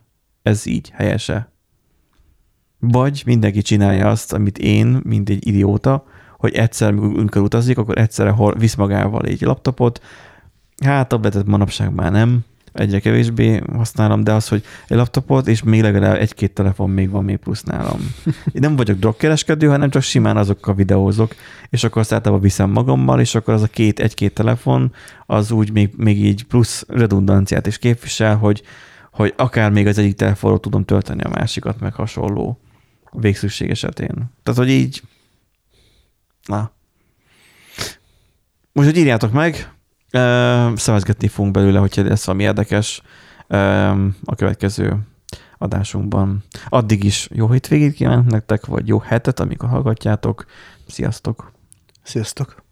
ez 0.43 0.65
így 0.65 0.89
helyese? 0.89 1.51
Vagy 2.79 3.23
mindenki 3.25 3.61
csinálja 3.61 4.09
azt, 4.09 4.33
amit 4.33 4.57
én, 4.57 4.99
mint 5.03 5.29
egy 5.29 5.47
idióta, 5.47 6.05
hogy 6.37 6.53
egyszer, 6.53 6.93
amikor 6.93 7.41
utazik, 7.41 7.77
akkor 7.77 7.97
egyszerre 7.97 8.35
visz 8.57 8.75
magával 8.75 9.25
egy 9.25 9.41
laptopot, 9.41 10.01
hát 10.83 11.07
tabletet 11.07 11.45
manapság 11.45 11.93
már 11.93 12.11
nem, 12.11 12.43
egyre 12.75 12.99
kevésbé 12.99 13.61
használom, 13.73 14.23
de 14.23 14.33
az, 14.33 14.47
hogy 14.47 14.63
egy 14.87 14.97
laptopot, 14.97 15.47
és 15.47 15.63
még 15.63 15.81
legalább 15.81 16.15
egy-két 16.15 16.53
telefon 16.53 16.89
még 16.89 17.09
van 17.09 17.23
még 17.23 17.37
plusz 17.37 17.63
nálam. 17.63 17.99
Én 18.25 18.61
nem 18.61 18.75
vagyok 18.75 18.99
drogkereskedő, 18.99 19.67
hanem 19.67 19.89
csak 19.89 20.01
simán 20.01 20.37
azokkal 20.37 20.75
videózok, 20.75 21.35
és 21.69 21.83
akkor 21.83 22.01
azt 22.01 22.13
általában 22.13 22.43
viszem 22.43 22.69
magammal, 22.69 23.19
és 23.19 23.35
akkor 23.35 23.53
az 23.53 23.61
a 23.61 23.67
két, 23.67 23.99
egy-két 23.99 24.33
telefon, 24.33 24.93
az 25.25 25.51
úgy 25.51 25.71
még, 25.71 25.93
még 25.97 26.23
így 26.23 26.43
plusz 26.43 26.85
redundanciát 26.87 27.67
is 27.67 27.77
képvisel, 27.77 28.37
hogy, 28.37 28.61
hogy 29.11 29.33
akár 29.37 29.71
még 29.71 29.87
az 29.87 29.97
egyik 29.97 30.15
telefonról 30.15 30.59
tudom 30.59 30.85
tölteni 30.85 31.23
a 31.23 31.29
másikat, 31.29 31.79
meg 31.79 31.93
hasonló 31.93 32.59
végszükség 33.11 33.69
esetén. 33.69 34.31
Tehát, 34.43 34.59
hogy 34.59 34.69
így 34.69 35.01
na. 36.45 36.71
Úgyhogy 38.73 38.97
írjátok 38.97 39.31
meg, 39.31 39.74
szemezgetni 40.75 41.27
fogunk 41.27 41.53
belőle, 41.53 41.79
hogyha 41.79 42.03
lesz 42.03 42.25
valami 42.25 42.43
érdekes 42.43 43.01
a 44.23 44.35
következő 44.35 44.97
adásunkban. 45.57 46.43
Addig 46.69 47.03
is 47.03 47.27
jó 47.31 47.51
hétvégét 47.51 47.93
kívánok 47.93 48.25
nektek, 48.25 48.65
vagy 48.65 48.87
jó 48.87 48.99
hetet, 48.99 49.39
amikor 49.39 49.69
hallgatjátok. 49.69 50.45
Sziasztok! 50.87 51.51
Sziasztok! 52.03 52.64